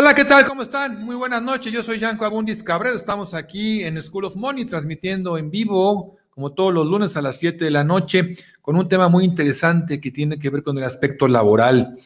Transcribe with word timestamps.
Hola, 0.00 0.14
¿qué 0.14 0.24
tal? 0.24 0.46
¿Cómo 0.46 0.62
están? 0.62 1.04
Muy 1.04 1.16
buenas 1.16 1.42
noches. 1.42 1.72
Yo 1.72 1.82
soy 1.82 1.98
Janco 1.98 2.24
Abundis 2.24 2.62
Cabrero. 2.62 2.94
Estamos 2.94 3.34
aquí 3.34 3.82
en 3.82 4.00
School 4.00 4.26
of 4.26 4.36
Money 4.36 4.64
transmitiendo 4.64 5.36
en 5.36 5.50
vivo, 5.50 6.18
como 6.30 6.52
todos 6.52 6.72
los 6.72 6.86
lunes 6.86 7.16
a 7.16 7.20
las 7.20 7.36
7 7.40 7.64
de 7.64 7.72
la 7.72 7.82
noche, 7.82 8.36
con 8.62 8.76
un 8.76 8.88
tema 8.88 9.08
muy 9.08 9.24
interesante 9.24 10.00
que 10.00 10.12
tiene 10.12 10.38
que 10.38 10.50
ver 10.50 10.62
con 10.62 10.78
el 10.78 10.84
aspecto 10.84 11.26
laboral. 11.26 11.98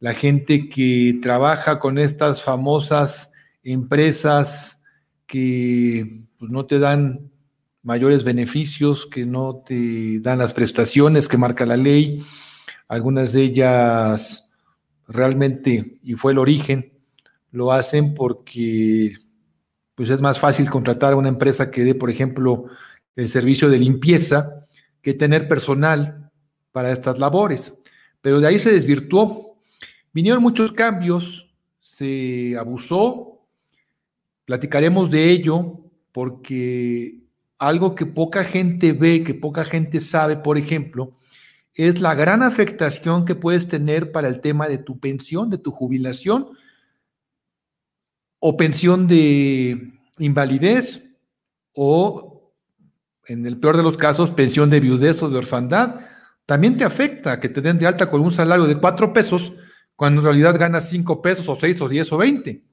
La 0.00 0.12
gente 0.12 0.68
que 0.68 1.18
trabaja 1.22 1.78
con 1.78 1.96
estas 1.96 2.42
famosas 2.42 3.32
empresas 3.62 4.82
que 5.26 6.26
pues, 6.36 6.50
no 6.50 6.66
te 6.66 6.78
dan 6.78 7.30
mayores 7.82 8.22
beneficios, 8.22 9.06
que 9.06 9.24
no 9.24 9.62
te 9.66 10.20
dan 10.20 10.40
las 10.40 10.52
prestaciones 10.52 11.26
que 11.26 11.38
marca 11.38 11.64
la 11.64 11.78
ley. 11.78 12.22
Algunas 12.86 13.32
de 13.32 13.44
ellas 13.44 14.52
realmente, 15.08 15.96
y 16.02 16.16
fue 16.16 16.32
el 16.32 16.38
origen, 16.38 16.93
lo 17.54 17.70
hacen 17.70 18.14
porque 18.14 19.16
pues 19.94 20.10
es 20.10 20.20
más 20.20 20.40
fácil 20.40 20.68
contratar 20.68 21.12
a 21.12 21.16
una 21.16 21.28
empresa 21.28 21.70
que 21.70 21.84
dé, 21.84 21.94
por 21.94 22.10
ejemplo, 22.10 22.66
el 23.14 23.28
servicio 23.28 23.70
de 23.70 23.78
limpieza 23.78 24.66
que 25.00 25.14
tener 25.14 25.46
personal 25.46 26.32
para 26.72 26.90
estas 26.90 27.20
labores. 27.20 27.72
Pero 28.20 28.40
de 28.40 28.48
ahí 28.48 28.58
se 28.58 28.72
desvirtuó. 28.72 29.56
Vinieron 30.12 30.42
muchos 30.42 30.72
cambios, 30.72 31.48
se 31.78 32.56
abusó, 32.58 33.46
platicaremos 34.44 35.08
de 35.12 35.30
ello 35.30 35.78
porque 36.10 37.20
algo 37.56 37.94
que 37.94 38.06
poca 38.06 38.42
gente 38.42 38.92
ve, 38.92 39.22
que 39.22 39.34
poca 39.34 39.64
gente 39.64 40.00
sabe, 40.00 40.36
por 40.36 40.58
ejemplo, 40.58 41.12
es 41.72 42.00
la 42.00 42.16
gran 42.16 42.42
afectación 42.42 43.24
que 43.24 43.36
puedes 43.36 43.68
tener 43.68 44.10
para 44.10 44.26
el 44.26 44.40
tema 44.40 44.68
de 44.68 44.78
tu 44.78 44.98
pensión, 44.98 45.50
de 45.50 45.58
tu 45.58 45.70
jubilación, 45.70 46.48
o 48.46 48.58
pensión 48.58 49.06
de 49.06 49.94
invalidez 50.18 51.02
o, 51.72 52.52
en 53.26 53.46
el 53.46 53.58
peor 53.58 53.78
de 53.78 53.82
los 53.82 53.96
casos, 53.96 54.32
pensión 54.32 54.68
de 54.68 54.80
viudez 54.80 55.22
o 55.22 55.30
de 55.30 55.38
orfandad, 55.38 56.00
también 56.44 56.76
te 56.76 56.84
afecta 56.84 57.40
que 57.40 57.48
te 57.48 57.62
den 57.62 57.78
de 57.78 57.86
alta 57.86 58.10
con 58.10 58.20
un 58.20 58.30
salario 58.30 58.66
de 58.66 58.78
cuatro 58.78 59.14
pesos 59.14 59.54
cuando 59.96 60.20
en 60.20 60.26
realidad 60.26 60.58
ganas 60.58 60.90
cinco 60.90 61.22
pesos 61.22 61.48
o 61.48 61.56
seis 61.56 61.80
o 61.80 61.88
diez 61.88 62.12
o 62.12 62.18
veinte. 62.18 62.66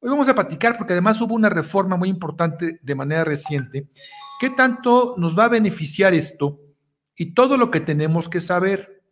Hoy 0.00 0.10
vamos 0.10 0.28
a 0.28 0.34
platicar 0.34 0.76
porque 0.76 0.92
además 0.92 1.18
hubo 1.22 1.34
una 1.34 1.48
reforma 1.48 1.96
muy 1.96 2.10
importante 2.10 2.78
de 2.82 2.94
manera 2.94 3.24
reciente. 3.24 3.88
¿Qué 4.38 4.50
tanto 4.50 5.14
nos 5.16 5.38
va 5.38 5.46
a 5.46 5.48
beneficiar 5.48 6.12
esto? 6.12 6.60
Y 7.16 7.32
todo 7.32 7.56
lo 7.56 7.70
que 7.70 7.80
tenemos 7.80 8.28
que 8.28 8.42
saber. 8.42 9.02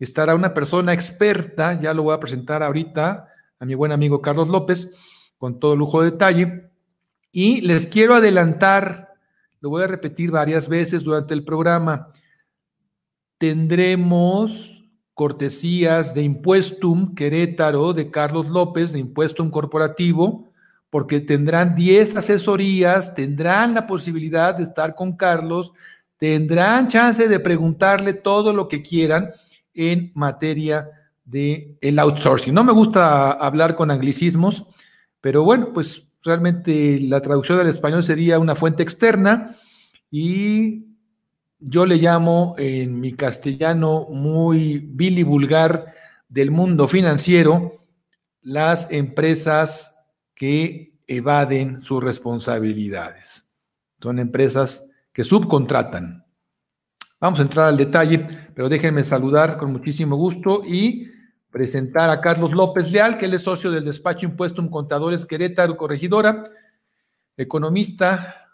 Estará 0.00 0.34
una 0.34 0.52
persona 0.52 0.92
experta, 0.92 1.78
ya 1.78 1.94
lo 1.94 2.02
voy 2.02 2.14
a 2.14 2.20
presentar 2.20 2.64
ahorita 2.64 3.28
a 3.60 3.64
mi 3.64 3.76
buen 3.76 3.92
amigo 3.92 4.20
Carlos 4.20 4.48
López, 4.48 4.90
con 5.38 5.58
todo 5.58 5.76
lujo 5.76 6.02
de 6.02 6.10
detalle. 6.10 6.70
Y 7.32 7.60
les 7.62 7.86
quiero 7.86 8.14
adelantar, 8.14 9.14
lo 9.60 9.70
voy 9.70 9.84
a 9.84 9.86
repetir 9.86 10.30
varias 10.30 10.68
veces 10.68 11.04
durante 11.04 11.34
el 11.34 11.44
programa, 11.44 12.12
tendremos 13.38 14.84
cortesías 15.14 16.14
de 16.14 16.22
Impuestum 16.22 17.14
Querétaro 17.14 17.92
de 17.92 18.10
Carlos 18.10 18.48
López, 18.48 18.92
de 18.92 19.00
Impuestum 19.00 19.50
Corporativo, 19.50 20.52
porque 20.90 21.20
tendrán 21.20 21.74
10 21.74 22.16
asesorías, 22.16 23.14
tendrán 23.14 23.74
la 23.74 23.86
posibilidad 23.86 24.54
de 24.54 24.62
estar 24.62 24.94
con 24.94 25.16
Carlos, 25.16 25.72
tendrán 26.18 26.88
chance 26.88 27.28
de 27.28 27.40
preguntarle 27.40 28.12
todo 28.12 28.52
lo 28.52 28.68
que 28.68 28.82
quieran 28.82 29.30
en 29.74 30.12
materia 30.14 30.88
de 31.24 31.76
el 31.80 31.98
outsourcing. 31.98 32.54
No 32.54 32.64
me 32.64 32.72
gusta 32.72 33.32
hablar 33.32 33.74
con 33.76 33.90
anglicismos, 33.90 34.66
pero 35.20 35.44
bueno, 35.44 35.72
pues 35.72 36.08
realmente 36.22 36.98
la 37.00 37.20
traducción 37.20 37.58
del 37.58 37.68
español 37.68 38.02
sería 38.02 38.38
una 38.38 38.54
fuente 38.54 38.82
externa 38.82 39.56
y 40.10 40.86
yo 41.58 41.86
le 41.86 41.96
llamo 41.96 42.54
en 42.58 43.00
mi 43.00 43.12
castellano 43.12 44.06
muy 44.10 44.78
vil 44.78 45.18
y 45.18 45.22
vulgar 45.22 45.92
del 46.28 46.50
mundo 46.50 46.86
financiero 46.86 47.84
las 48.42 48.90
empresas 48.92 50.14
que 50.34 51.00
evaden 51.06 51.82
sus 51.82 52.02
responsabilidades. 52.02 53.44
Son 54.00 54.18
empresas 54.18 54.90
que 55.12 55.24
subcontratan. 55.24 56.24
Vamos 57.20 57.40
a 57.40 57.42
entrar 57.42 57.66
al 57.66 57.76
detalle, 57.76 58.24
pero 58.54 58.68
déjenme 58.68 59.02
saludar 59.02 59.58
con 59.58 59.72
muchísimo 59.72 60.16
gusto 60.16 60.62
y 60.64 61.08
presentar 61.58 62.08
a 62.08 62.20
Carlos 62.20 62.52
López 62.52 62.92
Leal, 62.92 63.18
que 63.18 63.24
él 63.24 63.34
es 63.34 63.42
socio 63.42 63.72
del 63.72 63.84
despacho 63.84 64.24
Impuestum 64.24 64.70
Contadores 64.70 65.26
Querétaro, 65.26 65.76
corregidora, 65.76 66.44
economista, 67.36 68.52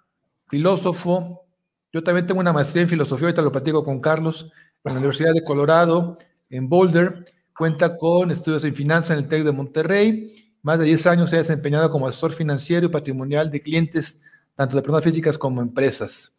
filósofo. 0.49 1.45
Yo 1.93 2.03
también 2.03 2.27
tengo 2.27 2.41
una 2.41 2.55
maestría 2.55 2.85
en 2.85 2.89
filosofía, 2.89 3.27
ahorita 3.27 3.43
lo 3.43 3.53
platico 3.53 3.85
con 3.85 4.01
Carlos, 4.01 4.51
en 4.85 4.95
la 4.95 4.99
Universidad 5.01 5.35
de 5.35 5.45
Colorado, 5.45 6.17
en 6.49 6.67
Boulder. 6.67 7.27
Cuenta 7.55 7.95
con 7.99 8.31
estudios 8.31 8.65
en 8.65 8.75
finanzas 8.75 9.19
en 9.19 9.25
el 9.25 9.29
TEC 9.29 9.45
de 9.45 9.53
Monterrey. 9.53 10.55
Más 10.63 10.79
de 10.79 10.87
10 10.87 11.07
años 11.07 11.29
se 11.29 11.37
ha 11.37 11.41
desempeñado 11.41 11.91
como 11.91 12.09
asesor 12.09 12.33
financiero 12.33 12.87
y 12.87 12.89
patrimonial 12.89 13.51
de 13.51 13.61
clientes, 13.61 14.23
tanto 14.55 14.77
de 14.77 14.81
personas 14.81 15.05
físicas 15.05 15.37
como 15.37 15.61
empresas. 15.61 16.39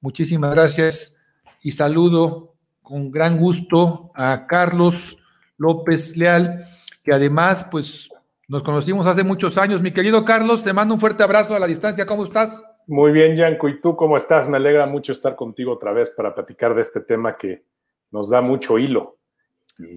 Muchísimas 0.00 0.54
gracias 0.54 1.16
y 1.60 1.72
saludo 1.72 2.54
con 2.82 3.10
gran 3.10 3.36
gusto 3.36 4.12
a 4.14 4.46
Carlos 4.46 5.18
López 5.56 6.16
Leal, 6.16 6.66
que 7.02 7.12
además, 7.12 7.66
pues, 7.70 8.08
nos 8.48 8.62
conocimos 8.62 9.06
hace 9.06 9.22
muchos 9.24 9.56
años. 9.58 9.82
Mi 9.82 9.92
querido 9.92 10.24
Carlos, 10.24 10.62
te 10.62 10.72
mando 10.72 10.94
un 10.94 11.00
fuerte 11.00 11.22
abrazo 11.22 11.54
a 11.54 11.58
la 11.58 11.66
distancia. 11.66 12.06
¿Cómo 12.06 12.24
estás? 12.24 12.62
Muy 12.86 13.12
bien, 13.12 13.36
Yanko. 13.36 13.68
¿Y 13.68 13.80
tú 13.80 13.96
cómo 13.96 14.16
estás? 14.16 14.48
Me 14.48 14.56
alegra 14.56 14.86
mucho 14.86 15.12
estar 15.12 15.36
contigo 15.36 15.72
otra 15.72 15.92
vez 15.92 16.10
para 16.10 16.34
platicar 16.34 16.74
de 16.74 16.82
este 16.82 17.00
tema 17.00 17.36
que 17.36 17.64
nos 18.10 18.28
da 18.28 18.40
mucho 18.40 18.78
hilo. 18.78 19.18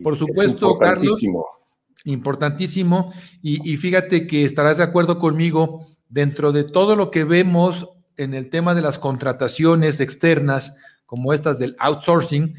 Por 0.03 0.15
supuesto, 0.15 0.71
importantísimo. 0.71 1.45
Carlos. 1.45 2.05
Importantísimo. 2.05 3.13
Y, 3.41 3.69
y 3.69 3.77
fíjate 3.77 4.27
que 4.27 4.45
estarás 4.45 4.77
de 4.77 4.83
acuerdo 4.83 5.19
conmigo, 5.19 5.87
dentro 6.07 6.51
de 6.51 6.63
todo 6.63 6.95
lo 6.95 7.11
que 7.11 7.23
vemos 7.23 7.89
en 8.17 8.33
el 8.33 8.49
tema 8.49 8.73
de 8.73 8.81
las 8.81 8.99
contrataciones 8.99 9.99
externas, 9.99 10.77
como 11.05 11.33
estas 11.33 11.59
del 11.59 11.75
outsourcing, 11.79 12.55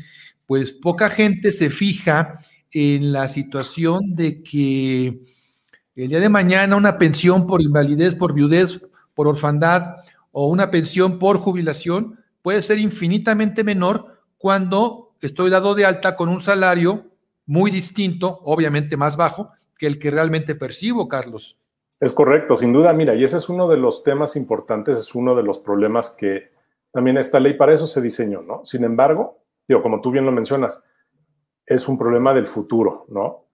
pues 0.46 0.72
poca 0.72 1.10
gente 1.10 1.50
se 1.52 1.70
fija 1.70 2.40
en 2.72 3.12
la 3.12 3.28
situación 3.28 4.14
de 4.14 4.42
que 4.42 5.20
el 5.94 6.08
día 6.08 6.20
de 6.20 6.28
mañana 6.28 6.76
una 6.76 6.98
pensión 6.98 7.46
por 7.46 7.62
invalidez, 7.62 8.14
por 8.14 8.34
viudez, 8.34 8.82
por 9.14 9.28
orfandad 9.28 9.96
o 10.32 10.48
una 10.48 10.70
pensión 10.70 11.18
por 11.18 11.38
jubilación 11.38 12.18
puede 12.42 12.62
ser 12.62 12.78
infinitamente 12.78 13.64
menor 13.64 14.18
cuando 14.36 15.14
estoy 15.20 15.50
dado 15.50 15.74
de 15.74 15.86
alta 15.86 16.16
con 16.16 16.28
un 16.28 16.40
salario 16.40 17.06
muy 17.46 17.70
distinto, 17.70 18.40
obviamente 18.44 18.96
más 18.96 19.16
bajo, 19.16 19.50
que 19.78 19.86
el 19.86 19.98
que 19.98 20.10
realmente 20.10 20.54
percibo, 20.54 21.08
Carlos. 21.08 21.58
Es 21.98 22.12
correcto, 22.12 22.56
sin 22.56 22.72
duda, 22.72 22.92
mira, 22.92 23.14
y 23.14 23.24
ese 23.24 23.38
es 23.38 23.48
uno 23.48 23.68
de 23.68 23.78
los 23.78 24.02
temas 24.02 24.36
importantes, 24.36 24.98
es 24.98 25.14
uno 25.14 25.34
de 25.34 25.42
los 25.42 25.58
problemas 25.58 26.10
que 26.10 26.50
también 26.90 27.16
esta 27.16 27.40
ley 27.40 27.54
para 27.54 27.72
eso 27.72 27.86
se 27.86 28.02
diseñó, 28.02 28.42
¿no? 28.42 28.64
Sin 28.64 28.84
embargo, 28.84 29.38
digo, 29.66 29.82
como 29.82 30.00
tú 30.00 30.10
bien 30.10 30.26
lo 30.26 30.32
mencionas, 30.32 30.84
es 31.66 31.88
un 31.88 31.98
problema 31.98 32.32
del 32.32 32.46
futuro, 32.46 33.06
¿no? 33.08 33.46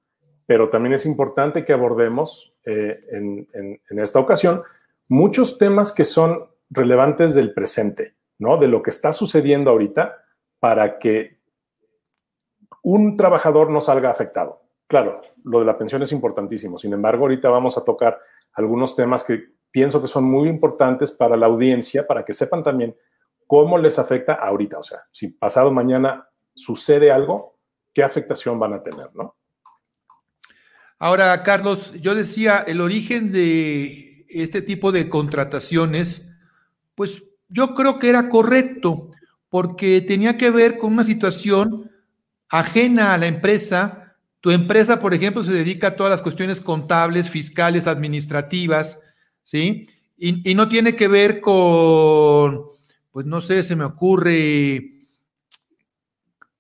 Pero 0.47 0.69
también 0.69 0.93
es 0.93 1.07
importante 1.07 1.65
que 1.65 1.73
abordemos 1.73 2.55
eh, 2.65 3.01
en, 3.11 3.49
en 3.55 3.99
esta 3.99 4.19
ocasión 4.19 4.63
muchos 5.09 5.59
temas 5.59 5.93
que 5.93 6.05
son 6.05 6.49
relevantes 6.71 7.35
del 7.35 7.53
presente, 7.55 8.17
¿no? 8.39 8.59
De 8.59 8.69
lo 8.69 8.83
que 8.83 8.91
está 8.91 9.13
sucediendo 9.13 9.71
ahorita 9.71 10.17
para 10.61 10.99
que 10.99 11.39
un 12.83 13.17
trabajador 13.17 13.71
no 13.71 13.81
salga 13.81 14.11
afectado. 14.11 14.63
Claro, 14.87 15.23
lo 15.45 15.61
de 15.61 15.65
la 15.65 15.77
pensión 15.77 16.03
es 16.03 16.13
importantísimo. 16.13 16.77
Sin 16.77 16.93
embargo, 16.93 17.25
ahorita 17.25 17.49
vamos 17.49 17.79
a 17.79 17.85
tocar 17.85 18.19
algunos 18.53 18.95
temas 18.95 19.25
que 19.25 19.53
pienso 19.71 20.01
que 20.01 20.09
son 20.09 20.25
muy 20.25 20.49
importantes 20.49 21.13
para 21.13 21.37
la 21.37 21.47
audiencia, 21.47 22.07
para 22.07 22.25
que 22.25 22.35
sepan 22.35 22.63
también 22.63 22.95
cómo 23.47 23.79
les 23.79 23.99
afecta 23.99 24.35
ahorita. 24.35 24.79
O 24.79 24.83
sea, 24.83 25.05
si 25.11 25.29
pasado 25.29 25.73
mañana 25.73 26.29
sucede 26.55 27.11
algo, 27.11 27.52
¿qué 27.93 28.03
afectación 28.03 28.59
van 28.59 28.75
a 28.75 28.83
tener, 28.83 29.09
no? 29.15 29.37
Ahora, 30.99 31.43
Carlos, 31.43 31.95
yo 32.01 32.15
decía, 32.15 32.65
el 32.67 32.81
origen 32.81 33.33
de 33.33 34.25
este 34.29 34.63
tipo 34.63 34.93
de 34.93 35.09
contrataciones, 35.09 36.33
pues 36.95 37.25
yo 37.49 37.75
creo 37.75 37.99
que 37.99 38.09
era 38.09 38.29
correcto, 38.29 39.11
porque 39.49 40.01
tenía 40.01 40.37
que 40.37 40.51
ver 40.51 40.79
con 40.79 40.93
una 40.93 41.05
situación 41.05 41.91
ajena 42.49 43.15
a 43.15 43.19
la 43.19 43.27
empresa, 43.27 44.17
tu 44.41 44.51
empresa, 44.51 44.99
por 44.99 45.15
ejemplo, 45.15 45.43
se 45.43 45.53
dedica 45.53 45.89
a 45.89 45.97
todas 45.97 46.11
las 46.11 46.23
cuestiones 46.23 46.61
contables, 46.61 47.31
fiscales, 47.31 47.87
administrativas, 47.87 48.99
¿sí? 49.45 49.89
Y, 50.17 50.55
no 50.55 50.69
tiene 50.69 50.95
que 50.95 51.09
ver 51.09 51.41
con, 51.41 52.63
pues 53.11 53.27
no 53.27 53.41
sé, 53.41 53.63
se 53.63 53.75
me 53.75 53.85
ocurre 53.85 54.92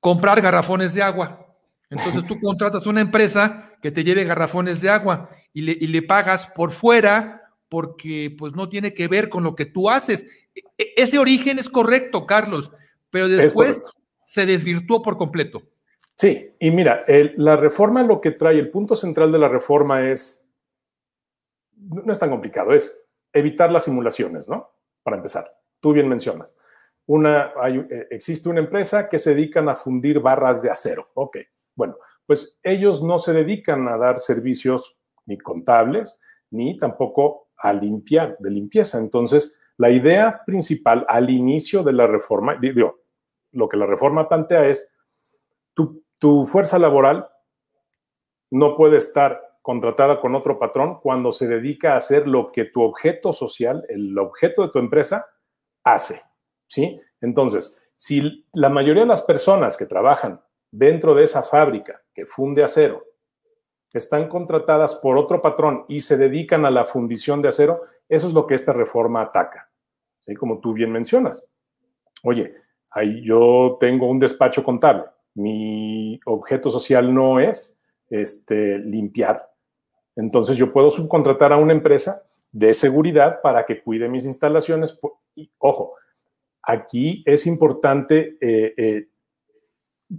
comprar 0.02 0.40
garrafones 0.40 0.94
de 0.94 1.02
agua. 1.02 1.46
Entonces 1.88 2.25
tú 2.25 2.40
contratas 2.40 2.87
una 2.87 3.00
empresa 3.00 3.70
que 3.81 3.93
te 3.93 4.02
lleve 4.02 4.25
garrafones 4.25 4.81
de 4.81 4.90
agua 4.90 5.31
y 5.52 5.62
le, 5.62 5.72
y 5.81 5.87
le 5.87 6.02
pagas 6.02 6.49
por 6.49 6.72
fuera 6.72 7.54
porque 7.69 8.34
pues 8.37 8.52
no 8.54 8.69
tiene 8.69 8.94
que 8.94 9.06
ver 9.06 9.28
con 9.28 9.44
lo 9.44 9.54
que 9.54 9.64
tú 9.64 9.88
haces. 9.88 10.26
E, 10.54 10.60
e, 10.76 10.94
ese 10.96 11.20
origen 11.20 11.60
es 11.60 11.69
correcto, 11.69 12.26
Carlos, 12.26 12.72
pero 13.10 13.28
después 13.28 13.81
se 14.26 14.44
desvirtuó 14.44 15.02
por 15.02 15.16
completo. 15.16 15.62
Sí, 16.16 16.50
y 16.58 16.70
mira, 16.72 17.04
la 17.37 17.56
reforma 17.56 18.02
lo 18.02 18.20
que 18.20 18.32
trae, 18.32 18.58
el 18.58 18.70
punto 18.70 18.96
central 18.96 19.31
de 19.31 19.38
la 19.38 19.49
reforma 19.49 20.10
es, 20.10 20.49
no 21.76 22.12
es 22.12 22.19
tan 22.19 22.31
complicado, 22.31 22.72
es 22.72 23.04
evitar 23.32 23.70
las 23.70 23.84
simulaciones, 23.84 24.49
¿no? 24.49 24.72
Para 25.04 25.16
empezar, 25.16 25.56
tú 25.78 25.93
bien 25.93 26.08
mencionas. 26.08 26.56
Una, 27.06 27.52
eh, 27.66 28.06
existe 28.10 28.49
una 28.49 28.60
empresa 28.60 29.08
que 29.08 29.19
se 29.19 29.34
dedican 29.34 29.69
a 29.69 29.75
fundir 29.75 30.20
barras 30.20 30.62
de 30.62 30.70
acero. 30.70 31.10
Ok, 31.14 31.38
bueno, 31.75 31.96
pues 32.26 32.60
ellos 32.62 33.02
no 33.02 33.19
se 33.19 33.32
dedican 33.32 33.88
a 33.88 33.96
dar 33.96 34.19
servicios 34.19 34.96
ni 35.26 35.38
contables, 35.38 36.20
ni 36.50 36.76
tampoco 36.76 37.49
a 37.56 37.72
limpiar, 37.72 38.37
de 38.38 38.50
limpieza. 38.50 38.99
Entonces, 38.99 39.58
la 39.76 39.90
idea 39.90 40.43
principal 40.44 41.04
al 41.08 41.31
inicio 41.31 41.82
de 41.82 41.93
la 41.93 42.06
reforma, 42.06 42.56
digo, 42.60 43.00
lo 43.52 43.69
que 43.69 43.76
la 43.76 43.87
reforma 43.87 44.28
plantea 44.28 44.69
es 44.69 44.93
tu, 45.75 46.44
fuerza 46.46 46.78
laboral 46.78 47.28
no 48.50 48.76
puede 48.76 48.96
estar 48.96 49.40
contratada 49.60 50.20
con 50.20 50.37
otro 50.37 50.58
patrón 50.58 51.00
cuando 51.00 51.32
se 51.32 51.49
dedica 51.49 51.93
a 51.94 51.96
hacer 51.96 52.28
lo 52.28 52.52
que 52.52 52.66
tu 52.66 52.82
objeto 52.82 53.32
social, 53.32 53.84
el 53.88 54.16
objeto 54.19 54.62
de 54.62 54.69
tu 54.69 54.78
empresa, 54.78 55.26
hace. 55.82 56.22
¿Sí? 56.73 56.99
Entonces, 57.21 57.79
si 57.97 58.47
la 58.55 58.71
mayoría 58.71 59.03
de 59.03 59.09
las 59.09 59.21
personas 59.21 59.77
que 59.77 59.85
trabajan 59.85 60.41
dentro 60.71 61.15
de 61.15 61.25
esa 61.25 61.43
fábrica 61.43 62.03
que 62.15 62.25
funde 62.25 62.63
acero 62.63 63.05
están 63.93 64.27
contratadas 64.27 64.95
por 64.95 65.19
otro 65.19 65.43
patrón 65.43 65.85
y 65.87 66.01
se 66.01 66.17
dedican 66.17 66.65
a 66.65 66.71
la 66.71 66.87
fundición 66.87 67.43
de 67.43 67.49
acero, 67.49 67.83
eso 68.09 68.27
es 68.27 68.33
lo 68.33 68.47
que 68.47 68.55
esta 68.55 68.73
reforma 68.73 69.21
ataca. 69.21 69.71
¿Sí? 70.19 70.35
Como 70.35 70.61
tú 70.61 70.73
bien 70.73 70.91
mencionas. 70.91 71.47
Oye, 72.23 72.55
ahí 72.89 73.23
yo 73.23 73.77
tengo 73.79 74.09
un 74.09 74.19
despacho 74.19 74.65
contable 74.65 75.05
mi 75.35 76.21
objeto 76.27 76.71
social 76.71 77.13
no 77.13 77.41
es 77.41 77.79
este, 78.09 78.79
limpiar. 78.79 79.51
Entonces 80.17 80.57
yo 80.57 80.73
puedo 80.73 80.91
subcontratar 80.91 81.53
a 81.53 81.57
una 81.57 81.73
empresa 81.73 82.23
de 82.51 82.75
seguridad 82.75 83.41
para 83.43 83.65
que 83.65 83.83
cuide 83.83 84.09
mis 84.09 84.25
instalaciones. 84.25 84.99
Y, 85.35 85.51
ojo, 85.59 85.95
aquí 86.62 87.23
es 87.26 87.47
importante 87.47 88.37
eh, 88.41 88.75
eh, 88.76 89.06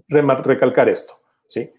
recalcar 0.09 0.89
esto. 0.89 1.19
¿sí? 1.47 1.71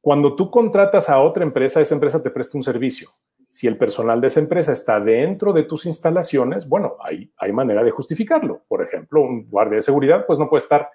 Cuando 0.00 0.36
tú 0.36 0.50
contratas 0.50 1.08
a 1.08 1.20
otra 1.20 1.44
empresa, 1.44 1.80
esa 1.80 1.94
empresa 1.94 2.22
te 2.22 2.30
presta 2.30 2.58
un 2.58 2.62
servicio. 2.62 3.10
Si 3.48 3.66
el 3.66 3.78
personal 3.78 4.20
de 4.20 4.26
esa 4.26 4.40
empresa 4.40 4.72
está 4.72 5.00
dentro 5.00 5.52
de 5.52 5.62
tus 5.62 5.86
instalaciones, 5.86 6.68
bueno, 6.68 6.96
hay, 7.00 7.32
hay 7.38 7.52
manera 7.52 7.82
de 7.82 7.90
justificarlo. 7.90 8.62
Por 8.68 8.82
ejemplo, 8.82 9.22
un 9.22 9.48
guardia 9.48 9.76
de 9.76 9.80
seguridad, 9.80 10.26
pues 10.26 10.38
no 10.38 10.48
puede 10.48 10.62
estar 10.62 10.90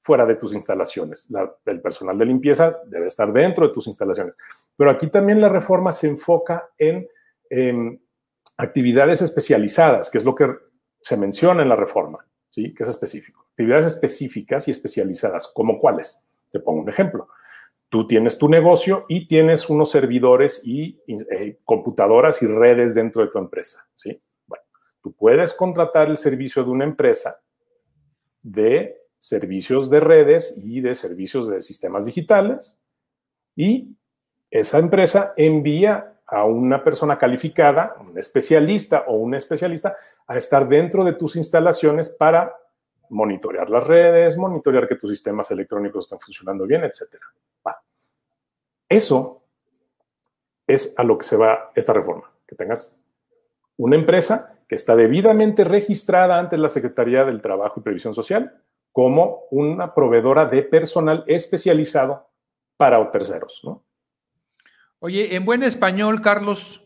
fuera 0.00 0.24
de 0.24 0.36
tus 0.36 0.54
instalaciones. 0.54 1.28
el 1.66 1.80
personal 1.82 2.16
de 2.16 2.24
limpieza 2.24 2.78
debe 2.86 3.08
estar 3.08 3.30
dentro 3.32 3.66
de 3.66 3.74
tus 3.74 3.86
instalaciones. 3.88 4.36
Pero 4.76 4.90
aquí 4.90 5.08
también 5.08 5.40
la 5.40 5.48
reforma 5.48 5.92
se 5.92 6.08
enfoca 6.08 6.70
en 6.78 7.06
actividades 8.56 9.22
especializadas, 9.22 10.10
que 10.10 10.18
es 10.18 10.24
lo 10.24 10.34
que 10.34 10.48
se 11.08 11.16
menciona 11.16 11.62
en 11.62 11.70
la 11.70 11.76
reforma, 11.76 12.18
¿sí? 12.50 12.74
que 12.74 12.82
es 12.82 12.88
específico. 12.90 13.46
Actividades 13.48 13.86
específicas 13.86 14.68
y 14.68 14.72
especializadas, 14.72 15.50
como 15.54 15.78
cuáles. 15.78 16.22
Te 16.52 16.60
pongo 16.60 16.82
un 16.82 16.90
ejemplo. 16.90 17.28
Tú 17.88 18.06
tienes 18.06 18.36
tu 18.36 18.46
negocio 18.46 19.06
y 19.08 19.26
tienes 19.26 19.70
unos 19.70 19.90
servidores 19.90 20.60
y 20.66 21.00
eh, 21.08 21.60
computadoras 21.64 22.42
y 22.42 22.46
redes 22.46 22.94
dentro 22.94 23.22
de 23.22 23.28
tu 23.28 23.38
empresa. 23.38 23.88
¿sí? 23.94 24.20
Bueno, 24.46 24.62
tú 25.02 25.14
puedes 25.14 25.54
contratar 25.54 26.10
el 26.10 26.18
servicio 26.18 26.62
de 26.62 26.70
una 26.70 26.84
empresa 26.84 27.40
de 28.42 29.00
servicios 29.18 29.88
de 29.88 30.00
redes 30.00 30.60
y 30.62 30.82
de 30.82 30.94
servicios 30.94 31.48
de 31.48 31.62
sistemas 31.62 32.04
digitales. 32.04 32.82
Y 33.56 33.96
esa 34.50 34.78
empresa 34.78 35.32
envía 35.38 36.17
a 36.28 36.44
una 36.44 36.84
persona 36.84 37.18
calificada, 37.18 37.94
un 38.00 38.18
especialista 38.18 39.04
o 39.06 39.14
un 39.14 39.34
especialista, 39.34 39.96
a 40.26 40.36
estar 40.36 40.68
dentro 40.68 41.04
de 41.04 41.14
tus 41.14 41.36
instalaciones 41.36 42.10
para 42.10 42.54
monitorear 43.10 43.70
las 43.70 43.86
redes, 43.86 44.36
monitorear 44.36 44.86
que 44.86 44.96
tus 44.96 45.10
sistemas 45.10 45.50
electrónicos 45.50 46.04
están 46.04 46.20
funcionando 46.20 46.66
bien, 46.66 46.84
etc. 46.84 47.16
Eso 48.88 49.42
es 50.66 50.94
a 50.98 51.02
lo 51.02 51.16
que 51.16 51.24
se 51.24 51.36
va 51.36 51.72
esta 51.74 51.94
reforma, 51.94 52.30
que 52.46 52.54
tengas 52.54 52.98
una 53.78 53.96
empresa 53.96 54.54
que 54.68 54.74
está 54.74 54.94
debidamente 54.96 55.64
registrada 55.64 56.38
ante 56.38 56.58
la 56.58 56.68
Secretaría 56.68 57.24
del 57.24 57.40
Trabajo 57.40 57.80
y 57.80 57.82
Previsión 57.82 58.12
Social, 58.12 58.62
como 58.92 59.44
una 59.50 59.94
proveedora 59.94 60.44
de 60.44 60.62
personal 60.62 61.24
especializado 61.26 62.28
para 62.76 63.10
terceros. 63.10 63.62
¿no? 63.64 63.84
Oye, 65.00 65.36
en 65.36 65.44
buen 65.44 65.62
español, 65.62 66.20
Carlos, 66.20 66.84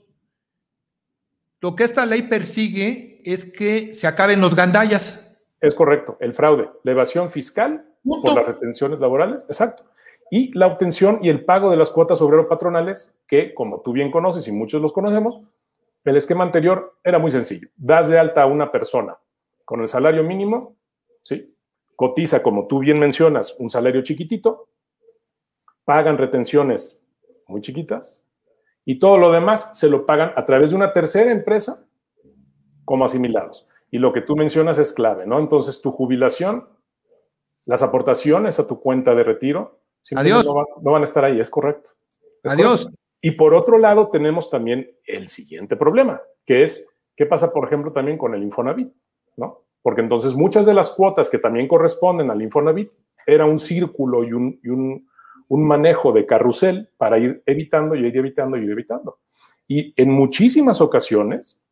lo 1.61 1.75
que 1.75 1.85
esta 1.85 2.04
ley 2.04 2.23
persigue 2.23 3.23
es 3.25 3.45
que 3.45 3.95
se 3.95 4.07
acaben 4.07 4.40
los 4.40 4.54
gandallas. 4.54 5.37
Es 5.61 5.75
correcto, 5.75 6.16
el 6.21 6.35
fraude, 6.35 6.71
la 6.83 6.92
evasión 6.92 7.31
fiscal 7.31 7.87
por 8.04 8.35
las 8.35 8.47
retenciones 8.47 8.99
laborales, 8.99 9.45
exacto. 9.45 9.85
Y 10.31 10.57
la 10.59 10.66
obtención 10.66 11.21
y 11.23 11.28
el 11.28 11.45
pago 11.45 11.71
de 11.71 11.76
las 11.76 11.90
cuotas 11.90 12.21
obrero-patronales, 12.21 13.19
que 13.26 13.54
como 13.54 13.81
tú 13.81 13.92
bien 13.92 14.11
conoces 14.11 14.47
y 14.49 14.52
muchos 14.52 14.83
los 14.83 14.92
conocemos, 14.92 15.40
el 16.04 16.16
esquema 16.16 16.42
anterior 16.42 16.99
era 17.04 17.19
muy 17.19 17.31
sencillo. 17.31 17.69
Das 17.76 18.09
de 18.09 18.19
alta 18.19 18.42
a 18.42 18.47
una 18.47 18.71
persona 18.71 19.16
con 19.64 19.81
el 19.81 19.88
salario 19.88 20.25
mínimo, 20.25 20.76
¿sí? 21.23 21.54
cotiza, 21.97 22.42
como 22.42 22.66
tú 22.66 22.81
bien 22.81 22.99
mencionas, 22.99 23.54
un 23.59 23.71
salario 23.71 24.02
chiquitito, 24.02 24.69
pagan 25.85 26.19
retenciones 26.19 27.01
muy 27.49 27.61
chiquitas 27.61 28.25
y 28.85 28.99
todo 28.99 29.17
lo 29.19 29.31
demás 29.31 29.79
se 29.79 29.89
lo 29.89 30.07
pagan 30.07 30.33
a 30.37 30.45
través 30.45 30.71
de 30.71 30.77
una 30.77 30.93
tercera 30.93 31.31
empresa 31.31 31.87
como 32.85 33.05
asimilados. 33.05 33.67
Y 33.91 33.99
lo 33.99 34.13
que 34.13 34.23
tú 34.23 34.37
mencionas 34.37 34.79
es 34.79 34.93
clave, 34.93 35.27
¿no? 35.27 35.39
Entonces, 35.39 35.81
tu 35.81 35.93
jubilación, 35.93 36.67
las 37.67 37.83
aportaciones 37.83 38.59
a 38.59 38.67
tu 38.67 38.81
cuenta 38.81 39.15
de 39.15 39.23
retiro, 39.23 39.83
Adiós. 40.17 40.45
No, 40.45 40.91
van 40.91 41.03
a 41.03 41.05
estar 41.05 41.25
ahí, 41.25 41.39
es 41.39 41.49
correcto. 41.49 41.91
Adiós. 42.45 42.89
Y 43.21 43.33
por 43.33 43.55
otro 43.55 43.79
lado, 43.79 44.09
tenemos 44.09 44.51
también 44.51 44.91
el 45.07 45.29
siguiente 45.29 45.77
problema, 45.77 46.21
que 46.45 46.65
es, 46.65 46.89
¿qué 47.17 47.25
pasa, 47.25 47.53
por 47.53 47.67
ejemplo, 47.67 47.93
también 47.93 48.19
con 48.19 48.35
el 48.35 48.43
Infonavit? 48.43 48.93
¿No? 49.37 49.63
Porque 49.81 50.01
entonces 50.01 50.35
muchas 50.35 50.67
de 50.67 50.75
las 50.75 50.91
cuotas 50.91 51.31
que 51.31 51.39
también 51.39 51.69
corresponden 51.69 52.31
al 52.31 52.43
Infonavit 52.43 52.91
era 53.27 53.47
un 53.47 53.59
círculo 53.59 54.25
y 54.25 54.33
un, 54.33 54.59
y 54.63 54.69
un, 54.69 55.09
un 55.49 55.67
manejo 55.67 56.13
de 56.13 56.27
carrusel 56.27 56.91
para 56.97 57.19
ir 57.19 57.43
evitando 57.47 57.95
y 57.95 58.07
ir 58.07 58.17
evitando 58.17 58.57
y 58.57 58.65
ir 58.65 58.71
evitando. 58.71 59.21
Y 59.67 59.95
en 59.97 60.11
muchísimas 60.11 60.81
ocasiones 60.81 61.63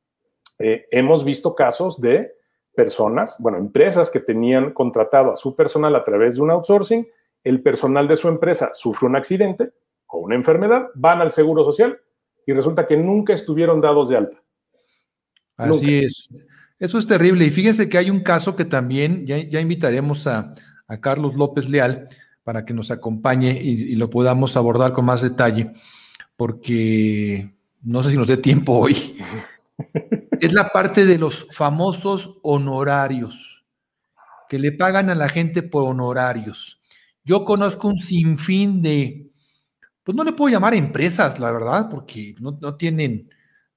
eh, 0.59 0.87
hemos 0.91 1.25
visto 1.25 1.55
casos 1.55 2.01
de 2.01 2.33
personas, 2.75 3.37
bueno, 3.41 3.59
empresas 3.59 4.11
que 4.11 4.21
tenían 4.21 4.73
contratado 4.73 5.33
a 5.33 5.37
su 5.37 5.55
personal 5.55 5.95
a 5.97 6.05
través 6.05 6.37
de 6.37 6.43
un 6.43 6.51
outsourcing, 6.51 7.07
el 7.43 7.63
personal 7.63 8.07
de 8.07 8.17
su 8.17 8.29
empresa 8.29 8.71
sufre 8.75 9.09
un 9.09 9.17
accidente 9.17 9.73
o 10.07 10.19
una 10.19 10.35
enfermedad, 10.35 10.87
van 10.95 11.21
al 11.21 11.31
Seguro 11.31 11.65
Social 11.65 11.99
y 12.47 12.53
resulta 12.53 12.87
que 12.87 12.97
nunca 12.97 13.33
estuvieron 13.33 13.81
dados 13.81 14.09
de 14.09 14.17
alta. 14.17 14.43
Así 15.57 16.05
es. 16.05 16.29
Eso 16.79 16.99
es 16.99 17.07
terrible. 17.07 17.45
Y 17.45 17.51
fíjense 17.51 17.89
que 17.89 17.99
hay 17.99 18.11
un 18.11 18.23
caso 18.23 18.57
que 18.57 18.65
también 18.65 19.27
ya, 19.27 19.37
ya 19.37 19.61
invitaremos 19.61 20.27
a, 20.27 20.55
a 20.89 21.01
Carlos 21.01 21.35
López 21.35 21.69
Leal, 21.69 22.09
para 22.51 22.65
que 22.65 22.75
nos 22.75 22.91
acompañe 22.91 23.63
y, 23.63 23.95
lo 23.95 24.11
podamos 24.11 24.57
abordar 24.57 24.93
con 24.93 25.05
más 25.05 25.23
detalle, 25.23 25.71
porque 26.37 27.55
no 27.81 28.03
sé 28.03 28.11
si 28.11 28.17
nos 28.17 28.27
dé 28.27 28.39
tiempo 28.39 28.73
hoy. 28.73 29.17
es 30.41 30.53
la 30.53 30.71
parte 30.71 31.07
de 31.07 31.17
los 31.17 31.47
famosos 31.53 32.39
honorarios, 32.43 33.65
que 34.49 34.59
le 34.59 34.73
pagan 34.73 35.11
a 35.11 35.15
la 35.15 35.29
gente 35.29 35.63
por 35.63 35.85
honorarios. 35.85 36.81
Yo 37.23 37.45
conozco 37.45 37.87
un 37.87 38.01
sinfín 38.01 38.83
de, 38.83 39.31
pues 40.03 40.17
no 40.17 40.25
le 40.25 40.33
puedo 40.33 40.53
llamar 40.53 40.75
empresas, 40.75 41.39
la 41.39 41.53
verdad, 41.53 41.89
porque 41.89 42.35
no, 42.41 42.59
no 42.61 42.75
tienen, 42.75 43.31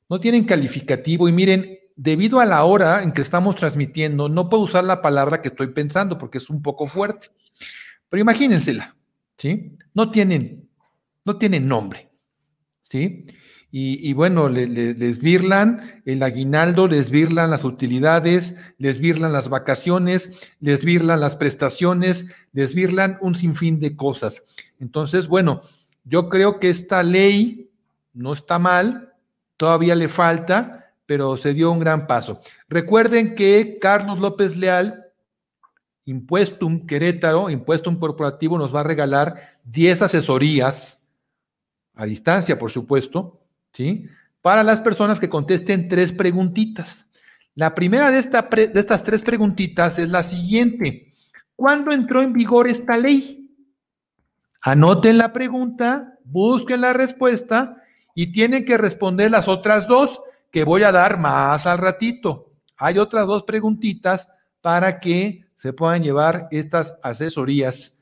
no 0.10 0.20
tienen 0.20 0.46
calificativo. 0.46 1.30
Y 1.30 1.32
miren, 1.32 1.77
debido 1.96 2.39
a 2.39 2.46
la 2.46 2.63
hora 2.63 3.03
en 3.03 3.12
que 3.12 3.22
estamos 3.22 3.56
transmitiendo, 3.56 4.30
no 4.30 4.50
puedo 4.50 4.63
usar 4.63 4.84
la 4.84 5.00
palabra 5.03 5.44
que 5.44 5.50
estoy 5.50 5.68
pensando 5.68 6.18
porque 6.18 6.39
es 6.39 6.50
un 6.50 6.63
poco 6.63 6.88
fuerte. 6.88 7.30
Pero 8.13 8.22
imagínensela, 8.22 8.96
¿sí? 9.39 9.75
No 9.96 10.12
tienen, 10.12 10.70
no 11.25 11.38
tienen 11.39 11.67
nombre, 11.67 12.12
¿sí? 12.84 13.25
Y, 13.72 14.13
bueno, 14.13 14.50
les 14.50 15.17
virlan 15.17 16.03
el 16.05 16.22
aguinaldo, 16.22 16.88
les 16.88 17.10
virlan 17.10 17.50
las 17.50 17.63
utilidades, 17.63 18.55
les 18.77 19.00
virlan 19.00 19.34
las 19.34 19.50
vacaciones, 19.50 20.32
les 20.60 20.86
virlan 20.86 21.22
las 21.22 21.38
prestaciones, 21.38 22.32
les 22.51 22.75
virlan 22.75 23.17
un 23.20 23.34
sinfín 23.34 23.79
de 23.79 23.96
cosas. 23.96 24.43
Entonces, 24.79 25.25
bueno, 25.25 25.63
yo 26.03 26.29
creo 26.29 26.60
que 26.60 26.70
esta 26.70 27.01
ley 27.01 27.72
no 28.13 28.34
está 28.34 28.60
mal, 28.60 29.12
todavía 29.58 29.96
le 29.96 30.08
falta, 30.08 30.93
pero 31.08 31.36
se 31.36 31.55
dio 31.55 31.72
un 31.72 31.79
gran 31.79 32.05
paso. 32.05 32.41
Recuerden 32.70 33.34
que 33.34 33.79
Carlos 33.82 34.20
López 34.20 34.55
Leal 34.55 35.02
Impuestum 36.05 36.86
Querétaro, 36.86 37.50
Impuestum 37.50 37.98
Corporativo, 37.98 38.57
nos 38.57 38.74
va 38.74 38.81
a 38.81 38.83
regalar 38.83 39.60
10 39.63 40.01
asesorías 40.03 41.00
a 41.95 42.05
distancia, 42.05 42.57
por 42.57 42.72
supuesto, 42.72 43.41
¿sí? 43.72 44.07
Para 44.41 44.63
las 44.63 44.79
personas 44.79 45.19
que 45.19 45.29
contesten 45.29 45.88
tres 45.88 46.12
preguntitas. 46.12 47.07
La 47.55 47.74
primera 47.75 48.12
de, 48.12 48.22
de 48.22 48.79
estas 48.79 49.03
tres 49.03 49.24
preguntitas 49.24 50.00
es 50.00 50.10
la 50.10 50.24
siguiente. 50.24 51.13
¿Cuándo 51.55 51.91
entró 51.91 52.22
en 52.22 52.33
vigor 52.33 52.67
esta 52.67 52.98
ley? 52.98 53.55
Anoten 54.62 55.17
la 55.17 55.31
pregunta, 55.31 56.19
busquen 56.24 56.81
la 56.81 56.93
respuesta 56.93 57.77
y 58.15 58.31
tienen 58.31 58.65
que 58.65 58.77
responder 58.77 59.31
las 59.31 59.48
otras 59.48 59.88
dos 59.88 60.22
que 60.51 60.63
voy 60.63 60.83
a 60.83 60.91
dar 60.91 61.19
más 61.19 61.65
al 61.65 61.77
ratito. 61.77 62.51
Hay 62.77 62.98
otras 62.98 63.27
dos 63.27 63.43
preguntitas 63.43 64.29
para 64.62 65.00
que 65.00 65.43
se 65.63 65.72
puedan 65.72 66.03
llevar 66.03 66.50
estas 66.51 66.96
asesorías 67.01 67.98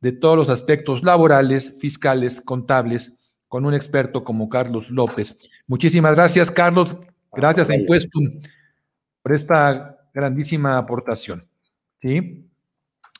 de 0.00 0.12
todos 0.12 0.34
los 0.34 0.48
aspectos 0.48 1.02
laborales, 1.02 1.74
fiscales, 1.78 2.40
contables, 2.40 3.20
con 3.48 3.66
un 3.66 3.74
experto 3.74 4.24
como 4.24 4.48
Carlos 4.48 4.88
López. 4.88 5.36
Muchísimas 5.66 6.14
gracias, 6.14 6.50
Carlos. 6.50 6.96
Gracias 7.32 7.68
a 7.68 7.76
Impuestum 7.76 8.40
por 9.22 9.32
esta 9.34 9.98
grandísima 10.14 10.78
aportación. 10.78 11.46
¿Sí? 11.98 12.48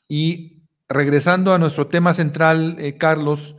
Y 0.09 0.63
regresando 0.89 1.53
a 1.53 1.59
nuestro 1.59 1.87
tema 1.89 2.15
central, 2.15 2.77
eh, 2.79 2.97
Carlos, 2.97 3.57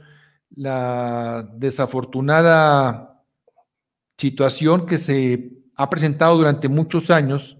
la 0.55 1.47
desafortunada 1.53 3.21
situación 4.17 4.87
que 4.87 4.97
se 4.97 5.51
ha 5.75 5.87
presentado 5.91 6.37
durante 6.37 6.69
muchos 6.69 7.11
años 7.11 7.55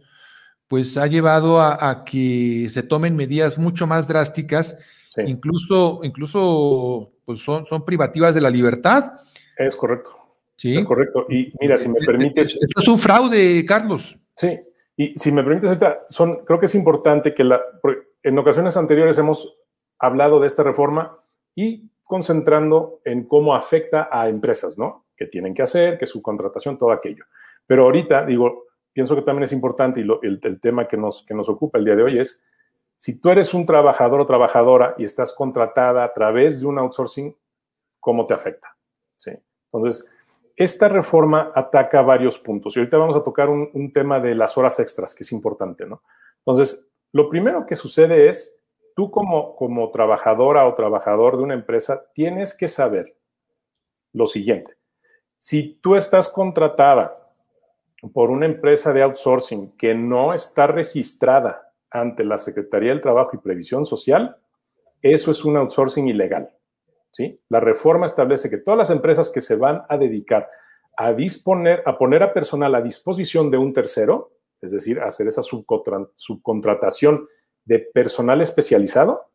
pues 0.72 0.96
ha 0.96 1.06
llevado 1.06 1.60
a, 1.60 2.06
que 2.06 2.68
se 2.70 2.82
tomen 2.82 3.14
medidas 3.14 3.58
mucho 3.58 3.86
más 3.88 4.08
drásticas, 4.08 4.78
incluso, 5.18 6.00
incluso 6.02 7.12
pues 7.26 7.42
son, 7.42 7.66
son 7.66 7.84
privativas 7.84 8.34
de 8.34 8.40
la 8.40 8.50
libertad. 8.50 9.16
Es 9.58 9.76
correcto. 9.76 10.12
Sí. 10.56 10.78
Es 10.78 10.86
correcto. 10.86 11.26
Y 11.30 11.52
mira, 11.60 11.76
si 11.76 11.90
me 11.90 12.00
permites. 12.00 12.56
Esto 12.56 12.80
es 12.80 12.88
un 12.88 13.00
fraude, 13.00 13.66
Carlos. 13.66 14.18
Sí. 14.34 14.62
Y 14.96 15.14
si 15.18 15.34
me 15.34 15.44
permites, 15.44 15.78
son, 16.08 16.46
creo 16.46 16.58
que 16.58 16.68
es 16.68 16.76
importante 16.76 17.34
que 17.34 17.44
la, 17.44 17.60
en 18.24 18.40
ocasiones 18.40 18.78
anteriores 18.78 19.18
hemos 19.18 19.54
hablado 20.00 20.40
de 20.40 20.48
esta 20.48 20.64
reforma 20.64 21.20
y 21.54 21.92
concentrando 22.02 23.02
en 23.04 23.26
cómo 23.26 23.56
afecta 23.56 24.08
a 24.10 24.30
empresas, 24.30 24.78
¿no? 24.78 25.08
Que 25.18 25.26
tienen 25.26 25.54
que 25.54 25.64
hacer, 25.64 25.98
que 25.98 26.06
su 26.06 26.22
contratación, 26.22 26.78
todo 26.78 26.94
aquello. 26.94 27.26
Pero 27.68 27.84
ahorita, 27.84 28.26
digo, 28.26 28.68
pienso 28.94 29.16
que 29.16 29.22
también 29.22 29.44
es 29.44 29.52
importante 29.52 30.02
y 30.02 30.08
el, 30.24 30.60
tema 30.60 30.88
que 30.88 30.98
nos, 30.98 31.24
que 31.26 31.34
nos 31.34 31.50
ocupa 31.50 31.78
el 31.78 31.86
día 31.86 31.96
de 31.96 32.04
hoy 32.04 32.20
es, 32.20 32.44
si 32.96 33.20
tú 33.20 33.30
eres 33.30 33.54
un 33.54 33.66
trabajador 33.66 34.22
o 34.22 34.26
trabajadora 34.26 34.96
y 34.98 35.04
estás 35.04 35.34
contratada 35.34 36.04
a 36.04 36.14
través 36.14 36.62
de 36.62 36.68
un 36.68 36.78
outsourcing, 36.80 37.36
¿cómo 38.00 38.26
te 38.26 38.34
afecta? 38.34 38.78
¿Sí? 39.18 39.32
Entonces, 39.72 40.08
esta 40.56 40.88
reforma 40.88 41.52
ataca 41.56 42.02
varios 42.02 42.38
puntos 42.38 42.76
y 42.76 42.80
ahorita 42.80 42.98
vamos 42.98 43.16
a 43.16 43.24
tocar 43.24 43.50
un, 43.50 43.70
un 43.74 43.92
tema 43.92 44.20
de 44.20 44.36
las 44.36 44.58
horas 44.58 44.80
extras, 44.80 45.16
que 45.16 45.24
es 45.24 45.32
importante, 45.32 45.86
¿no? 45.86 46.04
Entonces, 46.46 46.88
lo 47.12 47.28
primero 47.28 47.66
que 47.66 47.76
sucede 47.76 48.30
es, 48.30 48.62
tú 48.96 49.10
como, 49.10 49.56
como 49.56 49.90
trabajadora 49.90 50.68
o 50.68 50.74
trabajador 50.74 51.38
de 51.38 51.44
una 51.44 51.54
empresa, 51.54 52.06
tienes 52.14 52.56
que 52.56 52.68
saber 52.68 53.18
lo 54.14 54.26
siguiente. 54.26 54.78
Si 55.38 55.80
tú 55.82 55.96
estás 55.96 56.30
contratada 56.30 57.21
por 58.10 58.32
una 58.32 58.46
empresa 58.46 58.94
de 58.94 59.04
outsourcing 59.04 59.78
que 59.78 59.94
no 59.94 60.34
está 60.34 60.68
registrada 60.68 61.74
ante 61.90 62.24
la 62.24 62.38
Secretaría 62.38 62.90
del 62.90 63.02
Trabajo 63.02 63.32
y 63.34 63.40
Previsión 63.40 63.86
Social, 63.86 64.38
eso 65.02 65.32
es 65.32 65.46
un 65.46 65.58
outsourcing 65.58 66.08
ilegal. 66.08 66.50
¿sí? 67.12 67.40
La 67.50 67.60
reforma 67.60 68.06
establece 68.06 68.50
que 68.50 68.58
todas 68.58 68.78
las 68.78 68.90
empresas 68.90 69.30
que 69.30 69.42
se 69.42 69.56
van 69.56 69.84
a 69.88 69.98
dedicar 69.98 70.50
a 70.98 71.14
disponer, 71.14 71.84
a 71.86 71.98
poner 71.98 72.24
a 72.24 72.34
personal 72.34 72.76
a 72.76 72.82
disposición 72.82 73.50
de 73.50 73.58
un 73.58 73.74
tercero, 73.74 74.32
es 74.62 74.72
decir, 74.72 75.00
hacer 75.00 75.28
esa 75.28 75.42
subcontratación 75.42 77.28
de 77.66 77.80
personal 77.80 78.42
especializado, 78.42 79.32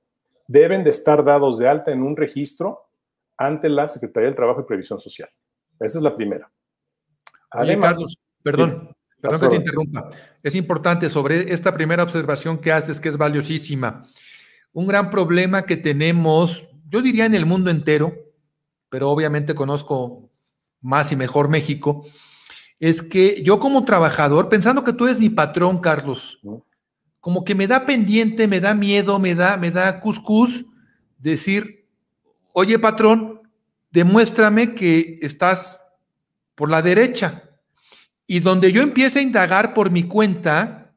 deben 0.46 0.85
de 0.85 0.90
estar 0.90 1.25
dados 1.25 1.58
de 1.58 1.68
alta 1.68 1.90
en 1.90 2.02
un 2.02 2.16
registro 2.16 2.88
ante 3.37 3.68
la 3.68 3.87
Secretaría 3.87 4.28
del 4.28 4.37
Trabajo 4.37 4.61
y 4.61 4.64
Previsión 4.64 5.00
Social. 5.00 5.28
Esa 5.80 5.99
es 5.99 6.02
la 6.02 6.14
primera. 6.14 6.50
Además, 7.50 8.16
Perdón, 8.46 8.94
perdón 9.20 9.40
que 9.40 9.48
te 9.48 9.56
interrumpa. 9.56 10.10
Es 10.40 10.54
importante 10.54 11.10
sobre 11.10 11.52
esta 11.52 11.74
primera 11.74 12.04
observación 12.04 12.58
que 12.58 12.70
haces, 12.70 13.00
que 13.00 13.08
es 13.08 13.16
valiosísima. 13.16 14.06
Un 14.72 14.86
gran 14.86 15.10
problema 15.10 15.62
que 15.62 15.76
tenemos, 15.76 16.64
yo 16.88 17.02
diría 17.02 17.26
en 17.26 17.34
el 17.34 17.44
mundo 17.44 17.70
entero, 17.70 18.14
pero 18.88 19.10
obviamente 19.10 19.56
conozco 19.56 20.30
más 20.80 21.10
y 21.10 21.16
mejor 21.16 21.48
México, 21.48 22.06
es 22.78 23.02
que 23.02 23.42
yo 23.42 23.58
como 23.58 23.84
trabajador, 23.84 24.48
pensando 24.48 24.84
que 24.84 24.92
tú 24.92 25.06
eres 25.06 25.18
mi 25.18 25.30
patrón, 25.30 25.80
Carlos, 25.80 26.38
como 27.18 27.44
que 27.44 27.56
me 27.56 27.66
da 27.66 27.84
pendiente, 27.84 28.46
me 28.46 28.60
da 28.60 28.74
miedo, 28.74 29.18
me 29.18 29.34
da, 29.34 29.56
me 29.56 29.72
da 29.72 29.98
cuscús 29.98 30.66
decir, 31.18 31.88
oye 32.52 32.78
patrón, 32.78 33.40
demuéstrame 33.90 34.76
que 34.76 35.18
estás 35.20 35.80
por 36.54 36.70
la 36.70 36.80
derecha. 36.80 37.42
Y 38.26 38.40
donde 38.40 38.73
yo 38.73 38.83
empiece 38.83 39.21
a 39.21 39.23
indagar 39.23 39.73
por 39.73 39.90
mi 39.90 40.09
cuenta, 40.09 40.95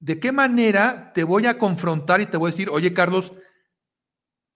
¿de 0.00 0.18
qué 0.18 0.32
manera 0.32 1.12
te 1.14 1.24
voy 1.24 1.46
a 1.46 1.58
confrontar 1.58 2.20
y 2.20 2.26
te 2.26 2.36
voy 2.36 2.48
a 2.48 2.52
decir, 2.52 2.70
oye 2.70 2.92
Carlos, 2.92 3.32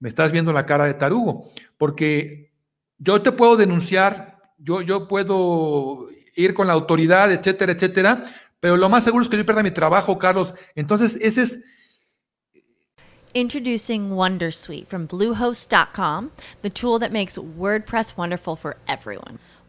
me 0.01 0.09
estás 0.09 0.33
viendo 0.33 0.53
la 0.53 0.67
cara 0.67 0.87
de 0.87 0.95
tarugo? 0.95 1.53
Porque 1.79 2.53
yo 2.99 3.23
te 3.23 3.33
puedo 3.33 3.57
denunciar, 3.57 4.41
yo, 4.59 4.81
yo 4.83 5.07
puedo 5.07 6.09
ir 6.35 6.55
con 6.55 6.67
la 6.67 6.73
autoridad, 6.73 7.31
etcétera, 7.31 7.73
etcétera, 7.73 8.25
pero 8.61 8.77
lo 8.77 8.89
más 8.89 9.05
seguro 9.05 9.23
es 9.23 9.29
que 9.29 9.37
yo 9.37 9.45
pierda 9.45 9.63
mi 9.63 9.71
trabajo, 9.71 10.19
Carlos. 10.19 10.55
Entonces, 10.75 11.19
ese 11.21 11.43
es... 11.43 11.61
Introducing 13.35 14.11
Wondersuite 14.11 14.87
from 14.87 15.07
Bluehost.com, 15.07 16.31
the 16.61 16.71
tool 16.71 16.99
that 16.99 17.11
makes 17.13 17.39
WordPress 17.39 18.17
wonderful 18.17 18.57
for 18.57 18.77
everyone. 18.87 19.39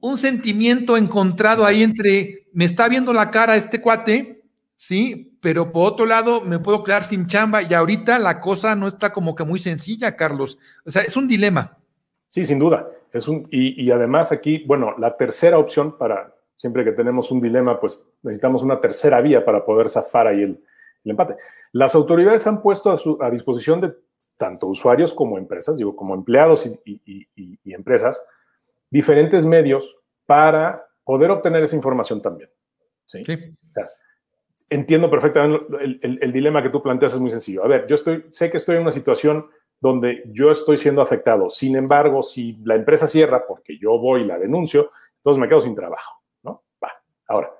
Un 0.00 0.18
sentimiento 0.18 0.96
encontrado 0.96 1.64
ahí 1.64 1.82
entre, 1.82 2.46
me 2.52 2.64
está 2.64 2.88
viendo 2.88 3.12
la 3.12 3.30
cara 3.30 3.56
este 3.56 3.80
cuate, 3.80 4.42
sí, 4.76 5.36
pero 5.40 5.72
por 5.72 5.92
otro 5.92 6.06
lado 6.06 6.40
me 6.40 6.58
puedo 6.58 6.82
quedar 6.84 7.04
sin 7.04 7.26
chamba 7.26 7.62
y 7.62 7.72
ahorita 7.72 8.18
la 8.18 8.40
cosa 8.40 8.74
no 8.74 8.88
está 8.88 9.12
como 9.12 9.34
que 9.34 9.44
muy 9.44 9.58
sencilla, 9.58 10.16
Carlos. 10.16 10.58
O 10.84 10.90
sea, 10.90 11.02
es 11.02 11.16
un 11.16 11.28
dilema. 11.28 11.78
Sí, 12.28 12.44
sin 12.44 12.58
duda. 12.58 12.88
Es 13.12 13.28
un, 13.28 13.48
y, 13.50 13.90
además 13.90 14.32
aquí, 14.32 14.64
bueno, 14.66 14.94
la 14.98 15.16
tercera 15.16 15.58
opción 15.58 15.96
para, 15.96 16.34
siempre 16.54 16.84
que 16.84 16.92
tenemos 16.92 17.30
un 17.30 17.40
dilema, 17.40 17.80
pues 17.80 18.08
necesitamos 18.22 18.62
una 18.62 18.80
tercera 18.80 19.20
vía 19.20 19.44
para 19.44 19.64
poder 19.64 19.88
zafar 19.88 20.26
ahí 20.26 20.42
el, 20.42 20.62
empate. 21.04 21.36
Las 21.72 21.94
autoridades 21.94 22.46
han 22.46 22.60
puesto 22.60 22.90
a, 22.90 22.96
su, 22.96 23.16
a, 23.22 23.30
disposición 23.30 23.80
de 23.80 23.94
tanto 24.36 24.66
usuarios 24.66 25.14
como 25.14 25.38
empresas, 25.38 25.78
digo, 25.78 25.96
como 25.96 26.14
empleados 26.14 26.66
y, 26.66 26.78
y 27.24 27.72
empresas, 27.72 28.26
diferentes 28.90 29.44
medios 29.44 29.96
para 30.26 30.86
poder 31.04 31.30
obtener 31.30 31.62
esa 31.62 31.76
información 31.76 32.20
también. 32.20 32.50
Sí. 33.04 33.22
entiendo 34.68 35.08
perfectamente 35.08 35.64
el, 36.02 36.32
dilema 36.32 36.60
que 36.60 36.70
tú 36.70 36.82
planteas 36.82 37.14
es 37.14 37.20
muy 37.20 37.30
sencillo. 37.30 37.64
A 37.64 37.68
ver, 37.68 37.86
yo 37.86 37.94
estoy, 37.94 38.26
sé 38.30 38.50
que 38.50 38.56
estoy 38.56 38.76
en 38.76 38.82
una 38.82 38.90
situación 38.90 39.48
donde 39.78 40.24
yo 40.26 40.50
estoy 40.50 40.76
siendo 40.76 41.02
afectado. 41.02 41.48
Sin 41.48 41.76
embargo, 41.76 42.22
si 42.22 42.56
la 42.64 42.74
empresa 42.74 43.06
cierra 43.06 43.46
porque 43.46 43.78
yo 43.78 43.98
voy 43.98 44.22
y 44.22 44.24
la 44.24 44.38
denuncio, 44.38 44.90
entonces 45.16 45.40
me 45.40 45.48
quedo 45.48 45.60
sin 45.60 45.76
trabajo, 45.76 46.20
¿no? 46.42 46.64
Va. 46.82 46.90
Ahora, 47.28 47.52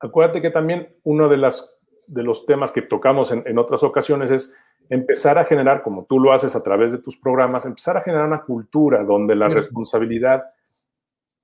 acuérdate 0.00 0.42
que 0.42 0.50
también 0.50 0.96
uno 1.04 1.28
de, 1.28 1.36
las, 1.36 1.78
de 2.06 2.22
los 2.24 2.46
temas 2.46 2.72
que 2.72 2.82
tocamos 2.82 3.30
en, 3.30 3.44
en 3.46 3.58
otras 3.58 3.84
ocasiones 3.84 4.32
es 4.32 4.54
empezar 4.88 5.38
a 5.38 5.44
generar, 5.44 5.82
como 5.82 6.04
tú 6.04 6.20
lo 6.20 6.32
haces 6.32 6.54
a 6.56 6.62
través 6.62 6.92
de 6.92 6.98
tus 6.98 7.16
programas, 7.16 7.64
empezar 7.64 7.96
a 7.96 8.02
generar 8.02 8.26
una 8.26 8.42
cultura 8.42 9.02
donde 9.02 9.34
la 9.34 9.48
responsabilidad 9.48 10.44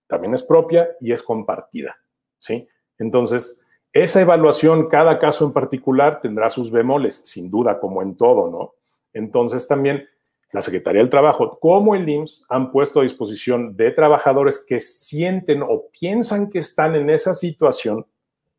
también 0.06 0.34
es 0.34 0.42
propia 0.42 0.90
y 1.00 1.12
es 1.12 1.22
compartida, 1.22 1.96
¿sí? 2.38 2.68
Entonces, 2.98 3.60
esa 3.92 4.20
evaluación, 4.20 4.88
cada 4.88 5.18
caso 5.18 5.44
en 5.44 5.52
particular, 5.52 6.20
tendrá 6.20 6.48
sus 6.48 6.70
bemoles, 6.70 7.22
sin 7.24 7.50
duda, 7.50 7.80
como 7.80 8.02
en 8.02 8.16
todo, 8.16 8.50
¿no? 8.50 8.74
Entonces, 9.12 9.66
también 9.66 10.08
la 10.52 10.60
Secretaría 10.60 11.00
del 11.00 11.10
Trabajo, 11.10 11.58
como 11.60 11.94
el 11.94 12.08
IMSS, 12.08 12.46
han 12.48 12.72
puesto 12.72 13.00
a 13.00 13.04
disposición 13.04 13.76
de 13.76 13.92
trabajadores 13.92 14.64
que 14.66 14.80
sienten 14.80 15.62
o 15.62 15.86
piensan 15.90 16.50
que 16.50 16.58
están 16.58 16.96
en 16.96 17.08
esa 17.08 17.34
situación 17.34 18.04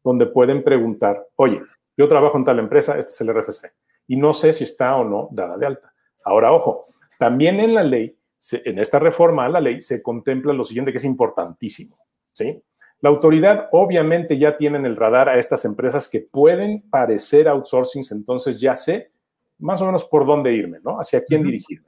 donde 0.03 0.25
pueden 0.25 0.63
preguntar, 0.63 1.27
oye, 1.35 1.61
yo 1.97 2.07
trabajo 2.07 2.37
en 2.37 2.45
tal 2.45 2.59
empresa, 2.59 2.97
este 2.97 3.11
es 3.11 3.21
el 3.21 3.33
RFC 3.33 3.71
y 4.11 4.17
no 4.17 4.33
sé 4.33 4.51
si 4.51 4.65
está 4.65 4.97
o 4.97 5.05
no 5.05 5.29
dada 5.31 5.57
de 5.57 5.65
alta. 5.65 5.93
Ahora, 6.25 6.51
ojo, 6.51 6.83
también 7.17 7.61
en 7.61 7.73
la 7.73 7.81
ley, 7.81 8.13
en 8.51 8.77
esta 8.77 8.99
reforma 8.99 9.45
a 9.45 9.49
la 9.49 9.61
ley, 9.61 9.79
se 9.79 10.03
contempla 10.03 10.51
lo 10.51 10.65
siguiente 10.65 10.91
que 10.91 10.97
es 10.97 11.05
importantísimo, 11.05 11.97
¿sí? 12.29 12.61
La 12.99 13.09
autoridad 13.09 13.69
obviamente 13.71 14.37
ya 14.37 14.57
tiene 14.57 14.79
en 14.79 14.85
el 14.85 14.97
radar 14.97 15.29
a 15.29 15.39
estas 15.39 15.63
empresas 15.63 16.09
que 16.09 16.19
pueden 16.19 16.89
parecer 16.89 17.47
outsourcings, 17.47 18.11
entonces 18.11 18.59
ya 18.59 18.75
sé 18.75 19.13
más 19.59 19.81
o 19.81 19.85
menos 19.85 20.03
por 20.03 20.25
dónde 20.25 20.51
irme, 20.51 20.79
¿no? 20.83 20.97
Hacia 20.97 21.23
quién 21.23 21.43
dirigirme. 21.43 21.87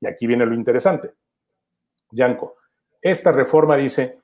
Y 0.00 0.08
aquí 0.08 0.26
viene 0.26 0.46
lo 0.46 0.56
interesante. 0.56 1.12
Yanko, 2.10 2.56
esta 3.00 3.30
reforma 3.30 3.76
dice, 3.76 4.18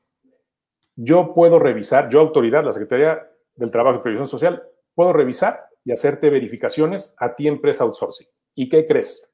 yo 0.96 1.32
puedo 1.32 1.60
revisar, 1.60 2.08
yo 2.08 2.18
autoridad, 2.18 2.64
la 2.64 2.72
Secretaría 2.72 3.24
del 3.54 3.70
Trabajo 3.70 4.00
y 4.00 4.02
Previsión 4.02 4.26
Social, 4.26 4.64
puedo 4.96 5.12
revisar 5.12 5.65
y 5.86 5.92
hacerte 5.92 6.30
verificaciones 6.30 7.14
a 7.16 7.36
ti 7.36 7.46
empresa 7.46 7.84
outsourcing. 7.84 8.26
¿Y 8.56 8.68
qué 8.68 8.86
crees? 8.86 9.32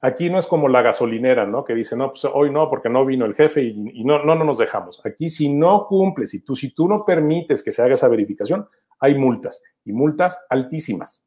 Aquí 0.00 0.30
no 0.30 0.38
es 0.38 0.46
como 0.46 0.68
la 0.68 0.80
gasolinera, 0.80 1.44
¿no? 1.44 1.64
Que 1.64 1.74
dice, 1.74 1.96
no, 1.96 2.10
pues 2.10 2.24
hoy 2.24 2.52
no, 2.52 2.70
porque 2.70 2.88
no 2.88 3.04
vino 3.04 3.26
el 3.26 3.34
jefe 3.34 3.64
y, 3.64 4.04
no, 4.04 4.24
no, 4.24 4.36
no 4.36 4.44
nos 4.44 4.58
dejamos. 4.58 5.04
Aquí 5.04 5.28
si 5.28 5.52
no 5.52 5.86
cumples, 5.88 6.30
si 6.30 6.44
tú, 6.44 6.54
si 6.54 6.72
tú 6.72 6.86
no 6.86 7.04
permites 7.04 7.64
que 7.64 7.72
se 7.72 7.82
haga 7.82 7.94
esa 7.94 8.06
verificación, 8.06 8.68
hay 9.00 9.16
multas 9.16 9.60
y 9.84 9.92
multas 9.92 10.46
altísimas. 10.48 11.26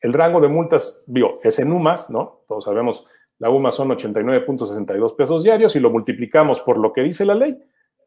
El 0.00 0.12
rango 0.12 0.40
de 0.40 0.48
multas, 0.48 1.04
digo, 1.06 1.38
es 1.44 1.60
en 1.60 1.72
UMAS, 1.72 2.10
¿no? 2.10 2.42
Todos 2.48 2.64
sabemos, 2.64 3.06
la 3.38 3.50
UMAS 3.50 3.76
son 3.76 3.90
89.62 3.90 5.14
pesos 5.14 5.44
diarios 5.44 5.76
y 5.76 5.80
lo 5.80 5.90
multiplicamos 5.90 6.60
por 6.60 6.76
lo 6.78 6.92
que 6.92 7.02
dice 7.02 7.24
la 7.24 7.36
ley. 7.36 7.56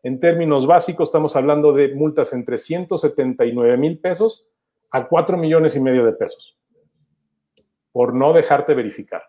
En 0.04 0.20
términos 0.20 0.68
básicos, 0.68 1.08
estamos 1.08 1.38
hablando 1.38 1.72
de 1.72 1.96
multas 1.96 2.34
entre 2.34 2.58
179 2.58 3.78
mil 3.78 4.00
pesos 4.00 4.46
a 4.92 5.08
4 5.08 5.38
millones 5.38 5.76
y 5.76 5.80
medio 5.80 6.06
de 6.06 6.14
pesos 6.14 6.58
por 7.92 8.14
no 8.14 8.34
dejarte 8.34 8.74
verificar. 8.74 9.24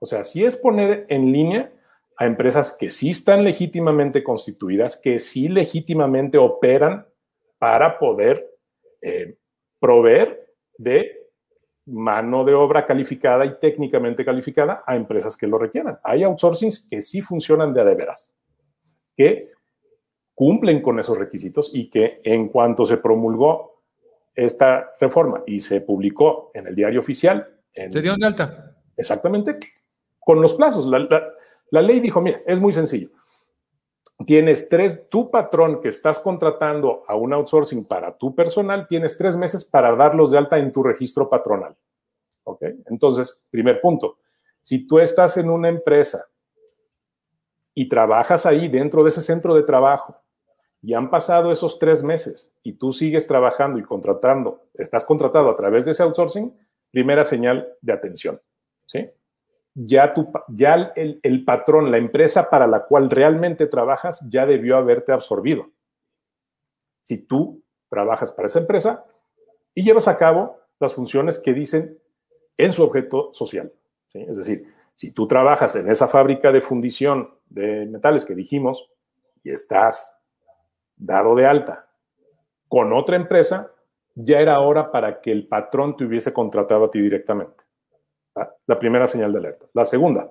O 0.00 0.06
sea, 0.06 0.22
si 0.22 0.44
es 0.44 0.56
poner 0.56 1.06
en 1.08 1.32
línea 1.32 1.72
a 2.16 2.26
empresas 2.26 2.76
que 2.78 2.90
sí 2.90 3.10
están 3.10 3.44
legítimamente 3.44 4.22
constituidas, 4.22 5.00
que 5.00 5.18
sí 5.18 5.48
legítimamente 5.48 6.38
operan 6.38 7.06
para 7.58 7.98
poder 7.98 8.50
eh, 9.00 9.36
proveer 9.80 10.48
de 10.76 11.22
mano 11.86 12.44
de 12.44 12.54
obra 12.54 12.86
calificada 12.86 13.44
y 13.44 13.58
técnicamente 13.58 14.24
calificada 14.24 14.84
a 14.86 14.94
empresas 14.94 15.36
que 15.36 15.46
lo 15.46 15.58
requieran. 15.58 15.98
Hay 16.04 16.22
outsourcings 16.22 16.88
que 16.88 17.00
sí 17.00 17.20
funcionan 17.22 17.72
de 17.72 17.80
a 17.80 17.84
de 17.84 17.94
veras, 17.94 18.36
que 19.16 19.50
cumplen 20.34 20.80
con 20.80 20.98
esos 20.98 21.18
requisitos 21.18 21.70
y 21.72 21.90
que 21.90 22.20
en 22.24 22.48
cuanto 22.48 22.84
se 22.84 22.98
promulgó 22.98 23.71
esta 24.34 24.92
reforma 25.00 25.42
y 25.46 25.60
se 25.60 25.80
publicó 25.80 26.50
en 26.54 26.66
el 26.66 26.74
diario 26.74 27.00
oficial. 27.00 27.48
En, 27.74 27.92
¿Se 27.92 28.02
dio 28.02 28.16
de 28.16 28.26
alta? 28.26 28.76
Exactamente, 28.96 29.58
con 30.18 30.40
los 30.40 30.54
plazos. 30.54 30.86
la 30.86 31.82
ley 31.82 32.00
dijo, 32.00 32.20
mira, 32.20 32.40
es 32.46 32.60
muy 32.60 32.72
sencillo 32.72 33.10
tienes 34.24 34.68
tres, 34.68 35.08
tu 35.08 35.30
patrón 35.30 35.80
que 35.80 35.88
estás 35.88 36.20
contratando 36.20 37.04
a 37.06 37.14
un 37.14 37.32
outsourcing 37.32 37.84
para 37.84 38.16
tu 38.16 38.34
personal, 38.34 38.86
tienes 38.86 39.16
tres 39.16 39.36
meses 39.36 39.64
para 39.64 39.94
darlos 39.94 40.30
de 40.30 40.38
alta 40.38 40.58
en 40.58 40.72
tu 40.72 40.82
registro 40.82 41.28
patronal. 41.28 41.76
¿Ok? 42.44 42.62
Entonces, 42.86 43.42
primer 43.50 43.80
punto, 43.80 44.18
si 44.60 44.86
tú 44.86 44.98
estás 44.98 45.36
en 45.36 45.50
una 45.50 45.68
empresa 45.68 46.26
y 47.74 47.88
trabajas 47.88 48.46
ahí 48.46 48.68
dentro 48.68 49.02
de 49.02 49.08
ese 49.08 49.22
centro 49.22 49.54
de 49.54 49.62
trabajo 49.62 50.21
y 50.82 50.94
han 50.94 51.10
pasado 51.10 51.52
esos 51.52 51.78
tres 51.78 52.02
meses 52.02 52.56
y 52.62 52.74
tú 52.74 52.92
sigues 52.92 53.26
trabajando 53.26 53.78
y 53.78 53.82
contratando, 53.82 54.62
estás 54.74 55.04
contratado 55.04 55.48
a 55.48 55.54
través 55.54 55.84
de 55.84 55.92
ese 55.92 56.02
outsourcing, 56.02 56.52
primera 56.90 57.24
señal 57.24 57.68
de 57.80 57.92
atención. 57.92 58.40
¿Sí? 58.84 59.08
ya, 59.74 60.12
tu, 60.12 60.30
ya 60.48 60.92
el, 60.96 61.20
el, 61.22 61.44
patrón, 61.44 61.90
la 61.90 61.98
empresa 61.98 62.50
para 62.50 62.66
la 62.66 62.84
cual 62.84 63.10
realmente 63.10 63.66
trabajas, 63.66 64.24
ya 64.28 64.46
debió 64.46 64.76
haberte 64.76 65.12
absorbido. 65.12 65.70
Si 67.00 67.26
tú 67.26 67.62
trabajas 67.88 68.32
para 68.32 68.46
esa 68.46 68.60
empresa 68.60 69.04
y 69.74 69.82
llevas 69.82 70.08
a 70.08 70.18
cabo 70.18 70.58
las 70.78 70.94
funciones 70.94 71.38
que 71.38 71.52
dicen 71.52 71.98
en 72.56 72.72
su 72.72 72.82
objeto 72.82 73.30
social. 73.32 73.72
Es 74.12 74.36
decir, 74.36 74.66
si 74.94 75.10
tú 75.10 75.26
trabajas 75.26 75.74
en 75.76 75.90
esa 75.90 76.06
fábrica 76.06 76.52
de 76.52 76.60
fundición 76.60 77.34
de 77.48 77.86
metales 77.86 78.24
que 78.24 78.34
dijimos 78.34 78.90
y 79.42 79.50
estás 79.50 80.18
dado 81.04 81.34
de 81.34 81.46
alta 81.46 81.88
con 82.68 82.92
otra 82.92 83.16
empresa, 83.16 83.70
ya 84.14 84.40
era 84.40 84.60
hora 84.60 84.90
para 84.90 85.20
que 85.20 85.30
el 85.30 85.46
patrón 85.46 85.96
te 85.96 86.04
hubiese 86.04 86.32
contratado 86.32 86.84
a 86.84 86.90
ti 86.90 87.00
directamente. 87.00 87.64
La 88.66 88.76
primera 88.78 89.06
señal 89.06 89.32
de 89.32 89.38
alerta. 89.38 89.66
La 89.74 89.84
segunda, 89.84 90.30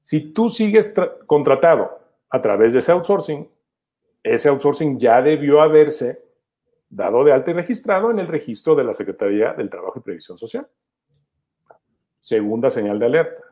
si 0.00 0.32
tú 0.32 0.48
sigues 0.48 0.92
contratado 1.26 2.00
a 2.28 2.40
través 2.40 2.72
de 2.72 2.80
ese 2.80 2.90
outsourcing, 2.90 3.48
ese 4.22 4.48
outsourcing 4.48 4.98
ya 4.98 5.22
debió 5.22 5.60
haberse 5.60 6.24
dado 6.88 7.22
de 7.22 7.32
alta 7.32 7.52
y 7.52 7.54
registrado 7.54 8.10
en 8.10 8.18
el 8.18 8.26
registro 8.26 8.74
de 8.74 8.84
la 8.84 8.92
Secretaría 8.92 9.52
del 9.52 9.70
Trabajo 9.70 9.98
y 9.98 10.02
Previsión 10.02 10.38
Social. 10.38 10.66
Segunda 12.18 12.68
señal 12.68 12.98
de 12.98 13.06
alerta. 13.06 13.42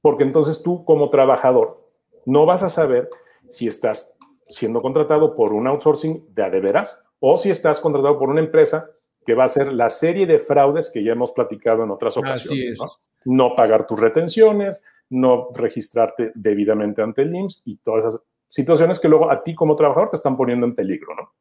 Porque 0.00 0.24
entonces 0.24 0.62
tú 0.62 0.84
como 0.84 1.10
trabajador 1.10 1.88
no 2.26 2.44
vas 2.44 2.62
a 2.62 2.68
saber 2.68 3.08
si 3.48 3.66
estás 3.66 4.16
siendo 4.50 4.82
contratado 4.82 5.34
por 5.34 5.52
un 5.52 5.66
outsourcing 5.66 6.34
de 6.34 6.42
a 6.42 6.50
de 6.50 6.60
veras 6.60 7.02
o 7.18 7.38
si 7.38 7.50
estás 7.50 7.80
contratado 7.80 8.18
por 8.18 8.28
una 8.28 8.40
empresa 8.40 8.90
que 9.24 9.34
va 9.34 9.44
a 9.44 9.48
ser 9.48 9.72
la 9.72 9.88
serie 9.88 10.26
de 10.26 10.38
fraudes 10.38 10.90
que 10.90 11.04
ya 11.04 11.12
hemos 11.12 11.32
platicado 11.32 11.84
en 11.84 11.90
otras 11.90 12.16
ocasiones. 12.16 12.78
¿no? 12.78 13.48
¿no? 13.48 13.54
pagar 13.54 13.86
tus 13.86 14.00
retenciones, 14.00 14.82
no 15.10 15.48
registrarte 15.54 16.32
debidamente 16.34 17.02
ante 17.02 17.22
el 17.22 17.34
IMSS 17.34 17.62
y 17.66 17.76
todas 17.78 18.06
esas 18.06 18.22
situaciones 18.48 18.98
que 18.98 19.08
luego 19.08 19.30
a 19.30 19.42
ti 19.42 19.54
como 19.54 19.76
trabajador 19.76 20.10
te 20.10 20.16
están 20.16 20.36
poniendo 20.36 20.66
en 20.66 20.74
peligro, 20.74 21.14
¿no? 21.14 21.32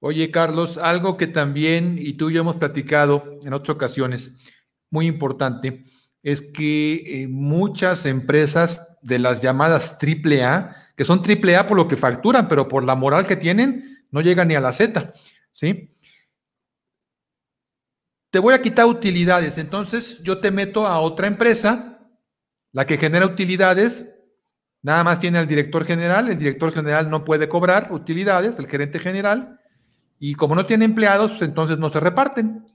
Oye, 0.00 0.30
Carlos, 0.30 0.76
algo 0.76 1.16
que 1.16 1.26
también, 1.26 1.96
y 1.98 2.12
tú 2.14 2.28
y 2.28 2.34
yo 2.34 2.42
hemos 2.42 2.56
platicado 2.56 3.38
en 3.42 3.54
otras 3.54 3.74
ocasiones, 3.74 4.38
muy 4.90 5.06
importante, 5.06 5.86
es 6.22 6.42
que 6.42 7.22
eh, 7.22 7.28
muchas 7.28 8.04
empresas 8.04 8.98
de 9.00 9.18
las 9.18 9.40
llamadas 9.40 9.98
AAA, 9.98 10.76
que 10.96 11.04
son 11.04 11.20
AAA 11.20 11.66
por 11.66 11.76
lo 11.76 11.88
que 11.88 11.96
facturan, 11.96 12.48
pero 12.48 12.68
por 12.68 12.84
la 12.84 12.94
moral 12.94 13.26
que 13.26 13.36
tienen, 13.36 14.04
no 14.10 14.20
llegan 14.20 14.48
ni 14.48 14.54
a 14.54 14.60
la 14.60 14.72
Z, 14.72 15.12
¿sí? 15.52 15.94
te 18.34 18.40
voy 18.40 18.52
a 18.52 18.60
quitar 18.60 18.86
utilidades, 18.86 19.58
entonces 19.58 20.20
yo 20.24 20.40
te 20.40 20.50
meto 20.50 20.88
a 20.88 20.98
otra 20.98 21.28
empresa, 21.28 22.00
la 22.72 22.84
que 22.84 22.98
genera 22.98 23.26
utilidades, 23.26 24.12
nada 24.82 25.04
más 25.04 25.20
tiene 25.20 25.38
al 25.38 25.46
director 25.46 25.84
general, 25.84 26.28
el 26.28 26.36
director 26.36 26.72
general 26.72 27.08
no 27.08 27.24
puede 27.24 27.48
cobrar 27.48 27.92
utilidades, 27.92 28.58
el 28.58 28.66
gerente 28.66 28.98
general, 28.98 29.60
y 30.18 30.34
como 30.34 30.56
no 30.56 30.66
tiene 30.66 30.84
empleados, 30.84 31.30
pues 31.30 31.42
entonces 31.42 31.78
no 31.78 31.90
se 31.90 32.00
reparten. 32.00 32.66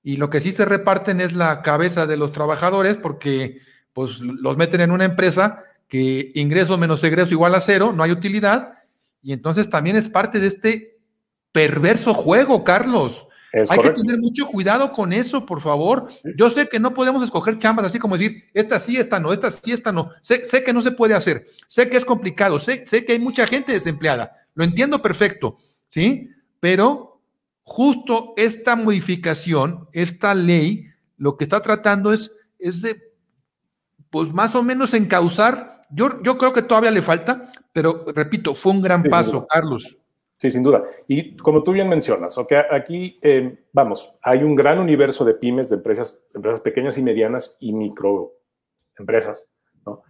Y 0.00 0.16
lo 0.16 0.30
que 0.30 0.38
sí 0.38 0.52
se 0.52 0.64
reparten 0.64 1.20
es 1.20 1.32
la 1.32 1.62
cabeza 1.62 2.06
de 2.06 2.16
los 2.16 2.30
trabajadores, 2.30 2.96
porque 2.96 3.62
pues 3.92 4.20
los 4.20 4.56
meten 4.56 4.80
en 4.80 4.92
una 4.92 5.06
empresa 5.06 5.64
que 5.88 6.32
ingreso 6.34 6.78
menos 6.78 7.02
egreso 7.04 7.32
igual 7.32 7.54
a 7.54 7.60
cero, 7.60 7.92
no 7.94 8.02
hay 8.02 8.10
utilidad, 8.10 8.74
y 9.22 9.32
entonces 9.32 9.70
también 9.70 9.96
es 9.96 10.08
parte 10.08 10.40
de 10.40 10.48
este 10.48 10.98
perverso 11.52 12.14
juego, 12.14 12.64
Carlos. 12.64 13.26
Hay 13.70 13.78
que 13.78 13.90
tener 13.90 14.18
mucho 14.18 14.48
cuidado 14.48 14.90
con 14.90 15.12
eso, 15.12 15.46
por 15.46 15.60
favor. 15.60 16.08
Yo 16.36 16.50
sé 16.50 16.68
que 16.68 16.80
no 16.80 16.92
podemos 16.92 17.22
escoger 17.22 17.56
chambas 17.56 17.86
así 17.86 18.00
como 18.00 18.18
decir, 18.18 18.44
esta 18.52 18.80
sí, 18.80 18.96
esta 18.96 19.20
no, 19.20 19.32
esta 19.32 19.50
sí, 19.50 19.70
esta 19.70 19.92
no. 19.92 20.10
Sé, 20.22 20.42
que 20.64 20.72
no 20.72 20.80
se 20.80 20.90
puede 20.90 21.14
hacer, 21.14 21.46
sé 21.68 21.88
que 21.88 21.96
es 21.96 22.04
complicado, 22.04 22.58
sé, 22.58 22.84
sé 22.84 23.04
que 23.04 23.12
hay 23.12 23.20
mucha 23.20 23.46
gente 23.46 23.72
desempleada, 23.72 24.32
lo 24.54 24.64
entiendo 24.64 25.00
perfecto, 25.00 25.58
¿sí? 25.88 26.30
Pero 26.58 27.20
justo 27.62 28.34
esta 28.36 28.74
modificación, 28.74 29.88
esta 29.92 30.34
ley, 30.34 30.88
lo 31.16 31.36
que 31.36 31.44
está 31.44 31.62
tratando 31.62 32.12
es, 32.12 32.32
es 32.58 32.82
de, 32.82 32.96
pues 34.10 34.32
más 34.32 34.56
o 34.56 34.64
menos 34.64 34.94
encauzar, 34.94 35.73
yo, 35.94 36.22
yo 36.22 36.36
creo 36.36 36.52
que 36.52 36.62
todavía 36.62 36.90
le 36.90 37.02
falta, 37.02 37.52
pero 37.72 38.04
repito, 38.14 38.54
fue 38.54 38.72
un 38.72 38.82
gran 38.82 39.02
paso, 39.04 39.46
Carlos. 39.46 39.96
Sí, 40.36 40.50
sin 40.50 40.62
duda. 40.62 40.82
Y 41.06 41.36
como 41.36 41.62
tú 41.62 41.72
bien 41.72 41.88
mencionas, 41.88 42.36
okay, 42.36 42.58
aquí, 42.70 43.16
eh, 43.22 43.64
vamos, 43.72 44.12
hay 44.20 44.42
un 44.42 44.54
gran 44.54 44.78
universo 44.78 45.24
de 45.24 45.34
pymes, 45.34 45.70
de 45.70 45.76
empresas, 45.76 46.26
empresas 46.34 46.60
pequeñas 46.60 46.98
y 46.98 47.02
medianas 47.02 47.56
y 47.60 47.72
microempresas, 47.72 49.50
¿no? 49.86 50.02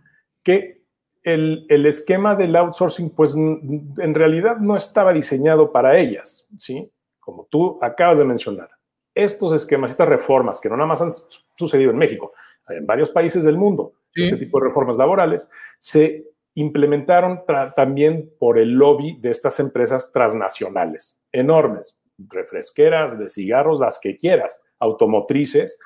Que 0.42 0.82
el, 1.22 1.66
el, 1.68 1.86
esquema 1.86 2.34
del 2.34 2.56
outsourcing, 2.56 3.10
pues 3.10 3.34
en 3.34 4.14
realidad 4.14 4.56
no 4.56 4.76
estaba 4.76 5.12
diseñado 5.12 5.72
para 5.72 5.98
ellas, 5.98 6.48
¿sí? 6.58 6.90
Como 7.20 7.46
tú 7.50 7.78
acabas 7.80 8.18
de 8.18 8.24
mencionar. 8.24 8.70
Estos 9.14 9.52
esquemas, 9.52 9.92
estas 9.92 10.08
reformas, 10.08 10.60
que 10.60 10.68
no 10.68 10.76
nada 10.76 10.88
más 10.88 11.00
han 11.00 11.10
sucedido 11.56 11.92
en 11.92 11.98
México, 11.98 12.32
en 12.68 12.84
varios 12.86 13.10
países 13.10 13.44
del 13.44 13.56
mundo, 13.56 13.92
este 14.14 14.36
tipo 14.36 14.58
de 14.58 14.66
reformas 14.66 14.96
laborales, 14.96 15.50
se 15.80 16.24
implementaron 16.54 17.42
también 17.74 18.32
por 18.38 18.58
el 18.58 18.70
lobby 18.70 19.18
de 19.20 19.30
estas 19.30 19.58
empresas 19.58 20.12
transnacionales, 20.12 21.22
enormes, 21.32 22.00
refresqueras, 22.18 23.18
de 23.18 23.28
cigarros, 23.28 23.80
las 23.80 23.98
que 23.98 24.16
quieras, 24.16 24.62
automotrices, 24.78 25.78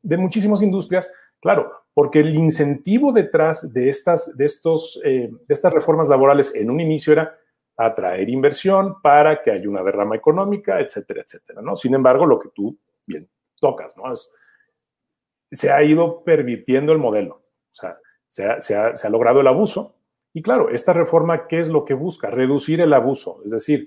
de 0.00 0.16
muchísimas 0.16 0.62
industrias, 0.62 1.12
claro, 1.40 1.72
porque 1.94 2.20
el 2.20 2.34
incentivo 2.34 3.12
detrás 3.12 3.72
de 3.72 3.88
estas, 3.88 4.36
de 4.36 4.44
estos, 4.44 5.00
eh, 5.04 5.28
de 5.30 5.54
estas 5.54 5.74
reformas 5.74 6.08
laborales 6.08 6.54
en 6.54 6.70
un 6.70 6.80
inicio 6.80 7.12
era 7.12 7.36
atraer 7.76 8.28
inversión 8.28 9.00
para 9.02 9.42
que 9.42 9.50
haya 9.50 9.68
una 9.68 9.82
derrama 9.82 10.16
económica, 10.16 10.80
etcétera, 10.80 11.22
etcétera, 11.22 11.62
¿no? 11.62 11.74
Sin 11.74 11.94
embargo, 11.94 12.26
lo 12.26 12.38
que 12.38 12.50
tú 12.54 12.78
bien 13.06 13.28
tocas, 13.60 13.96
¿no? 13.96 14.12
Es, 14.12 14.32
se 15.50 15.70
ha 15.70 15.82
ido 15.82 16.22
pervirtiendo 16.24 16.92
el 16.92 16.98
modelo, 16.98 17.41
o 17.72 17.74
sea, 17.74 17.96
se 18.28 18.46
ha, 18.46 18.60
se 18.60 18.76
ha, 18.76 18.94
se 18.94 19.06
ha 19.06 19.10
logrado 19.10 19.40
el 19.40 19.46
abuso, 19.46 19.96
y 20.34 20.42
claro, 20.42 20.70
esta 20.70 20.92
reforma, 20.92 21.46
¿qué 21.46 21.58
es 21.58 21.68
lo 21.68 21.84
que 21.84 21.94
busca? 21.94 22.30
Reducir 22.30 22.80
el 22.80 22.92
abuso. 22.94 23.42
Es 23.44 23.52
decir, 23.52 23.86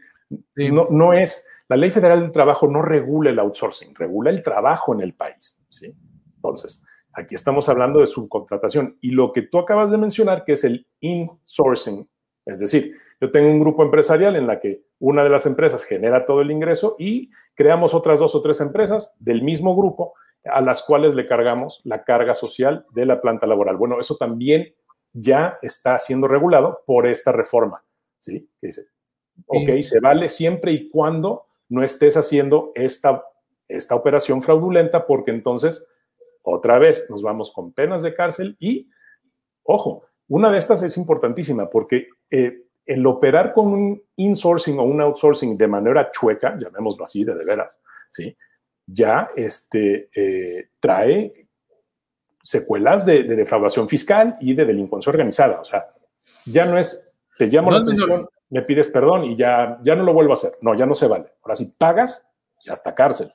no, 0.71 0.87
no, 0.89 1.13
es, 1.13 1.45
la 1.67 1.75
ley 1.75 1.89
federal 1.89 2.21
del 2.21 2.31
trabajo 2.31 2.67
no 2.67 2.81
regula 2.81 3.31
el 3.31 3.39
outsourcing, 3.39 3.95
regula 3.95 4.29
el 4.29 4.43
trabajo 4.43 4.93
en 4.93 5.01
el 5.01 5.15
país. 5.15 5.59
¿sí? 5.69 5.93
Entonces, 6.35 6.83
aquí 7.13 7.33
estamos 7.33 7.67
hablando 7.67 7.99
de 7.99 8.07
subcontratación. 8.07 8.97
Y 9.01 9.11
lo 9.11 9.33
que 9.33 9.41
tú 9.41 9.57
acabas 9.57 9.89
de 9.89 9.97
mencionar, 9.97 10.43
que 10.43 10.51
es 10.51 10.63
el 10.63 10.87
insourcing, 10.99 12.07
es 12.45 12.59
decir, 12.59 12.95
yo 13.19 13.31
tengo 13.31 13.49
un 13.49 13.59
grupo 13.59 13.81
empresarial 13.81 14.35
en 14.35 14.45
la 14.45 14.59
que 14.59 14.83
una 14.99 15.23
de 15.23 15.29
las 15.29 15.47
empresas 15.47 15.83
genera 15.83 16.25
todo 16.25 16.41
el 16.41 16.51
ingreso 16.51 16.95
y 16.99 17.31
creamos 17.55 17.95
otras 17.95 18.19
dos 18.19 18.35
o 18.35 18.41
tres 18.41 18.61
empresas 18.61 19.15
del 19.19 19.41
mismo 19.41 19.75
grupo 19.75 20.13
a 20.45 20.61
las 20.61 20.83
cuales 20.83 21.15
le 21.15 21.27
cargamos 21.27 21.81
la 21.83 22.03
carga 22.03 22.33
social 22.33 22.85
de 22.91 23.05
la 23.05 23.21
planta 23.21 23.47
laboral. 23.47 23.77
Bueno, 23.77 23.99
eso 23.99 24.15
también 24.17 24.73
ya 25.13 25.57
está 25.61 25.97
siendo 25.97 26.27
regulado 26.27 26.83
por 26.85 27.07
esta 27.07 27.31
reforma, 27.31 27.83
¿sí? 28.19 28.49
Que 28.59 28.67
dice, 28.67 28.87
ok, 29.47 29.81
se 29.81 29.99
vale 29.99 30.27
siempre 30.27 30.71
y 30.71 30.89
cuando 30.89 31.47
no 31.69 31.83
estés 31.83 32.17
haciendo 32.17 32.71
esta, 32.75 33.23
esta 33.67 33.95
operación 33.95 34.41
fraudulenta 34.41 35.07
porque 35.07 35.31
entonces 35.31 35.87
otra 36.41 36.77
vez 36.77 37.09
nos 37.09 37.23
vamos 37.23 37.51
con 37.51 37.71
penas 37.71 38.03
de 38.03 38.13
cárcel 38.13 38.55
y, 38.59 38.89
ojo, 39.63 40.03
una 40.27 40.51
de 40.51 40.57
estas 40.57 40.83
es 40.83 40.97
importantísima 40.97 41.69
porque 41.69 42.07
eh, 42.29 42.65
el 42.85 43.05
operar 43.07 43.53
con 43.53 43.67
un 43.67 44.03
insourcing 44.15 44.77
o 44.77 44.83
un 44.83 45.01
outsourcing 45.01 45.57
de 45.57 45.67
manera 45.67 46.11
chueca, 46.11 46.55
llamémoslo 46.59 47.03
así, 47.03 47.23
de, 47.23 47.33
de 47.33 47.45
veras, 47.45 47.81
¿sí? 48.11 48.35
Ya 48.85 49.29
este, 49.35 50.09
eh, 50.15 50.69
trae 50.79 51.47
secuelas 52.41 53.05
de, 53.05 53.23
defraudación 53.23 53.87
fiscal 53.87 54.37
y 54.39 54.53
de 54.53 54.65
delincuencia 54.65 55.09
organizada. 55.09 55.59
O 55.61 55.65
sea, 55.65 55.87
ya 56.45 56.65
no 56.65 56.77
es, 56.77 57.07
te 57.37 57.47
llamo 57.47 57.71
la 57.71 57.79
atención, 57.79 58.27
me 58.49 58.61
pides 58.61 58.89
perdón 58.89 59.25
y 59.25 59.35
ya, 59.35 59.79
ya 59.83 59.95
no 59.95 60.03
lo 60.03 60.13
vuelvo 60.13 60.31
a 60.31 60.35
hacer. 60.35 60.51
No, 60.61 60.75
ya 60.75 60.85
no 60.85 60.93
se 60.93 61.07
vale. 61.07 61.33
Ahora, 61.41 61.55
si 61.55 61.65
pagas, 61.65 62.27
ya 62.63 62.73
está 62.73 62.93
cárcel. 62.93 63.33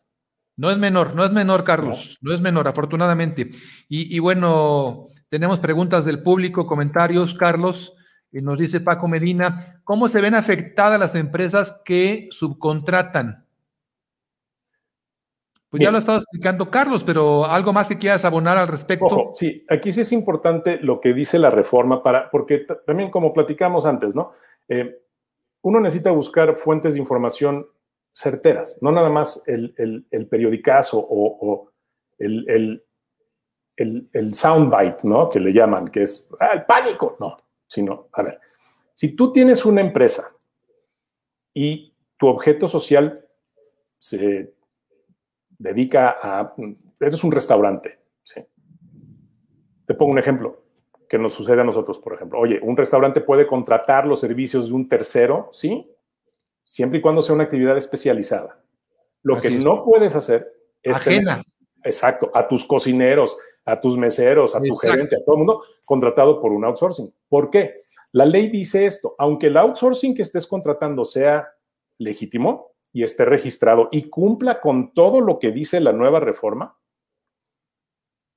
No 0.56 0.70
es 0.70 0.78
menor, 0.78 1.14
no 1.14 1.24
es 1.24 1.32
menor, 1.32 1.64
Carlos, 1.64 2.18
no, 2.20 2.34
es 2.34 2.40
menor, 2.40 2.68
afortunadamente. 2.68 3.50
Y, 3.88 4.14
y, 4.14 4.18
bueno, 4.18 5.08
tenemos 5.30 5.58
preguntas 5.58 6.04
del 6.04 6.22
público, 6.22 6.66
comentarios, 6.66 7.34
Carlos. 7.34 7.94
Y 8.30 8.42
nos 8.42 8.58
dice 8.58 8.80
Paco 8.80 9.08
Medina, 9.08 9.80
¿cómo 9.84 10.08
se 10.08 10.20
ven 10.20 10.34
afectadas 10.34 11.00
las 11.00 11.14
empresas 11.14 11.80
que 11.84 12.28
subcontratan? 12.30 13.46
Pues 15.70 15.84
ya 15.84 15.92
lo 15.92 15.98
ha 15.98 16.00
estado 16.00 16.18
explicando 16.18 16.68
Carlos, 16.68 17.04
pero 17.04 17.44
algo 17.44 17.72
más 17.72 17.88
que 17.88 17.96
quieras 17.96 18.24
abonar 18.24 18.58
al 18.58 18.66
respecto. 18.66 19.28
sí, 19.30 19.64
aquí 19.68 19.92
sí 19.92 20.00
es 20.00 20.10
importante 20.10 20.78
lo 20.82 21.00
que 21.00 21.14
dice 21.14 21.38
la 21.38 21.50
reforma 21.50 22.02
para, 22.02 22.28
porque 22.28 22.66
también 22.84 23.10
como 23.10 23.32
platicamos 23.32 23.86
antes, 23.86 24.16
¿no? 24.16 24.32
Eh, 24.68 25.00
uno 25.62 25.78
necesita 25.78 26.10
buscar 26.10 26.56
fuentes 26.56 26.94
de 26.94 26.98
información 26.98 27.68
certeras, 28.12 28.78
no 28.80 28.90
nada 28.90 29.10
más 29.10 29.44
el, 29.46 29.72
el, 30.10 30.26
periodicazo 30.26 30.98
o, 31.08 31.70
el, 32.18 32.82
el, 33.76 34.34
soundbite, 34.34 35.06
¿no? 35.06 35.30
Que 35.30 35.38
le 35.38 35.52
llaman, 35.52 35.86
que 35.88 36.02
es 36.02 36.28
ah, 36.40 36.50
el 36.54 36.64
pánico, 36.64 37.16
no, 37.20 37.36
sino, 37.66 38.08
a 38.12 38.22
ver, 38.22 38.40
si 38.92 39.14
tú 39.14 39.30
tienes 39.30 39.64
una 39.64 39.82
empresa 39.82 40.34
y 41.54 41.94
tu 42.16 42.26
objeto 42.26 42.66
social 42.66 43.24
se 43.98 44.52
dedica 45.60 46.16
a, 46.20 46.54
eres 46.98 47.22
un 47.22 47.30
restaurante, 47.30 48.00
¿sí? 48.22 48.40
Te 49.84 49.94
pongo 49.94 50.12
un 50.12 50.18
ejemplo 50.18 50.64
que 51.06 51.18
nos 51.18 51.34
sucede 51.34 51.60
a 51.60 51.64
nosotros, 51.64 51.98
por 51.98 52.14
ejemplo. 52.14 52.38
Oye, 52.38 52.58
un 52.62 52.76
restaurante 52.76 53.20
puede 53.20 53.46
contratar 53.46 54.06
los 54.06 54.20
servicios 54.20 54.68
de 54.68 54.74
un 54.74 54.88
tercero, 54.88 55.50
¿sí? 55.52 55.90
Siempre 56.64 57.00
y 57.00 57.02
cuando 57.02 57.20
sea 57.20 57.34
una 57.34 57.44
actividad 57.44 57.76
especializada. 57.76 58.62
Lo 59.22 59.38
que 59.38 59.50
no 59.50 59.84
puedes 59.84 60.16
hacer 60.16 60.50
es... 60.82 60.96
Ajena. 60.96 61.42
exacto, 61.84 62.30
a 62.32 62.48
tus 62.48 62.64
cocineros, 62.64 63.36
a 63.66 63.78
tus 63.78 63.98
meseros, 63.98 64.54
a 64.54 64.62
tu 64.62 64.74
gerente, 64.76 65.16
a 65.16 65.24
todo 65.24 65.36
el 65.36 65.38
mundo 65.40 65.62
contratado 65.84 66.40
por 66.40 66.52
un 66.52 66.64
outsourcing. 66.64 67.12
¿Por 67.28 67.50
qué? 67.50 67.82
La 68.12 68.24
ley 68.24 68.48
dice 68.48 68.86
esto, 68.86 69.14
aunque 69.18 69.48
el 69.48 69.58
outsourcing 69.58 70.14
que 70.14 70.22
estés 70.22 70.46
contratando 70.46 71.04
sea 71.04 71.52
legítimo, 71.98 72.69
y 72.92 73.02
esté 73.02 73.24
registrado 73.24 73.88
y 73.92 74.08
cumpla 74.10 74.60
con 74.60 74.92
todo 74.92 75.20
lo 75.20 75.38
que 75.38 75.52
dice 75.52 75.80
la 75.80 75.92
nueva 75.92 76.20
reforma, 76.20 76.76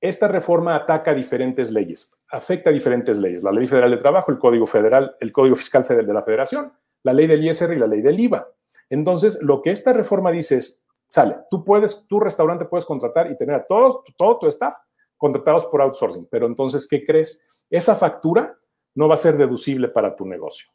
esta 0.00 0.28
reforma 0.28 0.76
ataca 0.76 1.14
diferentes 1.14 1.70
leyes, 1.70 2.12
afecta 2.28 2.70
diferentes 2.70 3.18
leyes, 3.18 3.42
la 3.42 3.52
Ley 3.52 3.66
Federal 3.66 3.90
de 3.90 3.96
Trabajo, 3.96 4.30
el 4.30 4.38
Código 4.38 4.66
Federal, 4.66 5.16
el 5.20 5.32
Código 5.32 5.56
Fiscal 5.56 5.84
Federal 5.84 6.06
de 6.06 6.12
la 6.12 6.22
Federación, 6.22 6.72
la 7.02 7.12
ley 7.12 7.26
del 7.26 7.44
ISR 7.44 7.72
y 7.72 7.78
la 7.78 7.86
ley 7.86 8.02
del 8.02 8.20
IVA. 8.20 8.46
Entonces, 8.90 9.38
lo 9.40 9.62
que 9.62 9.70
esta 9.70 9.92
reforma 9.92 10.30
dice 10.30 10.56
es, 10.56 10.86
sale, 11.08 11.36
tú 11.50 11.64
puedes, 11.64 12.06
tu 12.06 12.20
restaurante 12.20 12.66
puedes 12.66 12.84
contratar 12.84 13.30
y 13.30 13.36
tener 13.36 13.54
a 13.54 13.64
todos, 13.64 14.00
todo 14.16 14.38
tu 14.38 14.46
staff 14.46 14.76
contratados 15.16 15.64
por 15.66 15.80
outsourcing, 15.80 16.28
pero 16.30 16.46
entonces, 16.46 16.86
¿qué 16.86 17.04
crees? 17.04 17.46
Esa 17.70 17.94
factura 17.96 18.58
no 18.94 19.08
va 19.08 19.14
a 19.14 19.16
ser 19.16 19.36
deducible 19.36 19.88
para 19.88 20.14
tu 20.14 20.26
negocio. 20.26 20.68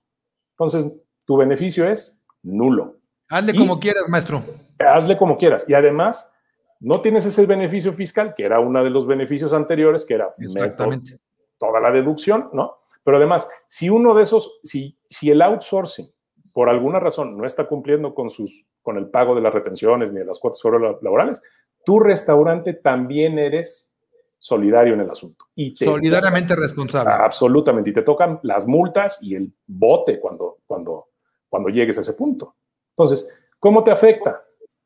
Entonces, 0.58 0.92
tu 1.26 1.38
beneficio 1.38 1.88
es 1.88 2.20
nulo. 2.42 2.99
Hazle 3.30 3.56
como 3.56 3.80
quieras, 3.80 4.04
maestro. 4.10 4.44
Hazle 4.80 5.18
como 5.18 5.38
quieras. 5.38 5.66
Y 5.68 5.74
además, 5.74 6.34
no 6.80 7.02
tienes 7.02 7.26
ese 7.26 7.46
beneficio 7.46 7.94
fiscal, 7.94 8.34
que 8.36 8.44
era 8.44 8.60
uno 8.60 8.84
de 8.84 8.90
los 8.90 9.06
beneficios 9.06 9.54
anteriores, 9.54 10.06
que 10.06 10.16
era 10.16 10.34
Exactamente. 10.38 11.20
toda 11.58 11.80
la 11.80 11.92
deducción, 11.92 12.50
¿no? 12.54 12.78
Pero 13.04 13.18
además, 13.18 13.50
si 13.68 13.90
uno 13.90 14.14
de 14.14 14.24
esos, 14.24 14.60
si, 14.64 14.98
si 15.10 15.30
el 15.30 15.42
outsourcing, 15.42 16.12
por 16.54 16.70
alguna 16.70 17.00
razón, 17.00 17.38
no 17.38 17.46
está 17.46 17.68
cumpliendo 17.68 18.14
con, 18.14 18.30
sus, 18.30 18.66
con 18.82 18.98
el 18.98 19.10
pago 19.10 19.36
de 19.36 19.42
las 19.42 19.54
retenciones 19.54 20.12
ni 20.12 20.20
de 20.20 20.26
las 20.26 20.40
cuotas 20.40 20.62
laborales, 21.02 21.42
tu 21.86 22.00
restaurante 22.00 22.74
también 22.74 23.40
eres 23.40 23.92
solidario 24.38 24.94
en 24.94 25.02
el 25.02 25.10
asunto. 25.10 25.46
Y 25.56 25.76
Solidariamente 25.76 26.56
responsable. 26.56 27.12
Absolutamente. 27.14 27.90
Y 27.90 27.94
te 27.94 28.02
tocan 28.02 28.40
las 28.44 28.66
multas 28.66 29.20
y 29.22 29.36
el 29.36 29.54
bote 29.68 30.20
cuando, 30.20 30.58
cuando, 30.66 31.10
cuando 31.48 31.70
llegues 31.70 31.98
a 31.98 32.02
ese 32.02 32.14
punto. 32.14 32.56
Entonces, 33.00 33.34
¿cómo 33.60 33.82
te 33.82 33.92
afecta? 33.92 34.44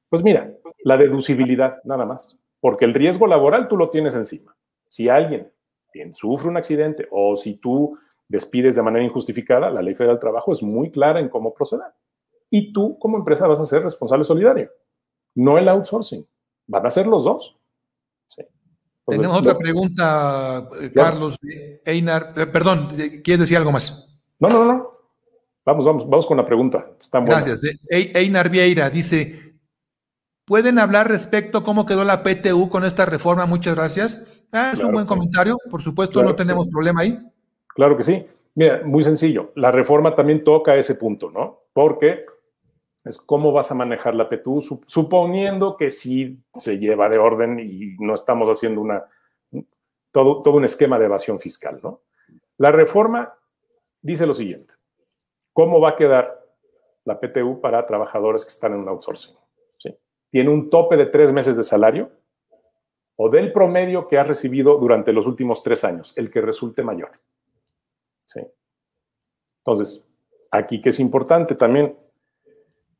Pues 0.07 0.23
mira, 0.23 0.53
la 0.83 0.97
deducibilidad, 0.97 1.81
nada 1.83 2.05
más, 2.05 2.37
porque 2.59 2.85
el 2.85 2.93
riesgo 2.93 3.25
laboral 3.25 3.67
tú 3.67 3.75
lo 3.75 3.89
tienes 3.89 4.13
encima. 4.13 4.55
Si 4.87 5.09
alguien 5.09 5.51
sufre 6.11 6.49
un 6.49 6.57
accidente 6.57 7.07
o 7.09 7.35
si 7.35 7.55
tú 7.55 7.97
despides 8.27 8.75
de 8.75 8.83
manera 8.83 9.03
injustificada, 9.03 9.71
la 9.71 9.81
ley 9.81 9.95
federal 9.95 10.17
del 10.17 10.21
trabajo 10.21 10.51
es 10.51 10.61
muy 10.61 10.91
clara 10.91 11.19
en 11.19 11.29
cómo 11.29 11.55
proceder. 11.55 11.87
Y 12.51 12.71
tú 12.71 12.99
como 12.99 13.17
empresa 13.17 13.47
vas 13.47 13.59
a 13.59 13.65
ser 13.65 13.81
responsable 13.81 14.23
solidario, 14.23 14.69
no 15.33 15.57
el 15.57 15.67
outsourcing. 15.67 16.27
Van 16.67 16.85
a 16.85 16.91
ser 16.91 17.07
los 17.07 17.23
dos. 17.23 17.57
Tenemos 19.05 19.33
otra 19.33 19.57
pregunta, 19.57 20.69
eh, 20.79 20.91
Carlos. 20.93 21.35
Einar, 21.83 22.33
eh, 22.37 22.45
perdón, 22.45 22.89
¿quieres 23.23 23.39
decir 23.39 23.57
algo 23.57 23.71
más? 23.71 24.21
No, 24.39 24.49
no, 24.49 24.63
no. 24.63 24.92
Vamos, 25.65 25.85
vamos, 25.85 26.09
vamos 26.09 26.25
con 26.25 26.37
la 26.37 26.45
pregunta. 26.45 26.91
Gracias. 27.11 27.61
Einar 27.89 28.49
Vieira 28.49 28.89
dice, 28.89 29.55
¿pueden 30.45 30.77
hablar 30.77 31.07
respecto 31.07 31.59
a 31.59 31.63
cómo 31.63 31.85
quedó 31.85 32.03
la 32.03 32.21
PTU 32.23 32.69
con 32.69 32.83
esta 32.83 33.05
reforma? 33.05 33.45
Muchas 33.45 33.75
gracias. 33.75 34.21
Ah, 34.51 34.71
es 34.73 34.79
un 34.79 34.91
buen 34.91 35.05
comentario. 35.05 35.57
Por 35.69 35.81
supuesto, 35.81 36.21
no 36.21 36.35
tenemos 36.35 36.67
problema 36.67 37.01
ahí. 37.01 37.17
Claro 37.67 37.95
que 37.97 38.03
sí. 38.03 38.25
Mira, 38.55 38.81
muy 38.85 39.03
sencillo. 39.03 39.51
La 39.55 39.71
reforma 39.71 40.13
también 40.13 40.43
toca 40.43 40.75
ese 40.75 40.95
punto, 40.95 41.31
¿no? 41.31 41.61
Porque 41.73 42.25
es 43.03 43.17
cómo 43.17 43.51
vas 43.51 43.71
a 43.71 43.75
manejar 43.75 44.15
la 44.15 44.29
PTU, 44.29 44.81
suponiendo 44.85 45.75
que 45.75 45.89
sí 45.89 46.43
se 46.53 46.77
lleva 46.77 47.09
de 47.09 47.17
orden 47.17 47.59
y 47.59 47.95
no 47.99 48.13
estamos 48.13 48.47
haciendo 48.47 48.81
una, 48.81 49.03
todo, 50.11 50.41
todo 50.41 50.57
un 50.57 50.65
esquema 50.65 50.99
de 50.99 51.05
evasión 51.05 51.39
fiscal, 51.39 51.79
¿no? 51.81 52.01
La 52.57 52.71
reforma 52.71 53.33
dice 54.01 54.27
lo 54.27 54.33
siguiente. 54.33 54.75
¿Cómo 55.53 55.79
va 55.79 55.89
a 55.89 55.95
quedar 55.95 56.43
la 57.05 57.19
PTU 57.19 57.61
para 57.61 57.85
trabajadores 57.85 58.43
que 58.43 58.49
están 58.49 58.73
en 58.73 58.79
un 58.79 58.89
outsourcing? 58.89 59.35
Tiene 60.29 60.49
un 60.49 60.71
tope 60.71 60.97
de 60.97 61.05
tres 61.05 61.31
meses 61.31 61.55
de 61.57 61.63
salario 61.63 62.09
o 63.15 63.29
del 63.29 63.53
promedio 63.53 64.07
que 64.07 64.17
has 64.17 64.27
recibido 64.27 64.77
durante 64.79 65.13
los 65.13 65.27
últimos 65.27 65.61
tres 65.61 65.83
años, 65.83 66.11
el 66.17 66.31
que 66.31 66.41
resulte 66.41 66.81
mayor. 66.81 67.11
¿Sí? 68.25 68.41
Entonces, 69.59 70.09
aquí 70.49 70.81
que 70.81 70.89
es 70.89 70.99
importante 70.99 71.53
también, 71.53 71.95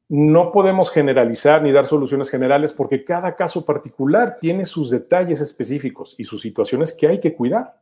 no 0.10 0.52
podemos 0.52 0.92
generalizar 0.92 1.63
ni 1.63 1.72
dar 1.72 1.86
soluciones 1.86 2.30
generales 2.30 2.72
porque 2.72 3.04
cada 3.04 3.36
caso 3.36 3.66
particular 3.66 4.38
tiene 4.39 4.63
sus 4.63 4.92
detalles 4.92 5.42
específicos 5.42 6.13
y 6.20 6.26
sus 6.26 6.39
situaciones 6.39 6.94
que 6.94 7.08
hay 7.08 7.20
que 7.20 7.34
cuidar. 7.34 7.82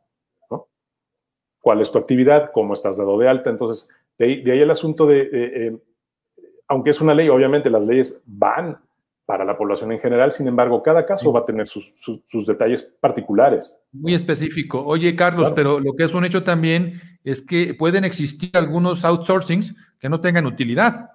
¿Cuál 1.60 1.80
es 1.80 1.92
tu 1.92 1.98
actividad? 1.98 2.50
¿Cómo 2.52 2.74
estás 2.74 2.96
dado 2.96 3.18
de 3.18 3.28
alta? 3.28 3.50
Entonces, 3.50 3.88
de 4.18 4.52
ahí, 4.52 4.60
el 4.60 4.70
asunto 4.70 5.06
de, 5.06 5.28
eh, 5.32 5.76
aunque 6.68 6.90
es 6.90 7.00
una 7.00 7.14
ley, 7.14 7.28
obviamente 7.28 7.70
las 7.70 7.86
leyes 7.86 8.20
van 8.24 8.78
para 9.24 9.44
la 9.44 9.56
población 9.56 9.92
en 9.92 10.00
general, 10.00 10.32
sin 10.32 10.48
embargo, 10.48 10.82
cada 10.82 11.06
caso 11.06 11.32
va 11.32 11.40
a 11.40 11.44
tener 11.44 11.66
sus, 11.66 12.46
detalles 12.46 12.82
particulares. 13.00 13.82
Muy 13.92 14.14
específico. 14.14 14.84
Oye, 14.84 15.14
Carlos, 15.14 15.52
pero 15.54 15.80
lo 15.80 15.94
que 15.94 16.04
es 16.04 16.12
un 16.12 16.24
hecho 16.24 16.42
también 16.42 17.00
es 17.24 17.40
que 17.40 17.74
pueden 17.74 18.04
existir 18.04 18.50
algunos 18.54 19.04
outsourcings 19.04 19.74
que 19.98 20.08
no 20.08 20.20
tengan 20.20 20.46
utilidad. 20.46 21.10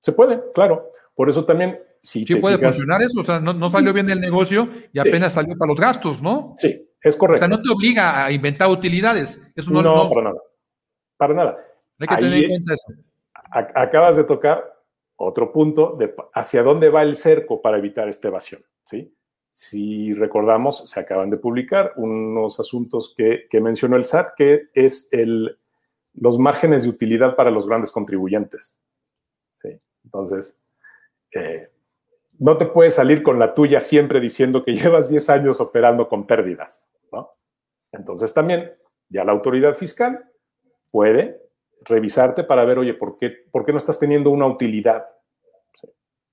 Se 0.00 0.12
puede, 0.12 0.40
claro. 0.52 0.90
Por 1.14 1.28
eso 1.28 1.44
también, 1.44 1.78
si 2.02 2.24
sí 2.24 2.36
puede 2.36 2.58
funcionar 2.58 3.02
eso, 3.02 3.20
o 3.20 3.24
sea, 3.24 3.40
no, 3.40 3.70
salió 3.70 3.92
bien 3.92 4.10
el 4.10 4.20
negocio 4.20 4.68
y 4.92 4.98
apenas 4.98 5.32
salió 5.32 5.56
para 5.56 5.70
los 5.70 5.80
gastos, 5.80 6.20
¿no? 6.20 6.54
Sí, 6.58 6.88
es 7.02 7.16
correcto. 7.16 7.44
O 7.44 7.48
sea, 7.48 7.56
no 7.56 7.62
te 7.62 7.72
obliga 7.72 8.24
a 8.24 8.32
inventar 8.32 8.68
utilidades. 8.68 9.40
Eso 9.54 9.70
no, 9.70 9.82
no, 9.82 10.08
para 10.08 10.22
nada. 10.22 10.38
Para 11.16 11.34
nada. 11.34 11.58
Hay 11.98 12.06
que 12.08 12.16
tener 12.16 12.44
en 12.44 12.50
cuenta 12.50 12.74
eso. 12.74 12.92
Acabas 13.50 14.16
de 14.16 14.24
tocar 14.24 14.78
otro 15.16 15.52
punto 15.52 15.96
de 15.96 16.14
hacia 16.32 16.62
dónde 16.62 16.90
va 16.90 17.02
el 17.02 17.14
cerco 17.14 17.60
para 17.60 17.78
evitar 17.78 18.08
esta 18.08 18.28
evasión. 18.28 18.64
¿sí? 18.84 19.12
Si 19.52 20.12
recordamos, 20.12 20.88
se 20.88 21.00
acaban 21.00 21.30
de 21.30 21.38
publicar 21.38 21.92
unos 21.96 22.60
asuntos 22.60 23.14
que, 23.16 23.48
mencionó 23.60 23.96
el 23.96 24.04
SAT, 24.04 24.30
que 24.36 24.68
es 24.74 25.08
el, 25.10 25.58
los 26.14 26.38
márgenes 26.38 26.84
de 26.84 26.90
utilidad 26.90 27.34
para 27.34 27.50
los 27.50 27.66
grandes 27.66 27.90
contribuyentes. 27.90 28.80
¿sí? 29.54 29.80
Entonces, 30.04 30.60
eh, 31.32 31.70
no 32.38 32.56
te 32.56 32.66
puedes 32.66 32.94
salir 32.94 33.22
con 33.22 33.38
la 33.38 33.54
tuya 33.54 33.80
siempre 33.80 34.20
diciendo 34.20 34.64
que 34.64 34.72
llevas 34.74 35.08
10 35.08 35.30
años 35.30 35.60
operando 35.60 36.08
con 36.08 36.26
pérdidas, 36.26 36.86
¿no? 37.12 37.32
Entonces 37.92 38.32
también 38.32 38.72
ya 39.08 39.24
la 39.24 39.32
autoridad 39.32 39.74
fiscal 39.74 40.30
puede 40.90 41.47
revisarte 41.84 42.44
para 42.44 42.64
ver, 42.64 42.78
oye, 42.78 42.94
¿por 42.94 43.18
qué, 43.18 43.30
por 43.50 43.64
qué 43.64 43.72
no 43.72 43.78
estás 43.78 43.98
teniendo 43.98 44.30
una 44.30 44.46
utilidad? 44.46 45.04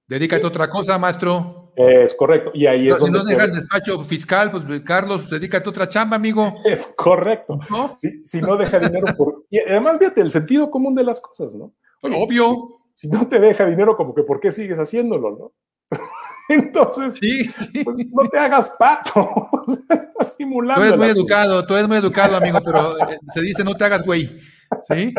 Dedícate 0.08 0.44
a 0.44 0.50
otra 0.50 0.70
cosa, 0.70 0.98
maestro. 1.00 1.74
Es 1.76 2.14
correcto. 2.14 2.52
Y 2.54 2.68
ahí 2.68 2.90
es 2.90 3.00
si 3.00 3.10
no 3.10 3.24
dejas 3.24 3.50
el 3.50 3.56
despacho 3.56 4.04
fiscal, 4.04 4.52
pues 4.52 4.64
Carlos, 4.86 5.30
dedícate 5.30 5.68
a 5.68 5.70
otra 5.70 5.90
chamba, 5.90 6.16
amigo. 6.16 6.54
Es 6.66 6.94
correcto. 6.96 7.60
Si, 7.96 8.40
no 8.42 8.56
deja 8.56 8.80
dinero 8.80 9.08
por. 9.18 9.46
Y 9.50 9.60
además, 9.60 9.98
fíjate, 9.98 10.22
el 10.22 10.32
sentido 10.32 10.70
común 10.70 10.94
de 10.96 11.04
las 11.04 11.20
cosas, 11.20 11.56
¿no? 11.56 11.74
Obvio. 12.02 12.82
Si, 12.94 13.10
no 13.10 13.28
te 13.28 13.40
deja 13.40 13.66
dinero, 13.66 13.98
como 13.98 14.14
que 14.14 14.24
¿por 14.24 14.40
qué 14.40 14.52
sigues 14.52 14.80
haciéndolo, 14.80 15.32
no? 15.32 15.52
Entonces, 16.50 17.16
sí, 17.16 17.84
Pues 17.84 17.98
no 17.98 18.30
te 18.30 18.38
hagas 18.38 18.70
pato. 18.78 19.28
Estás 19.90 20.36
simulando. 20.36 20.82
Tú 20.82 20.88
eres 20.88 20.98
muy 20.98 21.08
educado, 21.08 21.66
tú 21.66 21.76
eres 21.76 21.88
muy 21.88 21.98
educado, 21.98 22.38
amigo, 22.38 22.60
pero 22.64 22.98
eh, 23.00 23.18
se 23.34 23.42
dice 23.42 23.64
no 23.64 23.74
te 23.74 23.84
hagas 23.84 24.04
güey. 24.04 24.40
¿Sí? 24.88 25.14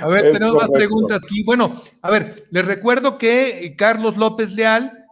A 0.00 0.06
ver, 0.08 0.32
tenemos 0.32 0.56
más 0.56 0.70
preguntas 0.70 1.22
aquí. 1.24 1.42
Bueno, 1.42 1.82
a 2.02 2.10
ver, 2.10 2.46
les 2.50 2.64
recuerdo 2.64 3.18
que 3.18 3.74
Carlos 3.76 4.16
López 4.16 4.52
Leal, 4.52 5.06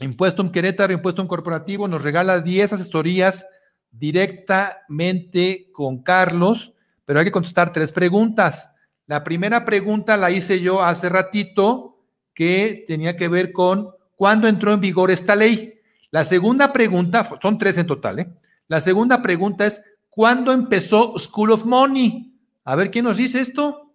Impuesto 0.00 0.42
en 0.42 0.52
Querétaro, 0.52 0.92
Impuesto 0.92 1.22
en 1.22 1.28
Corporativo, 1.28 1.88
nos 1.88 2.02
regala 2.02 2.40
10 2.40 2.74
asesorías 2.74 3.46
directamente 3.90 5.70
con 5.72 6.02
Carlos, 6.02 6.72
pero 7.04 7.18
hay 7.18 7.26
que 7.26 7.32
contestar 7.32 7.72
tres 7.72 7.92
preguntas. 7.92 8.70
La 9.06 9.24
primera 9.24 9.64
pregunta 9.64 10.16
la 10.16 10.30
hice 10.30 10.60
yo 10.60 10.82
hace 10.82 11.08
ratito, 11.08 11.98
que 12.34 12.84
tenía 12.86 13.16
que 13.16 13.28
ver 13.28 13.52
con 13.52 13.90
cuándo 14.14 14.46
entró 14.46 14.72
en 14.72 14.80
vigor 14.80 15.10
esta 15.10 15.34
ley. 15.34 15.80
La 16.10 16.24
segunda 16.24 16.72
pregunta, 16.72 17.28
son 17.42 17.58
tres 17.58 17.78
en 17.78 17.86
total, 17.86 18.20
¿eh? 18.20 18.28
La 18.68 18.80
segunda 18.80 19.20
pregunta 19.22 19.66
es, 19.66 19.82
¿cuándo 20.08 20.52
empezó 20.52 21.18
School 21.18 21.50
of 21.50 21.64
Money? 21.64 22.37
A 22.68 22.76
ver, 22.76 22.90
¿quién 22.90 23.06
nos 23.06 23.16
dice 23.16 23.40
esto? 23.40 23.94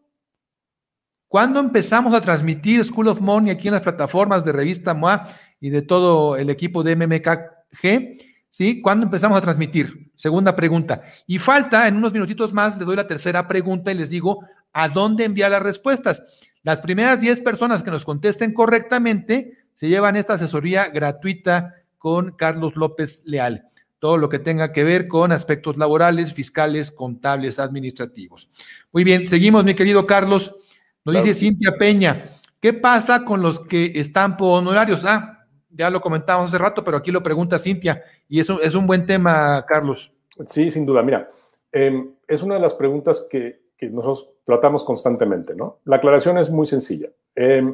¿Cuándo 1.28 1.60
empezamos 1.60 2.12
a 2.12 2.22
transmitir 2.22 2.84
School 2.84 3.08
of 3.08 3.22
Money 3.22 3.52
aquí 3.52 3.68
en 3.68 3.76
las 3.76 3.84
plataformas 3.84 4.44
de 4.44 4.52
Revista 4.52 4.96
MOA 4.96 5.30
y 5.60 5.70
de 5.70 5.84
todo 5.84 6.38
el 6.38 6.50
equipo 6.50 6.82
de 6.82 6.96
MMKG? 6.96 8.18
¿Sí? 8.50 8.82
¿Cuándo 8.82 9.06
empezamos 9.06 9.38
a 9.38 9.42
transmitir? 9.42 10.12
Segunda 10.16 10.56
pregunta. 10.56 11.04
Y 11.28 11.38
falta, 11.38 11.88
en 11.88 11.98
unos 11.98 12.14
minutitos 12.14 12.52
más, 12.52 12.76
les 12.76 12.88
doy 12.88 12.96
la 12.96 13.06
tercera 13.06 13.48
pregunta 13.48 13.92
y 13.92 13.96
les 13.96 14.10
digo 14.10 14.44
a 14.72 14.90
dónde 14.90 15.26
enviar 15.26 15.52
las 15.52 15.62
respuestas. 15.62 16.24
Las 16.64 16.82
primeras 16.82 17.22
10 17.22 17.42
personas 17.42 17.84
que 17.84 17.92
nos 17.92 18.04
contesten 18.04 18.56
correctamente 18.56 19.68
se 19.76 19.88
llevan 19.88 20.16
esta 20.16 20.34
asesoría 20.34 20.88
gratuita 20.88 21.76
con 22.00 22.32
Carlos 22.32 22.76
López 22.76 23.22
Leal 23.26 23.70
todo 24.04 24.18
lo 24.18 24.28
que 24.28 24.38
tenga 24.38 24.74
que 24.74 24.84
ver 24.84 25.08
con 25.08 25.32
aspectos 25.32 25.78
laborales, 25.78 26.34
fiscales, 26.34 26.92
contables, 26.92 27.58
administrativos. 27.58 28.50
Muy 28.92 29.06
bien, 29.06 29.26
seguimos, 29.28 29.64
mi 29.64 29.76
querido 29.76 30.06
Carlos. 30.06 30.54
Nos 31.06 31.24
dice 31.24 31.34
Cintia 31.34 31.78
Peña, 31.80 32.26
¿qué 32.60 32.74
pasa 32.74 33.24
con 33.24 33.42
los 33.42 33.62
que 33.62 33.94
están 33.96 34.36
por 34.36 34.60
honorarios? 34.60 35.06
Ah, 35.06 35.48
ya 35.70 35.90
lo 35.90 36.02
comentamos 36.02 36.50
hace 36.50 36.58
rato, 36.58 36.84
pero 36.84 36.98
aquí 36.98 37.14
lo 37.14 37.24
pregunta 37.24 37.58
Cintia, 37.58 38.04
y 38.28 38.42
eso 38.42 38.62
es 38.62 38.76
un 38.76 38.88
buen 38.88 39.06
tema, 39.06 39.64
Carlos. 39.66 40.12
Sí, 40.48 40.70
sin 40.70 40.86
duda. 40.86 41.02
Mira, 41.02 41.32
em, 41.72 42.10
es 42.28 42.44
una 42.44 42.56
de 42.56 42.62
las 42.62 42.74
preguntas 42.74 43.26
que, 43.32 43.62
que, 43.78 43.88
nosotros 43.88 44.34
tratamos 44.44 44.84
constantemente, 44.84 45.56
¿no? 45.56 45.80
La 45.86 45.96
aclaración 45.96 46.38
es 46.38 46.50
muy 46.50 46.66
sencilla. 46.66 47.08
Eh, 47.38 47.74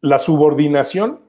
La 0.00 0.18
subordinación 0.18 1.20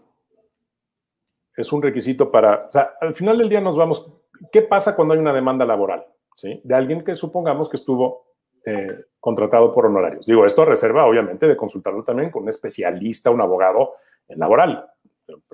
es 1.56 1.72
un 1.74 1.82
requisito 1.82 2.32
para, 2.32 2.68
o 2.68 2.72
sea, 2.72 2.94
al 3.02 3.14
final 3.14 3.38
del 3.38 3.50
día 3.50 3.62
nos 3.62 3.76
vamos, 3.76 4.12
¿qué 4.52 4.62
pasa 4.62 4.96
cuando 4.96 5.14
hay 5.14 5.20
una 5.20 5.34
demanda 5.34 5.66
laboral? 5.66 6.06
¿sí? 6.36 6.62
De 6.64 6.76
alguien 6.76 7.04
que 7.04 7.16
supongamos 7.16 7.70
que 7.70 7.78
estuvo 7.78 8.30
eh, 8.66 9.06
contratado 9.20 9.74
por 9.74 9.86
honorarios. 9.86 10.26
Digo, 10.26 10.46
esto 10.46 10.64
reserva, 10.64 11.06
obviamente, 11.06 11.48
de 11.48 11.58
consultarlo 11.58 12.04
también 12.04 12.30
con 12.30 12.44
un 12.44 12.50
especialista, 12.50 13.30
un 13.30 13.42
abogado 13.42 13.94
en 14.28 14.40
laboral. 14.40 14.86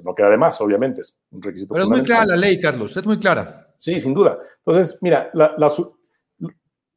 No 0.04 0.16
queda 0.16 0.30
de 0.30 0.38
más, 0.38 0.60
obviamente, 0.62 1.02
es 1.02 1.20
un 1.32 1.42
requisito. 1.42 1.74
Pero 1.74 1.86
es 1.86 1.90
muy 1.90 2.04
clara 2.04 2.26
la 2.26 2.38
ley, 2.38 2.60
Carlos, 2.60 2.96
es 2.96 3.06
muy 3.06 3.20
clara. 3.20 3.74
Sí, 3.78 4.00
sin 4.00 4.14
duda. 4.14 4.40
Entonces, 4.60 5.00
mira, 5.02 5.30
la, 5.34 5.56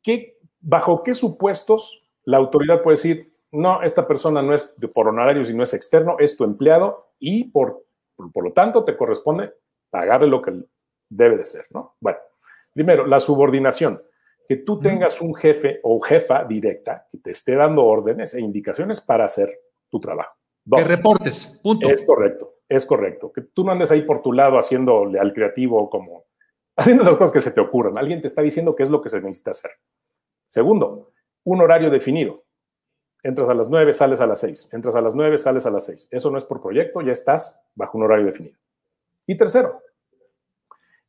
¿qué, 0.02 0.38
¿bajo 0.60 1.02
qué 1.02 1.14
supuestos 1.14 2.04
la 2.24 2.36
autoridad 2.36 2.82
puede 2.82 2.96
decir, 2.96 3.32
no, 3.52 3.82
esta 3.82 4.06
persona 4.06 4.42
no 4.42 4.54
es 4.54 4.74
de, 4.76 4.88
por 4.88 5.08
honorarios 5.08 5.50
y 5.50 5.54
no 5.54 5.62
es 5.62 5.74
externo, 5.74 6.16
es 6.18 6.36
tu 6.36 6.44
empleado 6.44 7.12
y 7.18 7.44
por, 7.44 7.84
por, 8.32 8.44
lo 8.44 8.52
tanto 8.52 8.84
te 8.84 8.96
corresponde 8.96 9.52
pagarle 9.90 10.28
lo 10.28 10.42
que 10.42 10.52
debe 11.08 11.38
de 11.38 11.44
ser, 11.44 11.66
¿no? 11.70 11.96
Bueno, 12.00 12.18
primero, 12.72 13.06
la 13.06 13.20
subordinación. 13.20 14.02
Que 14.46 14.56
tú 14.56 14.80
tengas 14.80 15.20
un 15.20 15.34
jefe 15.34 15.78
o 15.82 16.00
jefa 16.00 16.42
directa 16.44 17.06
que 17.12 17.18
te 17.18 17.32
esté 17.32 17.54
dando 17.54 17.84
órdenes 17.84 18.32
e 18.32 18.40
indicaciones 18.40 18.98
para 18.98 19.26
hacer 19.26 19.60
tu 19.90 20.00
trabajo. 20.00 20.34
que 20.74 20.84
reportes, 20.84 21.60
punto. 21.62 21.90
Es 21.90 22.06
correcto, 22.06 22.54
es 22.66 22.86
correcto. 22.86 23.30
Que 23.30 23.42
tú 23.42 23.62
no 23.62 23.72
andes 23.72 23.90
ahí 23.90 24.02
por 24.02 24.22
tu 24.22 24.32
lado 24.32 24.56
haciéndole 24.56 25.18
al 25.18 25.34
creativo 25.34 25.90
como 25.90 26.24
haciendo 26.78 27.04
las 27.04 27.16
cosas 27.16 27.32
que 27.32 27.42
se 27.42 27.50
te 27.50 27.60
ocurran. 27.60 27.98
Alguien 27.98 28.22
te 28.22 28.26
está 28.26 28.40
diciendo 28.40 28.74
qué 28.74 28.84
es 28.84 28.90
lo 28.90 29.02
que 29.02 29.10
se 29.10 29.20
necesita 29.20 29.50
hacer. 29.50 29.72
Segundo, 30.46 31.12
un 31.44 31.60
horario 31.60 31.90
definido. 31.90 32.44
Entras 33.22 33.48
a 33.48 33.54
las 33.54 33.68
9, 33.68 33.92
sales 33.92 34.20
a 34.20 34.26
las 34.26 34.40
6. 34.40 34.68
Entras 34.72 34.94
a 34.94 35.00
las 35.00 35.14
9, 35.14 35.36
sales 35.38 35.66
a 35.66 35.70
las 35.70 35.84
6. 35.86 36.08
Eso 36.10 36.30
no 36.30 36.38
es 36.38 36.44
por 36.44 36.60
proyecto, 36.60 37.00
ya 37.00 37.12
estás 37.12 37.60
bajo 37.74 37.98
un 37.98 38.04
horario 38.04 38.26
definido. 38.26 38.56
Y 39.26 39.36
tercero, 39.36 39.82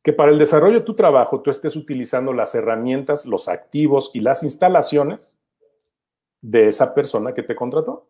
que 0.02 0.12
para 0.12 0.32
el 0.32 0.38
desarrollo 0.38 0.80
de 0.80 0.84
tu 0.84 0.94
trabajo 0.94 1.40
tú 1.40 1.50
estés 1.50 1.76
utilizando 1.76 2.32
las 2.32 2.54
herramientas, 2.54 3.26
los 3.26 3.48
activos 3.48 4.10
y 4.14 4.20
las 4.20 4.42
instalaciones 4.42 5.38
de 6.40 6.66
esa 6.66 6.94
persona 6.94 7.34
que 7.34 7.42
te 7.42 7.54
contrató. 7.54 8.08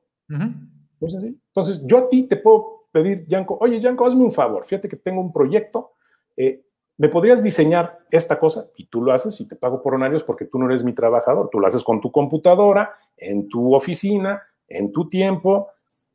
Entonces, 1.00 1.82
yo 1.84 1.98
a 1.98 2.08
ti 2.08 2.24
te 2.24 2.36
puedo 2.36 2.86
pedir, 2.92 3.26
Yanko, 3.26 3.58
oye, 3.60 3.80
Yanko, 3.80 4.06
hazme 4.06 4.24
un 4.24 4.30
favor, 4.30 4.64
fíjate 4.64 4.88
que 4.88 4.96
tengo 4.96 5.20
un 5.20 5.32
proyecto, 5.32 5.92
eh, 6.36 6.64
¿me 7.00 7.08
podrías 7.08 7.42
diseñar 7.42 8.00
esta 8.10 8.38
cosa? 8.38 8.66
Y 8.76 8.84
tú 8.84 9.00
lo 9.00 9.14
haces 9.14 9.40
y 9.40 9.48
te 9.48 9.56
pago 9.56 9.82
por 9.82 9.94
horarios 9.94 10.22
porque 10.22 10.44
tú 10.44 10.58
no 10.58 10.66
eres 10.66 10.84
mi 10.84 10.92
trabajador, 10.92 11.48
tú 11.50 11.58
lo 11.58 11.66
haces 11.66 11.82
con 11.82 11.98
tu 11.98 12.12
computadora, 12.12 12.94
en 13.16 13.48
tu 13.48 13.74
oficina, 13.74 14.42
en 14.68 14.92
tu 14.92 15.08
tiempo, 15.08 15.68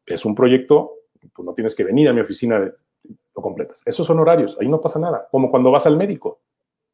es 0.05 0.25
un 0.25 0.35
proyecto, 0.35 0.91
tú 1.35 1.41
no 1.41 1.55
tienes 1.55 1.73
que 1.73 1.83
venir 1.83 2.07
a 2.07 2.13
mi 2.13 2.21
oficina, 2.21 2.59
lo 2.59 3.41
completas. 3.41 3.81
Esos 3.83 4.05
son 4.05 4.19
horarios, 4.19 4.57
ahí 4.61 4.67
no 4.67 4.79
pasa 4.79 4.99
nada, 4.99 5.27
como 5.31 5.49
cuando 5.49 5.71
vas 5.71 5.87
al 5.87 5.97
médico, 5.97 6.41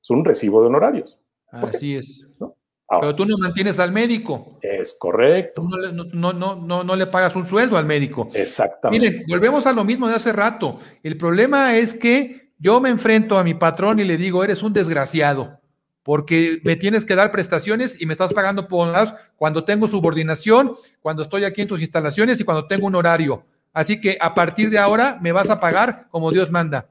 es 0.02 0.10
un 0.10 0.24
recibo 0.24 0.62
de 0.62 0.68
honorarios. 0.68 1.20
Así 1.52 1.98
es. 1.98 2.30
¿No? 2.40 2.56
Pero 2.88 3.14
tú 3.14 3.26
no 3.26 3.38
mantienes 3.38 3.78
al 3.78 3.92
médico. 3.92 4.58
Es 4.62 4.94
correcto. 4.98 5.64
no, 5.64 6.04
no, 6.14 6.34
no, 6.34 6.56
no, 6.56 6.84
no 6.86 6.96
le 6.96 7.08
pagas 7.08 7.36
un 7.36 7.46
sueldo 7.46 7.78
al 7.78 7.86
médico. 7.86 8.30
Exactamente. 8.34 9.10
Miren, 9.10 9.26
volvemos 9.28 9.66
a 9.66 9.74
lo 9.74 9.84
mismo 9.84 10.08
de 10.08 10.16
hace 10.16 10.32
rato. 10.32 10.80
El 11.04 11.18
problema 11.18 11.76
es 11.78 11.94
que 11.94 12.41
yo 12.62 12.80
me 12.80 12.90
enfrento 12.90 13.38
a 13.38 13.44
mi 13.44 13.54
patrón 13.54 14.00
y 14.00 14.04
le 14.04 14.18
digo, 14.18 14.44
eres 14.44 14.64
un 14.64 14.72
desgraciado, 14.72 15.60
porque 16.04 16.62
me 16.64 16.76
tienes 16.76 17.04
que 17.04 17.16
dar 17.16 17.32
prestaciones 17.32 18.02
y 18.02 18.06
me 18.06 18.14
estás 18.14 18.34
pagando 18.34 18.68
por 18.68 18.94
cuando 19.36 19.66
tengo 19.66 19.88
subordinación, 19.88 20.76
cuando 21.02 21.24
estoy 21.24 21.44
aquí 21.44 21.62
en 21.62 21.68
tus 21.68 21.82
instalaciones 21.82 22.40
y 22.40 22.44
cuando 22.44 22.68
tengo 22.68 22.88
un 22.88 22.96
horario. 22.96 23.44
Así 23.74 24.00
que 24.00 24.18
a 24.22 24.34
partir 24.34 24.70
de 24.70 24.78
ahora 24.78 25.18
me 25.22 25.32
vas 25.32 25.50
a 25.50 25.60
pagar 25.60 26.08
como 26.10 26.32
Dios 26.32 26.52
manda. 26.52 26.90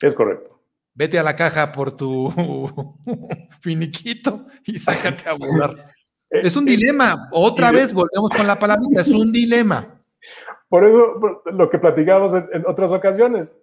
Es 0.00 0.14
correcto 0.14 0.58
vete 0.98 1.16
a 1.16 1.22
la 1.22 1.36
caja 1.36 1.70
por 1.70 1.96
tu 1.96 2.28
finiquito 3.60 4.46
y 4.64 4.80
sácate 4.80 5.28
a 5.28 5.34
volar. 5.34 5.94
Eh, 6.28 6.40
es 6.42 6.56
un 6.56 6.66
eh, 6.68 6.72
dilema. 6.72 7.28
Otra 7.30 7.70
vez 7.70 7.92
volvemos 7.92 8.30
con 8.36 8.46
la 8.46 8.56
palabra, 8.56 8.84
es 8.92 9.06
un 9.06 9.30
dilema. 9.30 10.02
Por 10.68 10.84
eso, 10.84 11.42
lo 11.46 11.70
que 11.70 11.78
platicamos 11.78 12.34
en, 12.34 12.66
otras 12.66 12.90
ocasiones, 12.90 13.56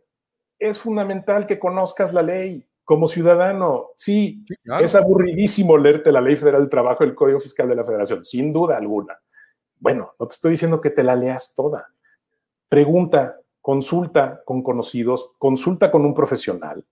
es 0.59 0.79
fundamental 0.79 1.45
que 1.45 1.59
conozcas 1.59 2.13
la 2.13 2.21
ley 2.21 2.67
como 2.83 3.07
ciudadano. 3.07 3.89
Sí, 3.97 4.45
es 4.81 4.95
aburridísimo 4.95 5.77
leerte 5.77 6.11
la 6.11 6.21
Ley 6.21 6.35
Federal 6.35 6.61
del 6.61 6.69
Trabajo 6.69 7.03
el 7.03 7.15
Código 7.15 7.39
Fiscal 7.39 7.67
de 7.67 7.75
la 7.75 7.83
Federación, 7.83 8.23
sin 8.23 8.53
duda 8.53 8.77
alguna. 8.77 9.19
Bueno, 9.79 10.13
no 10.19 10.27
te 10.27 10.35
estoy 10.35 10.51
diciendo 10.51 10.79
que 10.79 10.91
te 10.91 11.03
la 11.03 11.15
leas 11.15 11.53
toda. 11.55 11.87
Pregunta, 12.69 13.39
consulta 13.61 14.41
con 14.45 14.61
conocidos, 14.61 15.33
consulta 15.37 15.91
con 15.91 16.05
un 16.05 16.13
profesional 16.13 16.85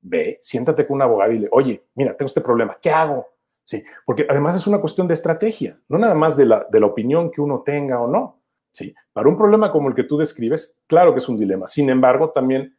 ve, 0.00 0.38
siéntate 0.40 0.86
con 0.86 0.96
un 0.96 1.02
abogado 1.02 1.32
y 1.32 1.40
le, 1.40 1.48
oye, 1.52 1.84
mira, 1.94 2.16
tengo 2.16 2.26
este 2.26 2.40
problema, 2.40 2.78
¿qué 2.80 2.90
hago? 2.90 3.28
Sí, 3.62 3.84
porque 4.04 4.26
además 4.28 4.56
es 4.56 4.66
una 4.66 4.80
cuestión 4.80 5.06
de 5.06 5.14
estrategia, 5.14 5.78
no 5.88 5.98
nada 5.98 6.14
más 6.14 6.36
de 6.36 6.46
la, 6.46 6.66
de 6.70 6.80
la 6.80 6.86
opinión 6.86 7.30
que 7.30 7.40
uno 7.40 7.62
tenga 7.64 8.00
o 8.00 8.08
no. 8.08 8.38
Sí, 8.72 8.94
para 9.12 9.28
un 9.28 9.36
problema 9.36 9.72
como 9.72 9.88
el 9.88 9.94
que 9.94 10.04
tú 10.04 10.16
describes, 10.16 10.76
claro 10.86 11.12
que 11.12 11.18
es 11.18 11.28
un 11.28 11.36
dilema. 11.36 11.66
Sin 11.66 11.90
embargo, 11.90 12.30
también 12.30 12.76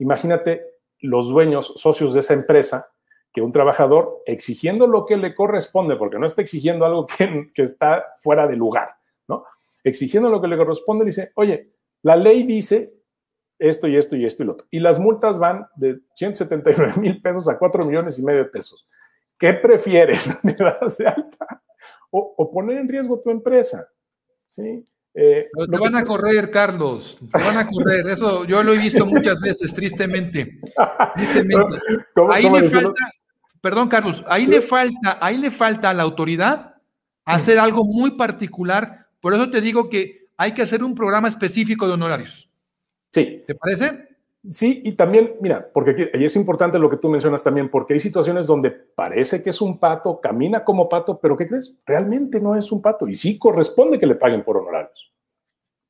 imagínate 0.00 0.66
los 1.00 1.28
dueños, 1.28 1.72
socios 1.76 2.12
de 2.12 2.20
esa 2.20 2.34
empresa, 2.34 2.90
que 3.32 3.40
un 3.40 3.52
trabajador 3.52 4.22
exigiendo 4.26 4.86
lo 4.86 5.06
que 5.06 5.16
le 5.16 5.34
corresponde, 5.34 5.96
porque 5.96 6.18
no 6.18 6.26
está 6.26 6.42
exigiendo 6.42 6.84
algo 6.84 7.06
que, 7.06 7.62
está 7.62 8.06
fuera 8.20 8.46
de 8.46 8.56
lugar, 8.56 8.96
¿no? 9.28 9.44
Exigiendo 9.84 10.28
lo 10.28 10.40
que 10.40 10.48
le 10.48 10.56
corresponde, 10.56 11.04
dice, 11.04 11.30
oye, 11.36 11.70
la 12.02 12.16
ley 12.16 12.42
dice 12.42 12.92
esto 13.58 13.86
y 13.86 13.96
esto 13.96 14.16
y 14.16 14.24
esto 14.24 14.42
y 14.42 14.46
lo 14.46 14.52
otro. 14.52 14.66
Y 14.70 14.80
las 14.80 14.98
multas 14.98 15.38
van 15.38 15.66
de 15.76 16.00
179 16.14 16.94
mil 16.96 17.22
pesos 17.22 17.48
a 17.48 17.58
4 17.58 17.84
millones 17.84 18.18
y 18.18 18.24
medio 18.24 18.40
de 18.40 18.50
pesos. 18.50 18.88
¿Qué 19.38 19.54
prefieres? 19.54 20.28
¿Me 20.44 20.54
das 20.54 20.98
de 20.98 21.06
alta? 21.06 21.62
O, 22.10 22.50
poner 22.50 22.78
en 22.78 22.88
riesgo 22.88 23.20
tu 23.20 23.30
empresa. 23.30 23.88
¿Sí? 24.46 24.84
Eh, 25.14 25.48
te 25.70 25.78
van 25.78 25.96
a 25.96 26.04
correr, 26.04 26.50
Carlos. 26.50 27.18
Te 27.32 27.44
van 27.44 27.58
a 27.58 27.66
correr. 27.66 28.06
Eso 28.08 28.44
yo 28.44 28.62
lo 28.62 28.72
he 28.72 28.78
visto 28.78 29.04
muchas 29.06 29.40
veces, 29.40 29.74
tristemente. 29.74 30.60
tristemente. 31.16 31.78
ahí 32.30 32.48
le 32.48 32.68
falta, 32.68 33.10
perdón, 33.60 33.88
Carlos, 33.88 34.24
ahí 34.28 34.46
le 34.46 34.60
falta, 34.60 35.18
ahí 35.20 35.36
le 35.36 35.50
falta 35.50 35.90
a 35.90 35.94
la 35.94 36.04
autoridad 36.04 36.74
hacer 37.24 37.58
algo 37.58 37.84
muy 37.84 38.12
particular. 38.12 39.08
Por 39.20 39.34
eso 39.34 39.50
te 39.50 39.60
digo 39.60 39.88
que 39.88 40.28
hay 40.36 40.54
que 40.54 40.62
hacer 40.62 40.82
un 40.82 40.94
programa 40.94 41.28
específico 41.28 41.86
de 41.86 41.94
honorarios. 41.94 42.48
Sí. 43.08 43.42
¿Te 43.46 43.54
parece? 43.54 44.09
Sí, 44.48 44.80
y 44.84 44.92
también, 44.92 45.34
mira, 45.42 45.70
porque 45.72 45.90
aquí, 45.90 46.08
es 46.12 46.34
importante 46.34 46.78
lo 46.78 46.88
que 46.88 46.96
tú 46.96 47.10
mencionas 47.10 47.42
también, 47.42 47.68
porque 47.68 47.92
hay 47.92 48.00
situaciones 48.00 48.46
donde 48.46 48.70
parece 48.70 49.42
que 49.42 49.50
es 49.50 49.60
un 49.60 49.78
pato, 49.78 50.18
camina 50.18 50.64
como 50.64 50.88
pato, 50.88 51.18
pero 51.20 51.36
¿qué 51.36 51.46
crees? 51.46 51.78
Realmente 51.84 52.40
no 52.40 52.56
es 52.56 52.72
un 52.72 52.80
pato 52.80 53.06
y 53.06 53.14
sí 53.14 53.38
corresponde 53.38 53.98
que 53.98 54.06
le 54.06 54.14
paguen 54.14 54.42
por 54.42 54.56
honorarios. 54.56 55.12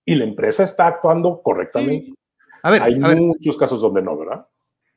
Y 0.05 0.17
la 0.17 0.25
empresa 0.25 0.65
está 0.65 0.89
actuando 0.89 1.41
correctamente. 1.43 2.13
A 2.63 2.71
ver, 2.71 2.83
hay 2.83 2.97
muchos 2.97 3.57
casos 3.57 3.81
donde 3.81 4.03
no, 4.03 4.19
¿verdad? 4.19 4.47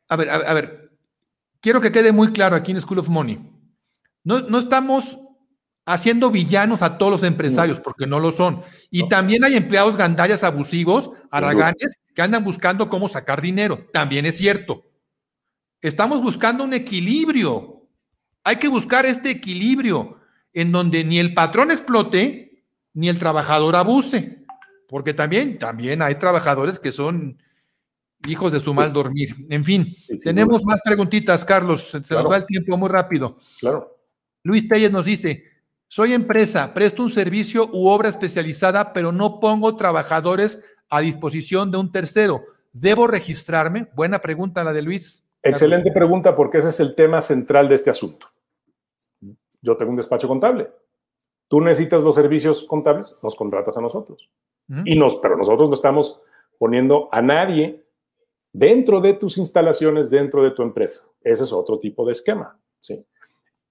A 0.10 0.16
ver, 0.16 0.30
a 0.32 0.54
ver, 0.54 0.92
quiero 1.62 1.80
que 1.80 1.92
quede 1.92 2.12
muy 2.12 2.34
claro 2.34 2.56
aquí 2.56 2.72
en 2.72 2.82
School 2.82 3.00
of 3.00 3.10
Money. 3.10 3.40
No, 4.24 4.42
no 4.42 4.60
estamos 4.60 5.20
haciendo 5.86 6.32
villanos 6.32 6.82
a 6.82 6.98
todos 6.98 7.12
los 7.12 7.24
empresarios, 7.24 7.80
porque 7.80 8.08
no 8.08 8.20
lo 8.20 8.32
son. 8.32 8.64
Y 8.90 9.08
también 9.10 9.44
hay 9.44 9.56
empleados 9.56 9.98
gandallas 9.98 10.44
abusivos, 10.44 11.12
araganes, 11.30 11.98
que 12.14 12.22
andan 12.22 12.44
buscando 12.44 12.90
cómo 12.90 13.08
sacar 13.08 13.42
dinero. 13.42 13.88
También 13.92 14.26
es 14.26 14.38
cierto. 14.38 14.86
Estamos 15.82 16.22
buscando 16.22 16.64
un 16.64 16.74
equilibrio. 16.74 17.88
Hay 18.44 18.58
que 18.58 18.68
buscar 18.68 19.06
este 19.06 19.32
equilibrio 19.32 20.20
en 20.54 20.72
donde 20.72 21.04
ni 21.04 21.20
el 21.20 21.34
patrón 21.34 21.72
explote, 21.72 22.64
ni 22.94 23.10
el 23.10 23.20
trabajador 23.20 23.76
abuse. 23.76 24.46
Porque 24.88 25.14
también, 25.14 25.58
también 25.58 26.02
hay 26.02 26.16
trabajadores 26.16 26.78
que 26.80 26.92
son 26.92 27.38
hijos 28.28 28.52
de 28.52 28.60
su 28.60 28.74
mal 28.74 28.94
dormir. 28.94 29.36
En 29.50 29.66
fin, 29.66 29.96
tenemos 30.24 30.64
más 30.64 30.80
preguntitas, 30.84 31.44
Carlos. 31.44 31.90
Se 31.90 32.00
nos 32.14 32.30
va 32.30 32.38
el 32.38 32.46
tiempo 32.46 32.78
muy 32.78 32.90
rápido. 32.90 33.38
Claro. 33.60 33.98
Luis 34.44 34.68
Telles 34.68 34.92
nos 34.92 35.06
dice, 35.06 35.46
soy 35.88 36.14
empresa, 36.14 36.74
presto 36.74 37.04
un 37.04 37.12
servicio 37.12 37.70
u 37.72 37.88
obra 37.88 38.10
especializada, 38.10 38.94
pero 38.94 39.12
no 39.12 39.40
pongo 39.40 39.76
trabajadores 39.76 40.60
a 40.94 41.02
disposición 41.02 41.72
de 41.72 41.78
un 41.80 41.92
tercero. 41.92 42.44
¿Debo 42.72 43.08
registrarme? 43.08 43.88
Buena 43.96 44.20
pregunta 44.20 44.64
la 44.64 44.74
de 44.74 44.84
Luis. 44.84 45.24
Excelente 45.42 45.92
pregunta 45.92 46.36
porque 46.36 46.60
ese 46.60 46.70
es 46.70 46.80
el 46.80 46.94
tema 46.94 47.20
central 47.20 47.68
de 47.68 47.76
este 47.76 47.90
asunto. 47.90 48.28
Yo 49.60 49.76
tengo 49.76 49.90
un 49.90 49.98
despacho 49.98 50.28
contable. 50.28 50.70
Tú 51.48 51.62
necesitas 51.62 52.04
los 52.04 52.14
servicios 52.14 52.64
contables, 52.64 53.12
nos 53.24 53.36
contratas 53.36 53.76
a 53.76 53.82
nosotros. 53.82 54.30
y 54.86 54.96
nos, 54.96 55.16
pero 55.18 55.36
nosotros 55.36 55.68
no 55.68 55.74
estamos 55.74 56.22
poniendo 56.60 57.10
a 57.12 57.22
nadie 57.24 57.84
dentro 58.52 59.02
de 59.02 59.14
tus 59.14 59.40
instalaciones, 59.40 60.12
dentro 60.12 60.44
de 60.44 60.52
tu 60.52 60.62
empresa. 60.62 61.08
Ese 61.22 61.44
es 61.44 61.52
otro 61.52 61.80
tipo 61.80 62.06
de 62.06 62.12
esquema. 62.12 62.60
¿sí? 62.80 63.04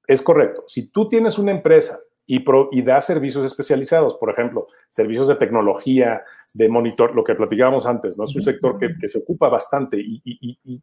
Es 0.09 0.21
correcto. 0.23 0.65
Si 0.67 0.89
tú 0.89 1.09
tienes 1.09 1.39
una 1.39 1.53
empresa 1.53 2.01
y, 2.27 2.83
da 2.83 3.01
servicios 3.01 3.45
especializados, 3.45 4.15
por 4.15 4.31
ejemplo, 4.31 4.69
servicios 4.89 5.29
de 5.29 5.35
tecnología, 5.37 6.23
de 6.55 6.69
monitor, 6.69 7.15
lo 7.15 7.25
que 7.25 7.35
platicábamos 7.35 7.87
antes, 7.87 8.19
¿no? 8.19 8.25
Es 8.25 8.35
un 8.35 8.43
sector 8.43 8.79
que, 8.79 9.09
se 9.09 9.19
ocupa 9.19 9.49
bastante 9.49 9.99
y, 9.99 10.83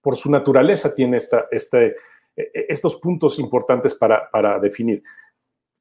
por 0.00 0.16
su 0.16 0.30
naturaleza 0.30 0.94
tiene 0.94 1.18
esta, 1.18 1.46
este, 1.50 1.96
e, 2.36 2.42
e, 2.42 2.66
estos 2.68 2.96
puntos 2.96 3.38
importantes 3.38 3.94
para, 3.94 4.58
definir. 4.60 5.02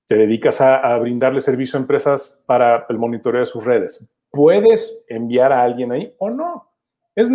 Te 0.08 0.16
dedicas 0.16 0.60
a, 0.62 0.98
brindarle 0.98 1.42
servicio 1.42 1.78
a 1.78 1.82
empresas 1.82 2.42
para 2.46 2.86
el 2.90 2.98
monitoreo 2.98 3.42
de 3.42 3.46
sus 3.46 3.64
redes. 3.64 4.08
¿Puedes 4.32 5.06
enviar 5.08 5.52
a 5.52 5.62
alguien 5.62 5.92
ahí 5.92 6.14
o 6.18 6.30
no? 6.30 6.72
Es 7.16 7.30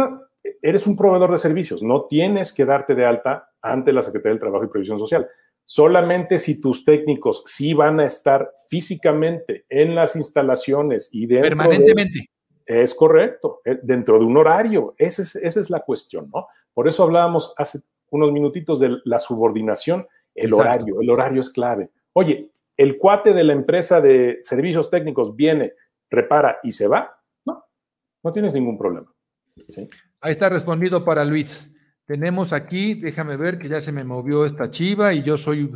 eres 0.61 0.87
un 0.87 0.97
proveedor 0.97 1.31
de 1.31 1.39
servicios, 1.39 1.83
no 1.83 2.05
tienes 2.05 2.53
que 2.53 2.65
darte 2.65 2.95
de 2.95 3.07
alta 3.07 3.51
ante 3.63 3.93
la 3.93 4.03
Secretaría 4.03 4.33
del 4.33 4.41
Trabajo 4.41 4.65
y 4.65 4.69
Previsión 4.69 4.99
Social. 4.99 5.27
Solamente 5.65 6.37
si 6.37 6.61
tus 6.61 6.85
técnicos 6.85 7.43
sí 7.47 7.73
van 7.73 7.99
a 7.99 8.05
estar 8.05 8.53
físicamente 8.69 9.65
en 9.69 9.95
las 9.95 10.15
instalaciones 10.15 11.09
y 11.11 11.27
dentro 11.27 11.57
Permanentemente. 11.57 12.31
es 12.67 12.95
correcto, 12.95 13.63
eh, 13.65 13.79
dentro 13.83 14.19
de 14.19 14.27
un 14.27 14.37
horario. 14.37 14.95
Esa 14.99 15.23
es, 15.23 15.37
esa 15.37 15.61
es 15.61 15.71
la 15.71 15.81
cuestión, 15.81 16.31
¿no? 16.33 16.47
Por 16.75 16.87
eso 16.87 17.03
hablábamos 17.03 17.55
hace 17.57 17.81
unos 18.11 18.31
minutitos 18.31 18.79
de 18.79 18.99
la 19.05 19.19
subordinación, 19.19 20.07
el 20.35 20.53
horario. 20.53 21.01
El 21.01 21.09
horario 21.09 21.41
es 21.41 21.51
clave. 21.51 21.91
Oye, 22.13 22.51
el 22.77 22.99
cuate 22.99 23.33
de 23.33 23.45
la 23.45 23.53
empresa 23.53 24.01
de 24.01 24.39
servicios 24.43 24.91
técnicos 24.91 25.35
viene, 25.35 25.73
repara 26.11 26.59
y 26.63 26.73
se 26.73 26.89
va. 26.89 27.21
No, 27.47 27.65
no 28.23 28.33
tienes 28.33 28.53
ningún 28.53 28.77
problema. 28.77 29.13
Ahí 30.21 30.33
está 30.33 30.49
respondido 30.49 31.05
para 31.05 31.25
Luis. 31.25 31.74
Tenemos 32.07 32.53
aquí, 32.53 32.95
déjame 32.95 33.37
ver 33.37 33.59
que 33.59 33.69
ya 33.69 33.81
se 33.81 33.93
me 33.93 34.05
movió 34.05 34.45
esta 34.45 34.71
chiva 34.71 35.15
y 35.15 35.23
yo 35.23 35.37
soy 35.37 35.71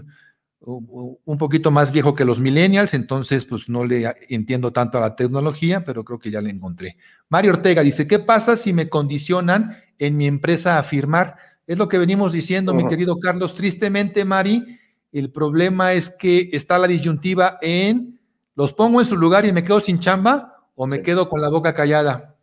un 0.60 1.38
poquito 1.38 1.70
más 1.70 1.92
viejo 1.92 2.14
que 2.14 2.24
los 2.24 2.40
millennials, 2.40 2.92
entonces 2.92 3.44
pues 3.44 3.68
no 3.68 3.84
le 3.84 4.12
entiendo 4.28 4.72
tanto 4.72 4.98
a 4.98 5.00
la 5.00 5.16
tecnología, 5.16 5.84
pero 5.84 6.04
creo 6.04 6.18
que 6.18 6.30
ya 6.30 6.40
le 6.40 6.50
encontré. 6.50 6.96
Mario 7.28 7.52
Ortega 7.52 7.82
dice, 7.82 8.06
¿qué 8.06 8.18
pasa 8.18 8.56
si 8.56 8.72
me 8.72 8.88
condicionan 8.88 9.76
en 9.98 10.16
mi 10.16 10.26
empresa 10.26 10.78
a 10.78 10.82
firmar? 10.82 11.36
Es 11.66 11.78
lo 11.78 11.88
que 11.88 11.98
venimos 11.98 12.32
diciendo, 12.32 12.74
mi 12.74 12.86
querido 12.86 13.18
Carlos. 13.18 13.54
Tristemente, 13.54 14.24
Mari, 14.24 14.78
el 15.12 15.30
problema 15.30 15.92
es 15.92 16.10
que 16.10 16.50
está 16.52 16.78
la 16.78 16.88
disyuntiva 16.88 17.58
en, 17.62 18.18
¿los 18.54 18.72
pongo 18.72 19.00
en 19.00 19.06
su 19.06 19.16
lugar 19.16 19.46
y 19.46 19.52
me 19.52 19.64
quedo 19.64 19.80
sin 19.80 19.98
chamba 19.98 20.66
o 20.74 20.86
me 20.86 21.02
quedo 21.02 21.28
con 21.28 21.40
la 21.40 21.48
boca 21.50 21.74
callada? 21.74 22.37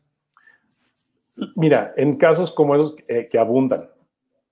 Mira, 1.56 1.94
en 1.98 2.18
casos 2.18 2.52
como 2.52 2.76
esos 2.76 2.96
eh, 3.08 3.28
que 3.30 3.38
abundan, 3.38 3.90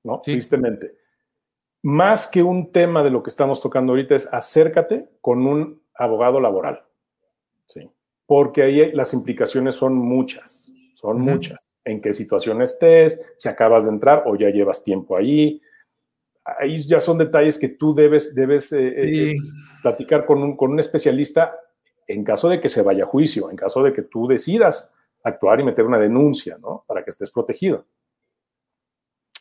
¿no? 0.04 0.22
Tristemente 0.22 1.04
más 1.84 2.28
que 2.28 2.42
un 2.42 2.72
tema 2.72 3.04
de 3.04 3.12
lo 3.12 3.22
que 3.22 3.30
estamos 3.30 3.62
tocando 3.62 3.92
ahorita 3.92 4.16
es 4.16 4.28
acércate 4.32 5.10
con 5.22 5.46
un 5.46 5.82
abogado 5.94 6.40
laboral. 6.40 6.84
Sí. 7.66 7.90
Porque 8.26 8.64
ahí 8.64 8.92
las 8.94 9.14
implicaciones 9.14 9.76
son 9.76 9.96
muchas, 9.96 10.72
son 10.96 11.20
muchas. 11.20 11.76
En 11.84 12.02
qué 12.02 12.14
situación 12.14 12.62
estés, 12.62 13.22
si 13.36 13.50
acabas 13.50 13.84
de 13.84 13.92
entrar 13.92 14.24
o 14.26 14.38
ya 14.38 14.50
llevas 14.50 14.82
tiempo 14.82 15.18
ahí. 15.18 15.62
Ahí 16.46 16.78
ya 16.78 17.02
son 17.02 17.18
detalles 17.18 17.60
que 17.60 17.68
tú 17.68 17.94
debes, 17.94 18.34
debes 18.34 18.72
eh, 18.72 19.32
eh, 19.32 19.36
platicar 19.82 20.26
con 20.26 20.42
un, 20.42 20.56
con 20.56 20.72
un 20.72 20.80
especialista 20.80 21.54
en 22.08 22.24
caso 22.24 22.48
de 22.48 22.62
que 22.62 22.70
se 22.70 22.82
vaya 22.82 23.04
a 23.04 23.08
juicio, 23.08 23.50
en 23.50 23.58
caso 23.58 23.84
de 23.84 23.92
que 23.92 24.04
tú 24.04 24.28
decidas 24.28 24.94
actuar 25.24 25.59
y 25.59 25.63
meter 25.63 25.86
una 25.86 25.97
denuncia, 25.97 26.57
¿no? 26.61 26.84
Para 26.88 27.03
que 27.03 27.09
estés 27.09 27.32
protegido. 27.32 27.86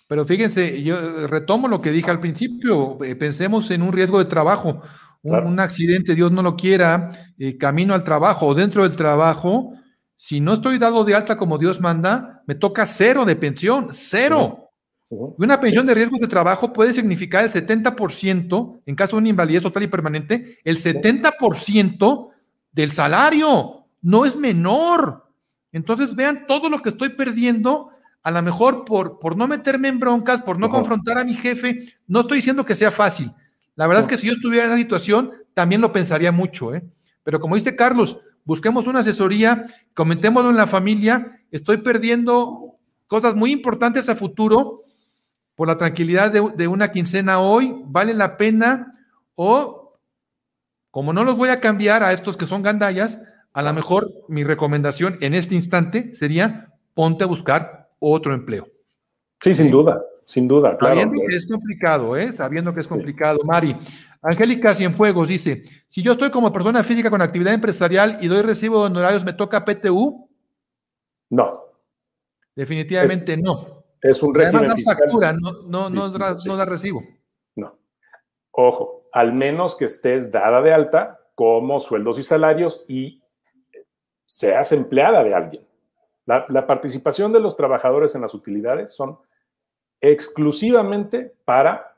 Pero 0.08 0.24
fíjense, 0.24 0.82
yo 0.82 1.26
retomo 1.26 1.68
lo 1.68 1.80
que 1.80 1.90
dije 1.90 2.10
al 2.10 2.20
principio, 2.20 3.02
eh, 3.02 3.16
pensemos 3.16 3.70
en 3.70 3.82
un 3.82 3.92
riesgo 3.92 4.18
de 4.18 4.26
trabajo, 4.26 4.82
un, 5.22 5.60
accidente, 5.60 6.14
Dios 6.14 6.32
no 6.32 6.42
lo 6.42 6.56
quiera, 6.56 7.32
eh, 7.38 7.56
camino 7.56 7.94
al 7.94 8.04
trabajo 8.04 8.46
o 8.46 8.54
dentro 8.54 8.82
del 8.82 8.96
trabajo, 8.96 9.72
si 10.16 10.40
no 10.40 10.54
estoy 10.54 10.78
dado 10.78 11.04
de 11.04 11.14
alta 11.14 11.36
como 11.36 11.58
Dios 11.58 11.80
manda, 11.80 12.42
me 12.46 12.54
toca 12.54 12.86
cero 12.86 13.24
de 13.24 13.36
pensión, 13.36 13.88
cero. 13.92 14.70
Y 15.10 15.44
una 15.44 15.60
pensión 15.60 15.86
de 15.86 15.94
riesgo 15.94 16.16
de 16.18 16.28
trabajo 16.28 16.72
puede 16.72 16.92
significar 16.92 17.44
el 17.44 17.50
70%, 17.50 18.82
en 18.86 18.94
caso 18.94 19.16
de 19.16 19.20
una 19.20 19.28
invalidez 19.28 19.62
total 19.62 19.82
y 19.82 19.88
permanente, 19.88 20.58
el 20.64 20.78
70% 20.78 22.30
del 22.72 22.92
salario, 22.92 23.86
no 24.00 24.24
es 24.24 24.36
menor. 24.36 25.31
Entonces 25.72 26.14
vean 26.14 26.46
todo 26.46 26.68
lo 26.68 26.80
que 26.80 26.90
estoy 26.90 27.10
perdiendo 27.10 27.90
a 28.22 28.30
lo 28.30 28.40
mejor 28.42 28.84
por, 28.84 29.18
por 29.18 29.36
no 29.36 29.48
meterme 29.48 29.88
en 29.88 29.98
broncas, 29.98 30.42
por 30.42 30.58
no 30.58 30.70
confrontar 30.70 31.18
a 31.18 31.24
mi 31.24 31.34
jefe, 31.34 31.96
no 32.06 32.20
estoy 32.20 32.38
diciendo 32.38 32.64
que 32.64 32.76
sea 32.76 32.92
fácil. 32.92 33.32
La 33.74 33.86
verdad 33.86 34.02
es 34.02 34.08
que 34.08 34.18
si 34.18 34.28
yo 34.28 34.34
estuviera 34.34 34.66
en 34.66 34.70
esa 34.72 34.78
situación, 34.78 35.32
también 35.54 35.80
lo 35.80 35.92
pensaría 35.92 36.30
mucho, 36.30 36.74
¿eh? 36.74 36.84
Pero 37.24 37.40
como 37.40 37.56
dice 37.56 37.74
Carlos, 37.74 38.18
busquemos 38.44 38.86
una 38.86 39.00
asesoría, 39.00 39.66
comentémoslo 39.94 40.50
en 40.50 40.56
la 40.56 40.66
familia, 40.66 41.40
estoy 41.50 41.78
perdiendo 41.78 42.78
cosas 43.06 43.34
muy 43.34 43.50
importantes 43.50 44.08
a 44.08 44.14
futuro 44.16 44.82
por 45.54 45.68
la 45.68 45.78
tranquilidad 45.78 46.30
de, 46.30 46.52
de 46.56 46.68
una 46.68 46.92
quincena 46.92 47.40
hoy, 47.40 47.74
vale 47.84 48.14
la 48.14 48.36
pena 48.36 48.92
o 49.34 49.98
como 50.90 51.12
no 51.12 51.24
los 51.24 51.36
voy 51.36 51.48
a 51.48 51.60
cambiar 51.60 52.02
a 52.02 52.12
estos 52.12 52.36
que 52.36 52.46
son 52.46 52.62
gandallas, 52.62 53.18
a 53.53 53.62
lo 53.62 53.72
mejor 53.72 54.11
mi 54.28 54.44
recomendación 54.44 55.18
en 55.20 55.34
este 55.34 55.55
instante 55.55 56.14
sería 56.14 56.72
ponte 56.94 57.24
a 57.24 57.26
buscar 57.26 57.90
otro 57.98 58.34
empleo. 58.34 58.66
Sí, 59.40 59.55
sin 59.55 59.70
duda, 59.70 60.03
sin 60.24 60.48
duda, 60.48 60.76
claro. 60.76 60.94
Sabiendo 60.94 61.22
que 61.28 61.36
es 61.36 61.46
complicado, 61.46 62.16
¿eh? 62.16 62.32
Sabiendo 62.32 62.74
que 62.74 62.80
es 62.80 62.88
complicado. 62.88 63.38
Mari, 63.44 63.76
Angélica 64.22 64.74
Cienfuegos 64.74 65.28
dice, 65.28 65.64
si 65.88 66.03
yo 66.03 66.12
estoy 66.12 66.30
como 66.30 66.53
persona 66.53 66.84
física 66.84 67.11
con 67.11 67.22
actividad 67.22 67.55
empresarial 67.55 68.18
y 68.20 68.28
doy 68.28 68.42
recibo 68.42 68.80
de 68.80 68.86
honorarios, 68.86 69.24
¿me 69.24 69.32
toca 69.32 69.64
PTU? 69.64 70.28
No. 71.30 71.61
Definitivamente 72.55 73.36
no. 73.36 73.84
Es 74.00 74.22
un 74.22 74.34
régimen 74.34 74.64
Además, 74.64 74.84
da 74.84 74.96
factura, 74.96 75.32
no, 75.32 75.62
no, 75.62 75.88
no, 75.88 76.57
da, 76.57 76.64
recibo. 76.64 77.03
No. 77.57 77.78
Ojo, 78.50 79.09
al 79.12 79.32
menos 79.32 79.76
que 79.76 79.84
estés 79.84 80.30
dada 80.30 80.61
de 80.61 80.72
alta 80.72 81.20
como 81.34 81.80
sueldos 81.80 82.18
y 82.18 82.22
salarios 82.22 82.84
y 82.88 83.21
seas 84.32 84.72
empleada 84.72 85.22
de 85.22 85.34
alguien. 85.34 85.62
La, 86.24 86.66
participación 86.66 87.34
de 87.34 87.40
los 87.40 87.54
trabajadores 87.54 88.14
en 88.14 88.22
las 88.22 88.32
utilidades 88.32 88.94
son 88.94 89.18
exclusivamente 90.00 91.34
para 91.44 91.94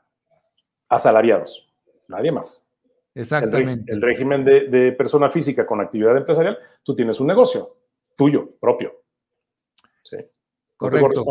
asalariados, 0.89 1.71
nadie 2.09 2.33
más. 2.33 2.67
Exactamente. 3.13 3.93
El, 3.93 4.01
régimen 4.01 4.43
de, 4.43 4.91
persona 4.97 5.29
física 5.29 5.65
con 5.65 5.79
actividad 5.79 6.17
empresarial, 6.17 6.57
tú 6.83 6.93
tienes 6.93 7.21
un 7.21 7.27
negocio 7.27 7.77
tuyo, 8.17 8.49
propio. 8.59 8.91
Sí. 10.03 10.17
Correcto. 10.75 11.23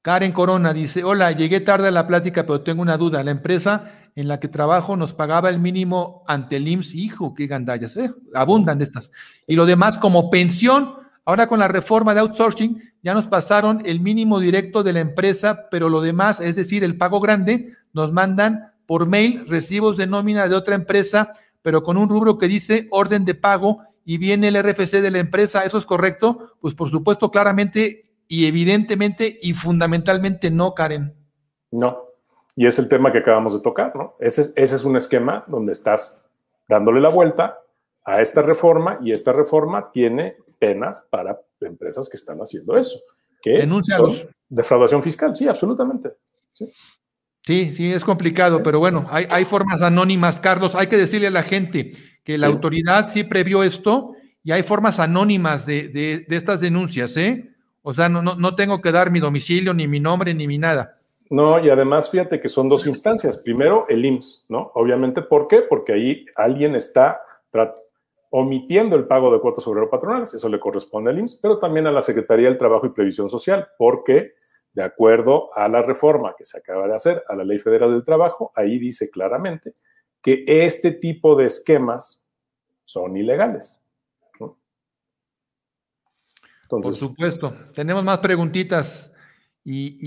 Karen 0.00 0.32
Corona 0.32 0.72
dice, 0.72 1.04
hola, 1.04 1.32
llegué 1.32 1.60
tarde 1.60 1.88
a 1.88 1.90
la 1.90 2.06
plática, 2.06 2.44
pero 2.44 2.62
tengo 2.62 2.80
una 2.80 2.96
duda. 2.96 3.22
La 3.22 3.32
empresa 3.32 3.97
en 4.18 4.28
la 4.28 4.40
que 4.40 4.48
trabajo 4.48 4.96
nos 4.96 5.14
pagaba 5.14 5.48
el 5.48 5.58
mínimo 5.58 6.24
ante 6.26 6.56
el 6.56 6.66
IMSS, 6.66 6.94
hijo, 6.94 7.34
qué 7.34 7.46
gandallas, 7.46 7.96
¿eh? 7.96 8.12
abundan 8.34 8.80
estas. 8.82 9.10
Y 9.46 9.54
lo 9.54 9.64
demás 9.66 9.96
como 9.96 10.30
pensión 10.30 10.98
Ahora 11.28 11.46
con 11.46 11.58
la 11.58 11.68
reforma 11.68 12.14
de 12.14 12.20
outsourcing 12.20 12.82
ya 13.02 13.12
nos 13.12 13.26
pasaron 13.26 13.82
el 13.84 14.00
mínimo 14.00 14.40
directo 14.40 14.82
de 14.82 14.94
la 14.94 15.00
empresa, 15.00 15.68
pero 15.70 15.90
lo 15.90 16.00
demás, 16.00 16.40
es 16.40 16.56
decir, 16.56 16.82
el 16.84 16.96
pago 16.96 17.20
grande, 17.20 17.74
nos 17.92 18.12
mandan 18.12 18.72
por 18.86 19.06
mail 19.06 19.46
recibos 19.46 19.98
de 19.98 20.06
nómina 20.06 20.48
de 20.48 20.54
otra 20.54 20.74
empresa, 20.74 21.34
pero 21.60 21.82
con 21.82 21.98
un 21.98 22.08
rubro 22.08 22.38
que 22.38 22.48
dice 22.48 22.88
orden 22.90 23.26
de 23.26 23.34
pago 23.34 23.82
y 24.06 24.16
viene 24.16 24.48
el 24.48 24.56
RFC 24.56 25.02
de 25.02 25.10
la 25.10 25.18
empresa. 25.18 25.66
¿Eso 25.66 25.76
es 25.76 25.84
correcto? 25.84 26.54
Pues 26.62 26.72
por 26.72 26.88
supuesto, 26.90 27.30
claramente 27.30 28.10
y 28.26 28.46
evidentemente 28.46 29.38
y 29.42 29.52
fundamentalmente 29.52 30.50
no, 30.50 30.72
Karen. 30.72 31.12
No. 31.72 32.07
Y 32.58 32.66
es 32.66 32.76
el 32.80 32.88
tema 32.88 33.12
que 33.12 33.18
acabamos 33.18 33.52
de 33.52 33.60
tocar, 33.60 33.94
¿no? 33.94 34.16
Ese, 34.18 34.52
ese 34.56 34.74
es 34.74 34.82
un 34.82 34.96
esquema 34.96 35.44
donde 35.46 35.70
estás 35.70 36.20
dándole 36.68 37.00
la 37.00 37.08
vuelta 37.08 37.56
a 38.04 38.20
esta 38.20 38.42
reforma 38.42 38.98
y 39.00 39.12
esta 39.12 39.32
reforma 39.32 39.92
tiene 39.92 40.34
penas 40.58 41.06
para 41.08 41.40
empresas 41.60 42.08
que 42.08 42.16
están 42.16 42.38
haciendo 42.40 42.76
eso. 42.76 42.98
Que 43.40 43.64
son 43.96 44.10
defraudación 44.48 45.04
fiscal, 45.04 45.36
sí, 45.36 45.46
absolutamente. 45.46 46.14
Sí. 46.52 46.72
Sí, 47.44 47.92
es 47.92 48.02
complicado, 48.02 48.60
pero 48.60 48.80
bueno, 48.80 49.06
hay, 49.08 49.28
hay, 49.30 49.44
formas 49.44 49.80
anónimas, 49.80 50.40
Carlos. 50.40 50.74
Hay 50.74 50.88
que 50.88 50.96
decirle 50.96 51.28
a 51.28 51.30
la 51.30 51.44
gente 51.44 51.92
que 52.24 52.38
la 52.38 52.48
autoridad 52.48 53.08
sí 53.08 53.22
previó 53.22 53.62
esto 53.62 54.14
y 54.42 54.50
hay 54.50 54.64
formas 54.64 54.98
anónimas 54.98 55.64
de, 55.64 55.90
de, 55.90 56.26
estas 56.36 56.60
denuncias, 56.60 57.16
¿eh? 57.16 57.54
O 57.82 57.94
sea, 57.94 58.08
no, 58.08 58.20
no, 58.20 58.34
no, 58.34 58.56
tengo 58.56 58.80
que 58.80 58.90
dar 58.90 59.12
mi 59.12 59.20
domicilio, 59.20 59.72
ni 59.74 59.86
mi 59.86 60.00
nombre, 60.00 60.34
ni 60.34 60.48
mi 60.48 60.58
nada. 60.58 60.97
No, 61.30 61.62
y 61.62 61.68
además 61.68 62.10
fíjate 62.10 62.40
que 62.40 62.48
son 62.48 62.68
dos 62.68 62.86
instancias. 62.86 63.36
Primero, 63.36 63.86
el 63.88 64.04
IMSS, 64.04 64.46
¿no? 64.48 64.70
Obviamente, 64.74 65.22
¿por 65.22 65.46
qué? 65.46 65.62
Porque 65.62 65.92
ahí 65.92 66.26
alguien 66.36 66.74
está 66.74 67.20
omitiendo 68.30 68.96
el 68.96 69.06
pago 69.06 69.32
de 69.32 69.40
cuotas 69.40 69.66
obrero 69.66 69.90
patronales, 69.90 70.34
eso 70.34 70.48
le 70.48 70.60
corresponde 70.60 71.10
al 71.10 71.18
IMSS, 71.18 71.38
pero 71.40 71.58
también 71.58 71.86
a 71.86 71.92
la 71.92 72.02
Secretaría 72.02 72.48
del 72.48 72.58
Trabajo 72.58 72.86
y 72.86 72.90
Previsión 72.90 73.28
Social, 73.28 73.68
porque 73.78 74.34
de 74.72 74.82
acuerdo 74.82 75.50
a 75.56 75.68
la 75.68 75.82
reforma 75.82 76.34
que 76.36 76.44
se 76.44 76.58
acaba 76.58 76.86
de 76.86 76.94
hacer 76.94 77.24
a 77.28 77.34
la 77.34 77.44
Ley 77.44 77.58
Federal 77.58 77.90
del 77.90 78.04
Trabajo, 78.04 78.52
ahí 78.54 78.78
dice 78.78 79.10
claramente 79.10 79.72
que 80.22 80.44
este 80.46 80.92
tipo 80.92 81.36
de 81.36 81.46
esquemas 81.46 82.24
son 82.84 83.16
ilegales. 83.16 83.82
Por 86.68 86.94
supuesto. 86.94 87.52
Tenemos 87.72 88.04
más 88.04 88.18
preguntitas. 88.18 89.10
Y, 89.64 89.98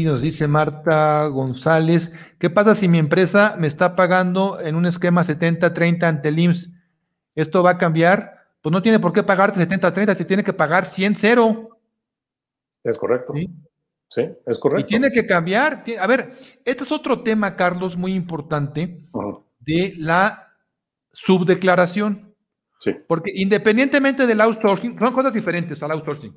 y, 0.00 0.04
nos 0.04 0.22
dice 0.22 0.48
Marta 0.48 1.26
González, 1.26 2.10
¿qué 2.38 2.48
pasa 2.48 2.74
si 2.74 2.88
mi 2.88 2.98
empresa 2.98 3.54
me 3.58 3.66
está 3.66 3.94
pagando 3.94 4.60
en 4.60 4.76
un 4.76 4.86
esquema 4.86 5.22
70-30 5.22 6.04
ante 6.04 6.28
el 6.28 6.38
IMSS? 6.38 6.70
¿Esto 7.34 7.62
va 7.62 7.72
a 7.72 7.78
cambiar? 7.78 8.34
Pues 8.62 8.72
no 8.72 8.80
tiene 8.80 8.98
por 8.98 9.12
qué 9.12 9.22
pagarte 9.22 9.60
70-30, 9.60 10.16
se 10.16 10.24
tiene 10.24 10.42
que 10.42 10.54
pagar 10.54 10.86
100-0. 10.86 11.68
Es 12.84 12.96
correcto. 12.96 13.34
¿Sí? 14.08 14.30
es 14.46 14.58
correcto. 14.58 14.86
Y 14.86 14.88
tiene 14.88 15.10
que 15.10 15.26
cambiar. 15.26 15.84
A 16.00 16.06
ver, 16.06 16.38
este 16.64 16.84
es 16.84 16.92
otro 16.92 17.22
tema, 17.22 17.56
Carlos, 17.56 17.96
muy 17.96 18.14
importante 18.14 19.04
de 19.58 19.94
la 19.98 20.52
subdeclaración. 21.12 22.34
Sí. 22.78 22.94
Porque 23.06 23.32
independientemente 23.34 24.26
del 24.26 24.40
outsourcing, 24.40 24.98
son 24.98 25.12
cosas 25.12 25.32
diferentes 25.32 25.82
al 25.82 25.90
outsourcing. 25.90 26.34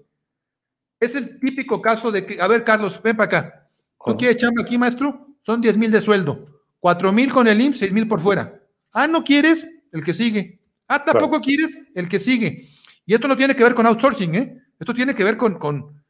Es 1.00 1.16
el 1.16 1.40
típico 1.40 1.82
caso 1.82 2.12
de 2.12 2.26
que, 2.26 2.42
a 2.42 2.48
ver, 2.48 2.64
Carlos, 2.64 3.02
ven 3.02 3.16
para 3.16 3.26
acá. 3.26 3.70
¿Tú 4.06 4.16
quieres 4.18 4.38
chamba 4.38 4.62
aquí, 4.62 4.78
maestro? 4.78 5.28
Son 5.42 5.62
10 5.62 5.78
mil 5.78 5.92
de 5.92 6.02
sueldo. 6.02 6.64
4 6.80 7.12
mil 7.12 7.32
con 7.32 7.48
el 7.48 7.60
IMSS, 7.60 7.80
6 7.80 7.94
mil 7.94 8.08
por 8.08 8.22
fuera. 8.22 8.62
Ah, 8.92 9.08
¿no 9.08 9.24
quieres? 9.24 9.68
El 9.92 10.04
que 10.04 10.14
sigue. 10.14 10.62
Ah, 10.88 11.04
tampoco 11.04 11.42
quieres 11.42 11.78
el 11.94 12.08
que 12.08 12.20
sigue. 12.20 12.70
Y 13.06 13.14
esto 13.14 13.28
no 13.28 13.38
tiene 13.38 13.56
que 13.56 13.64
ver 13.64 13.76
con 13.76 13.86
outsourcing, 13.86 14.36
¿eh? 14.36 14.58
Esto 14.80 14.94
tiene 14.94 15.14
que 15.16 15.24
ver 15.24 15.38
con, 15.38 15.58
con, 15.58 16.04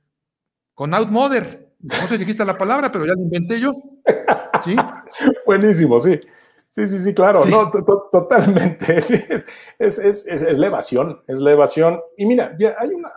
con 0.73 0.93
outmother. 0.93 1.73
No 1.79 2.07
sé 2.07 2.17
si 2.17 2.23
existe 2.23 2.43
la 2.45 2.57
palabra, 2.57 2.91
pero 2.91 3.05
ya 3.05 3.13
la 3.13 3.21
inventé 3.21 3.59
yo. 3.59 3.71
¿Sí? 4.63 4.75
Buenísimo, 5.45 5.99
sí. 5.99 6.19
Sí, 6.77 6.87
sí, 6.87 6.99
sí, 6.99 7.13
claro, 7.15 7.43
no, 7.45 7.71
totalmente. 8.11 8.97
es, 8.97 9.09
es, 9.09 9.97
es, 9.97 10.27
es, 10.27 10.59
la 10.59 10.67
evasión, 10.67 11.23
es 11.25 11.39
la 11.39 11.53
evasión. 11.53 11.99
Y 12.15 12.27
mira, 12.27 12.55
hay 12.77 12.89
una, 12.89 13.11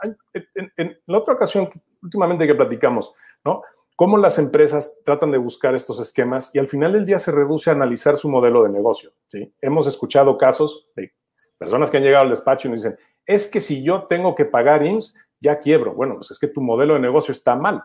en, 0.78 0.98
la 1.04 1.18
otra 1.18 1.34
ocasión, 1.34 1.68
últimamente 2.02 2.46
que 2.46 2.54
platicamos, 2.54 3.12
¿no? 3.44 3.62
Cómo 3.96 4.16
las 4.16 4.38
empresas 4.38 4.98
tratan 5.04 5.30
de 5.30 5.36
buscar 5.36 5.74
estos 5.74 6.00
esquemas 6.00 6.50
y 6.54 6.58
al 6.58 6.68
final 6.68 6.94
del 6.94 7.04
día 7.04 7.18
se 7.18 7.32
reduce 7.32 7.68
a 7.68 7.74
analizar 7.74 8.16
su 8.16 8.30
modelo 8.30 8.62
de 8.62 8.70
negocio, 8.70 9.10
¿sí? 9.26 9.54
Hemos 9.60 9.86
escuchado 9.86 10.38
casos 10.38 10.88
de 10.96 11.12
personas 11.58 11.90
que 11.90 11.98
han 11.98 12.02
llegado 12.02 12.24
al 12.24 12.30
despacho 12.30 12.66
y 12.66 12.70
nos 12.70 12.82
dicen, 12.82 12.98
es 13.26 13.46
que 13.46 13.60
si 13.60 13.84
yo 13.84 14.04
tengo 14.04 14.34
que 14.34 14.46
pagar 14.46 14.86
IMSS, 14.86 15.18
ya 15.38 15.58
quiebro. 15.58 15.92
Bueno, 15.92 16.14
pues 16.14 16.30
es 16.30 16.38
que 16.38 16.48
tu 16.48 16.62
modelo 16.62 16.94
de 16.94 17.00
negocio 17.00 17.32
está 17.32 17.56
mal. 17.56 17.84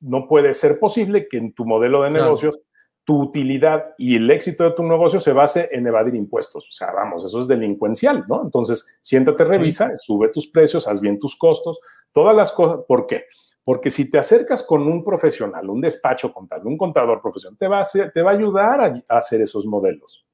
No 0.00 0.26
puede 0.26 0.54
ser 0.54 0.78
posible 0.78 1.28
que 1.28 1.36
en 1.36 1.52
tu 1.52 1.66
modelo 1.66 2.02
de 2.02 2.08
negocios 2.12 2.58
tu 3.04 3.22
utilidad 3.22 3.94
y 3.98 4.16
el 4.16 4.30
éxito 4.30 4.64
de 4.64 4.72
tu 4.72 4.82
negocio 4.82 5.18
se 5.18 5.32
base 5.32 5.68
en 5.72 5.86
evadir 5.86 6.14
impuestos. 6.14 6.68
O 6.68 6.72
sea, 6.72 6.92
vamos, 6.92 7.24
eso 7.24 7.40
es 7.40 7.48
delincuencial, 7.48 8.24
¿no? 8.28 8.42
Entonces, 8.42 8.86
siéntate, 9.00 9.44
revisa, 9.44 9.96
sube 9.96 10.28
tus 10.28 10.48
precios, 10.48 10.86
haz 10.86 11.00
bien 11.00 11.18
tus 11.18 11.36
costos, 11.36 11.80
todas 12.12 12.36
las 12.36 12.52
cosas. 12.52 12.80
¿Por 12.86 13.06
qué? 13.06 13.24
Porque 13.64 13.90
si 13.90 14.10
te 14.10 14.18
acercas 14.18 14.62
con 14.62 14.82
un 14.82 15.02
profesional, 15.02 15.68
un 15.68 15.80
despacho 15.80 16.32
contable, 16.32 16.68
un 16.68 16.78
contador 16.78 17.20
profesional, 17.20 17.58
te 17.58 17.68
va 17.68 17.80
a, 17.80 18.10
te 18.12 18.22
va 18.22 18.30
a 18.30 18.34
ayudar 18.34 18.80
a, 18.80 19.16
hacer 19.16 19.40
esos 19.42 19.66
modelos. 19.66 20.26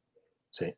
¿sí? 0.50 0.74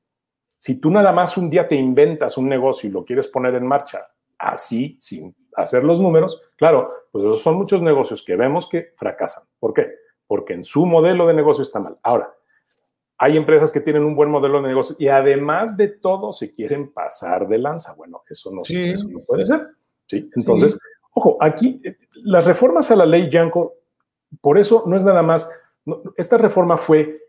Si 0.58 0.80
tú 0.80 0.90
nada 0.90 1.12
más 1.12 1.36
un 1.36 1.48
día 1.50 1.68
te 1.68 1.76
inventas 1.76 2.36
un 2.36 2.48
negocio 2.48 2.88
y 2.88 2.92
lo 2.92 3.04
quieres 3.04 3.28
poner 3.28 3.54
en 3.54 3.66
marcha 3.66 4.06
así, 4.38 4.96
sin 5.00 5.34
hacer 5.56 5.84
los 5.84 6.00
números, 6.00 6.40
claro, 6.56 6.92
pues 7.10 7.24
esos 7.24 7.42
son 7.42 7.56
muchos 7.56 7.82
negocios 7.82 8.22
que 8.24 8.36
vemos 8.36 8.68
que 8.68 8.92
fracasan. 8.96 9.44
¿Por 9.58 9.72
qué? 9.72 9.86
Porque 10.28 10.52
en 10.52 10.62
su 10.62 10.86
modelo 10.86 11.26
de 11.26 11.34
negocio 11.34 11.62
está 11.62 11.80
mal. 11.80 11.98
Ahora, 12.02 12.32
hay 13.16 13.36
empresas 13.36 13.72
que 13.72 13.80
tienen 13.80 14.04
un 14.04 14.14
buen 14.14 14.30
modelo 14.30 14.62
de 14.62 14.68
negocio 14.68 14.94
y 14.98 15.08
además 15.08 15.76
de 15.76 15.88
todo 15.88 16.32
se 16.32 16.52
quieren 16.52 16.92
pasar 16.92 17.48
de 17.48 17.58
lanza. 17.58 17.94
Bueno, 17.94 18.22
eso 18.28 18.52
no, 18.52 18.62
puede 19.26 19.44
ser. 19.44 19.66
¿sí? 20.06 20.30
Entonces, 20.36 20.78
ojo, 21.12 21.36
aquí 21.40 21.80
eh, 21.82 21.96
las 22.22 22.46
reformas 22.46 22.90
a 22.92 22.96
la 22.96 23.06
ley 23.06 23.28
Yanko, 23.28 23.74
por 24.40 24.58
eso 24.58 24.84
no 24.86 24.94
es 24.94 25.02
nada 25.02 25.22
más, 25.22 25.50
esta 26.16 26.38
reforma 26.38 26.76
fue 26.76 27.20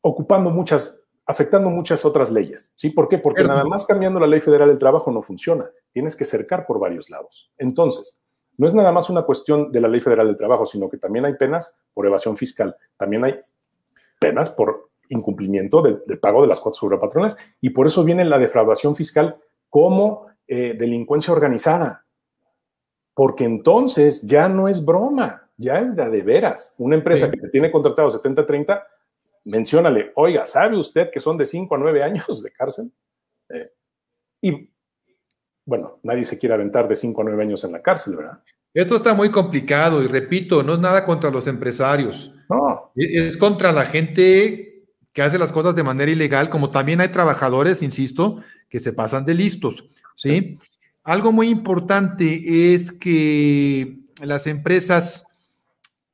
ocupando 0.00 0.48
muchas, 0.48 1.02
afectando 1.26 1.68
muchas 1.68 2.04
otras 2.06 2.30
leyes. 2.30 2.72
¿Sí? 2.74 2.88
¿Por 2.88 3.08
qué? 3.08 3.18
Porque 3.18 3.44
nada 3.44 3.64
más 3.64 3.84
cambiando 3.84 4.18
la 4.18 4.26
ley 4.26 4.40
federal 4.40 4.68
del 4.68 4.78
trabajo 4.78 5.10
no 5.10 5.20
funciona. 5.20 5.68
Tienes 5.92 6.16
que 6.16 6.24
cercar 6.24 6.64
por 6.66 6.78
varios 6.78 7.10
lados. 7.10 7.52
Entonces, 7.58 8.22
no 8.56 8.66
es 8.66 8.74
nada 8.74 8.92
más 8.92 9.08
una 9.08 9.22
cuestión 9.22 9.72
de 9.72 9.80
la 9.80 9.88
Ley 9.88 10.00
Federal 10.00 10.26
del 10.26 10.36
Trabajo, 10.36 10.66
sino 10.66 10.88
que 10.88 10.98
también 10.98 11.24
hay 11.24 11.34
penas 11.34 11.80
por 11.94 12.06
evasión 12.06 12.36
fiscal, 12.36 12.76
también 12.96 13.24
hay 13.24 13.40
penas 14.18 14.50
por 14.50 14.90
incumplimiento 15.08 15.82
del, 15.82 16.18
pago 16.18 16.42
de 16.42 16.48
las 16.48 16.60
cuotas 16.60 16.80
patronales 17.00 17.36
y 17.60 17.70
por 17.70 17.86
eso 17.86 18.04
viene 18.04 18.24
la 18.24 18.38
defraudación 18.38 18.94
fiscal 18.94 19.36
como 19.68 20.26
eh, 20.46 20.74
delincuencia 20.78 21.32
organizada. 21.32 22.04
Porque 23.14 23.44
entonces 23.44 24.22
ya 24.22 24.48
no 24.48 24.68
es 24.68 24.84
broma, 24.84 25.50
ya 25.56 25.78
es 25.80 25.96
de, 25.96 26.08
de 26.08 26.22
veras. 26.22 26.74
Una 26.78 26.96
empresa 26.96 27.30
que 27.30 27.36
te 27.36 27.48
tiene 27.48 27.70
contratado 27.70 28.08
70-30, 28.08 28.82
menciónale, 29.44 30.12
oiga, 30.14 30.46
¿sabe 30.46 30.78
usted 30.78 31.10
que 31.10 31.20
son 31.20 31.36
de 31.36 31.44
5 31.44 31.74
a 31.74 31.78
9 31.78 32.02
años 32.02 32.42
de 32.42 32.52
cárcel? 32.52 32.92
Eh, 33.48 33.70
y 34.40 34.70
bueno, 35.70 36.00
nadie 36.02 36.24
se 36.24 36.36
quiere 36.36 36.56
aventar 36.56 36.88
de 36.88 36.96
5 36.96 37.20
a 37.20 37.24
9 37.26 37.42
años 37.44 37.62
en 37.62 37.70
la 37.70 37.80
cárcel, 37.80 38.16
¿verdad? 38.16 38.40
Esto 38.74 38.96
está 38.96 39.14
muy 39.14 39.30
complicado 39.30 40.02
y 40.02 40.08
repito, 40.08 40.64
no 40.64 40.74
es 40.74 40.80
nada 40.80 41.04
contra 41.04 41.30
los 41.30 41.46
empresarios. 41.46 42.34
No. 42.48 42.90
Es 42.96 43.36
contra 43.36 43.70
la 43.70 43.84
gente 43.84 44.82
que 45.12 45.22
hace 45.22 45.38
las 45.38 45.52
cosas 45.52 45.76
de 45.76 45.84
manera 45.84 46.10
ilegal, 46.10 46.50
como 46.50 46.70
también 46.70 47.00
hay 47.00 47.08
trabajadores, 47.10 47.82
insisto, 47.82 48.42
que 48.68 48.80
se 48.80 48.92
pasan 48.92 49.24
de 49.24 49.34
listos. 49.34 49.84
¿sí? 50.16 50.58
Algo 51.04 51.30
muy 51.30 51.48
importante 51.48 52.74
es 52.74 52.90
que 52.90 53.96
las 54.24 54.48
empresas 54.48 55.24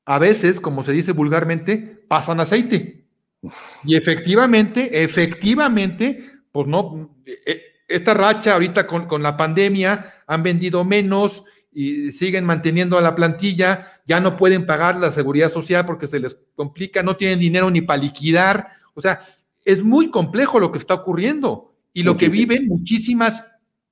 a 0.04 0.18
veces, 0.18 0.60
como 0.60 0.84
se 0.84 0.92
dice 0.92 1.12
vulgarmente, 1.12 1.78
pasan 2.08 2.40
aceite. 2.40 3.06
Y 3.84 3.94
efectivamente, 3.96 5.02
efectivamente, 5.02 6.30
pues 6.52 6.66
no, 6.66 7.16
eh, 7.24 7.62
esta 7.88 8.14
racha 8.14 8.54
ahorita 8.54 8.86
con, 8.86 9.22
la 9.22 9.36
pandemia 9.36 10.14
han 10.26 10.42
vendido 10.42 10.84
menos 10.84 11.44
y 11.72 12.10
siguen 12.12 12.44
manteniendo 12.44 12.96
a 12.96 13.02
la 13.02 13.14
plantilla, 13.14 14.00
ya 14.06 14.20
no 14.20 14.36
pueden 14.36 14.66
pagar 14.66 14.96
la 14.96 15.10
seguridad 15.10 15.52
social 15.52 15.84
porque 15.84 16.06
se 16.06 16.18
les 16.18 16.36
complica, 16.54 17.02
no 17.02 17.16
tienen 17.16 17.38
dinero 17.38 17.70
ni 17.70 17.82
para 17.82 18.02
liquidar. 18.02 18.68
O 18.94 19.02
sea, 19.02 19.20
es 19.64 19.82
muy 19.82 20.10
complejo 20.10 20.58
lo 20.58 20.72
que 20.72 20.78
está 20.78 20.94
ocurriendo 20.94 21.74
y 21.92 22.02
lo 22.02 22.16
que 22.16 22.28
viven 22.28 22.66
muchísimas 22.66 23.44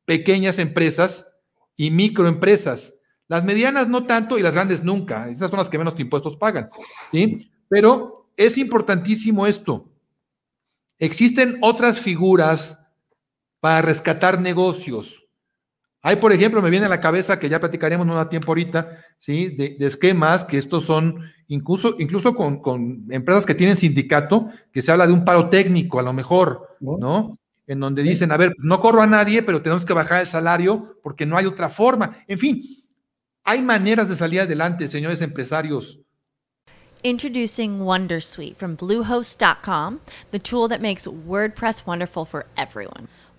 pequeñas 0.05 0.59
empresas 0.59 1.27
y 1.77 1.91
microempresas. 1.91 2.95
Las 3.29 3.45
medianas 3.45 3.89
no 3.89 4.05
tanto 4.05 4.39
y 4.39 4.43
las 4.43 4.55
grandes 4.55 4.83
nunca. 4.83 5.29
Esas 5.29 5.51
son 5.51 5.59
las 5.59 5.69
que 5.69 5.79
menos 5.79 5.99
impuestos 5.99 6.37
pagan. 6.37 6.69
¿sí? 7.11 7.51
Pero 7.69 8.29
es 8.37 8.59
importantísimo 8.59 9.47
esto. 9.47 9.91
Existen 10.99 11.59
otras 11.61 11.99
figuras 11.99 12.79
para 13.65 13.81
rescatar 13.81 14.39
negocios. 14.39 15.25
Hay, 16.03 16.17
por 16.17 16.35
ejemplo, 16.35 16.61
me 16.61 16.69
viene 16.69 16.85
a 16.85 16.91
la 16.91 17.01
cabeza 17.01 17.39
que 17.39 17.49
ya 17.49 17.61
platicaremos 17.61 18.07
no 18.07 18.15
da 18.15 18.29
tiempo 18.29 18.51
ahorita, 18.51 19.03
¿sí? 19.19 19.57
De, 19.57 19.79
esquemas, 19.87 20.45
que 20.45 20.59
estos 20.59 20.85
son 20.85 21.23
incluso, 21.49 21.97
incluso 21.99 22.35
con, 22.35 23.07
empresas 23.09 23.47
que 23.47 23.55
tienen 23.55 23.79
sindicato, 23.79 24.49
que 24.71 24.83
se 24.83 24.93
habla 24.93 25.07
de 25.07 25.15
un 25.15 25.25
paro 25.25 25.49
técnico, 25.49 25.99
a 25.99 26.03
lo 26.03 26.13
mejor, 26.13 26.77
¿no? 26.79 27.39
En 27.67 27.81
donde 27.81 28.03
dicen, 28.03 28.33
a 28.33 28.37
ver, 28.37 28.53
no 28.59 28.81
corro 28.81 29.01
a 29.01 29.07
nadie, 29.07 29.43
pero 29.43 29.63
tenemos 29.63 29.87
que 29.87 29.95
bajar 29.95 30.21
el 30.21 30.27
salario 30.27 30.99
porque 31.03 31.25
no 31.25 31.39
hay 31.39 31.47
otra 31.47 31.71
forma. 31.71 32.19
En 32.29 32.39
fin, 32.39 32.63
hay 33.45 33.63
maneras 33.63 34.11
de 34.11 34.17
salir 34.17 34.43
adelante, 34.43 34.89
señores 34.89 35.23
empresarios. 35.23 36.01
Introducing 37.03 37.81
Wondersuite 37.81 38.57
from 38.57 38.77
Bluehost.com, 38.77 40.01
the 40.33 40.39
tool 40.39 40.69
that 40.69 40.83
makes 40.83 41.07
WordPress 41.07 41.87
wonderful 41.87 42.27
for 42.27 42.45
everyone. 42.59 43.09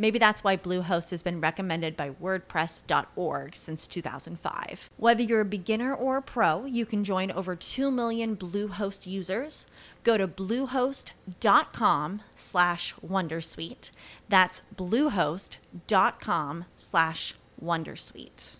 Maybe 0.00 0.18
that's 0.18 0.42
why 0.42 0.56
Bluehost 0.56 1.10
has 1.10 1.22
been 1.22 1.42
recommended 1.42 1.94
by 1.94 2.12
WordPress.org 2.22 3.54
since 3.54 3.86
2005. 3.86 4.88
Whether 4.96 5.22
you're 5.22 5.42
a 5.42 5.44
beginner 5.44 5.94
or 5.94 6.16
a 6.16 6.22
pro, 6.22 6.64
you 6.64 6.86
can 6.86 7.04
join 7.04 7.30
over 7.30 7.54
2 7.54 7.90
million 7.90 8.34
Bluehost 8.34 9.06
users. 9.06 9.66
Go 10.02 10.16
to 10.16 10.26
bluehost.com 10.26 12.22
slash 12.34 12.94
wondersuite. 13.06 13.90
That's 14.30 14.62
bluehost.com 14.74 16.64
slash 16.76 17.34
wondersuite. 17.62 18.56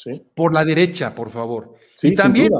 Sí. 0.00 0.22
Por 0.34 0.54
la 0.54 0.64
derecha, 0.64 1.14
por 1.14 1.28
favor. 1.28 1.76
Sí, 1.94 2.08
y 2.08 2.14
también, 2.14 2.50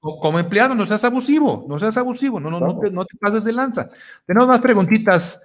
como 0.00 0.40
empleado, 0.40 0.74
no 0.74 0.84
seas 0.84 1.04
abusivo, 1.04 1.64
no 1.68 1.78
seas 1.78 1.96
abusivo, 1.96 2.40
no, 2.40 2.50
no, 2.50 2.58
no, 2.58 2.78
te, 2.80 2.90
no 2.90 3.04
te 3.04 3.16
pases 3.18 3.44
de 3.44 3.52
lanza. 3.52 3.88
Tenemos 4.26 4.48
más 4.48 4.60
preguntitas 4.60 5.40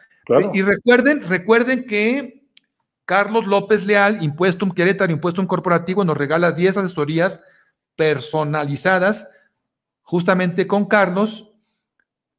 y 0.53 0.61
recuerden, 0.61 1.21
recuerden 1.27 1.85
que 1.85 2.43
Carlos 3.05 3.47
López 3.47 3.85
Leal, 3.85 4.23
Impuesto 4.23 4.69
Querétaro, 4.69 5.13
Impuesto 5.13 5.45
Corporativo, 5.47 6.03
nos 6.03 6.17
regala 6.17 6.51
10 6.51 6.77
asesorías 6.77 7.41
personalizadas 7.95 9.27
justamente 10.01 10.67
con 10.67 10.85
Carlos, 10.85 11.51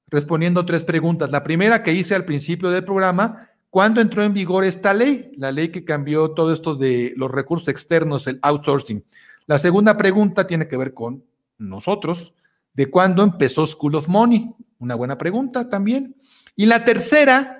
respondiendo 0.09 0.64
tres 0.64 0.84
preguntas. 0.84 1.30
La 1.30 1.43
primera 1.43 1.82
que 1.82 1.93
hice 1.93 2.14
al 2.14 2.24
principio 2.24 2.70
del 2.70 2.84
programa, 2.84 3.51
¿cuándo 3.70 4.01
entró 4.01 4.22
en 4.22 4.32
vigor 4.32 4.64
esta 4.64 4.95
ley? 4.95 5.32
La 5.36 5.53
ley 5.53 5.68
que 5.68 5.84
cambió 5.84 6.30
todo 6.30 6.53
esto 6.53 6.74
de 6.74 7.12
los 7.16 7.30
recursos 7.30 7.68
externos, 7.68 8.26
el 8.26 8.39
outsourcing. 8.43 9.05
La 9.47 9.59
segunda 9.59 9.97
pregunta 9.97 10.47
tiene 10.47 10.68
que 10.68 10.76
ver 10.76 10.95
con 10.95 11.24
nosotros, 11.59 12.34
¿de 12.74 12.91
cuándo 12.91 13.22
empezó 13.22 13.66
School 13.66 13.97
of 13.97 14.09
Money? 14.09 14.55
Una 14.78 14.95
buena 14.95 15.18
pregunta 15.18 15.68
también. 15.68 16.16
Y 16.57 16.66
la 16.66 16.84
tercera 16.84 17.57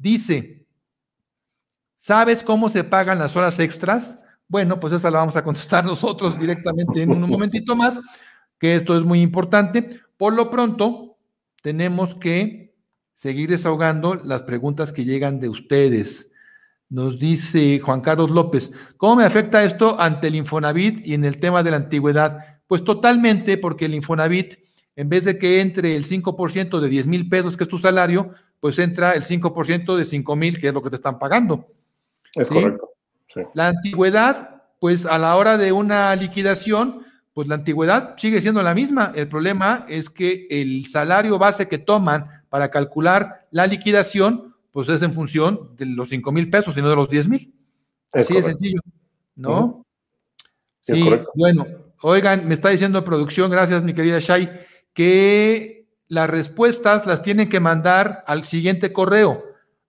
dice, 0.00 0.66
¿sabes 1.94 2.42
cómo 2.42 2.68
se 2.68 2.82
pagan 2.82 3.18
las 3.18 3.36
horas 3.36 3.58
extras? 3.60 4.18
Bueno, 4.48 4.80
pues 4.80 4.92
esa 4.92 5.10
la 5.10 5.18
vamos 5.18 5.36
a 5.36 5.44
contestar 5.44 5.84
nosotros 5.86 6.40
directamente 6.40 7.02
en 7.02 7.10
un 7.10 7.28
momentito 7.28 7.76
más, 7.76 8.00
que 8.58 8.74
esto 8.74 8.96
es 8.96 9.04
muy 9.04 9.20
importante. 9.20 10.00
Por 10.16 10.32
lo 10.34 10.50
pronto, 10.50 11.16
tenemos 11.62 12.14
que 12.14 12.74
seguir 13.14 13.50
desahogando 13.50 14.14
las 14.16 14.42
preguntas 14.42 14.92
que 14.92 15.04
llegan 15.04 15.40
de 15.40 15.48
ustedes. 15.48 16.32
Nos 16.88 17.18
dice 17.18 17.78
Juan 17.78 18.00
Carlos 18.00 18.30
López, 18.30 18.72
¿cómo 18.96 19.16
me 19.16 19.24
afecta 19.24 19.62
esto 19.62 20.00
ante 20.00 20.26
el 20.26 20.34
Infonavit 20.34 21.06
y 21.06 21.14
en 21.14 21.24
el 21.24 21.36
tema 21.36 21.62
de 21.62 21.70
la 21.70 21.76
antigüedad? 21.76 22.60
Pues 22.66 22.82
totalmente, 22.82 23.58
porque 23.58 23.84
el 23.84 23.94
Infonavit 23.94 24.58
en 24.96 25.08
vez 25.08 25.24
de 25.24 25.38
que 25.38 25.60
entre 25.60 25.96
el 25.96 26.04
5% 26.04 26.78
de 26.78 26.88
10 26.88 27.06
mil 27.06 27.28
pesos, 27.28 27.56
que 27.56 27.64
es 27.64 27.70
tu 27.70 27.78
salario, 27.78 28.34
pues 28.60 28.78
entra 28.78 29.12
el 29.12 29.24
5% 29.24 29.96
de 29.96 30.04
5 30.04 30.36
mil, 30.36 30.60
que 30.60 30.68
es 30.68 30.74
lo 30.74 30.82
que 30.82 30.90
te 30.90 30.96
están 30.96 31.18
pagando. 31.18 31.66
Es 32.34 32.48
correcto. 32.48 32.90
La 33.54 33.68
antigüedad, 33.68 34.62
pues 34.78 35.06
a 35.06 35.18
la 35.18 35.36
hora 35.36 35.56
de 35.56 35.72
una 35.72 36.14
liquidación, 36.16 37.04
pues 37.32 37.48
la 37.48 37.54
antigüedad 37.56 38.16
sigue 38.18 38.40
siendo 38.40 38.62
la 38.62 38.74
misma. 38.74 39.12
El 39.14 39.28
problema 39.28 39.86
es 39.88 40.10
que 40.10 40.46
el 40.50 40.86
salario 40.86 41.38
base 41.38 41.68
que 41.68 41.78
toman 41.78 42.44
para 42.48 42.70
calcular 42.70 43.46
la 43.50 43.66
liquidación, 43.66 44.54
pues 44.72 44.88
es 44.88 45.02
en 45.02 45.14
función 45.14 45.74
de 45.76 45.86
los 45.86 46.08
5 46.08 46.32
mil 46.32 46.50
pesos 46.50 46.76
y 46.76 46.82
no 46.82 46.88
de 46.88 46.96
los 46.96 47.08
10 47.08 47.28
mil. 47.28 47.54
Así 48.12 48.34
de 48.34 48.42
sencillo, 48.42 48.80
¿no? 49.36 49.86
Sí, 50.80 51.08
bueno, 51.34 51.66
oigan, 52.02 52.48
me 52.48 52.54
está 52.54 52.70
diciendo 52.70 53.04
producción, 53.04 53.50
gracias 53.50 53.84
mi 53.84 53.94
querida 53.94 54.18
Shai, 54.18 54.66
que 54.92 55.79
las 56.10 56.28
respuestas 56.28 57.06
las 57.06 57.22
tienen 57.22 57.48
que 57.48 57.60
mandar 57.60 58.24
al 58.26 58.44
siguiente 58.44 58.92
correo, 58.92 59.44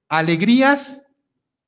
alegrías 0.07 1.03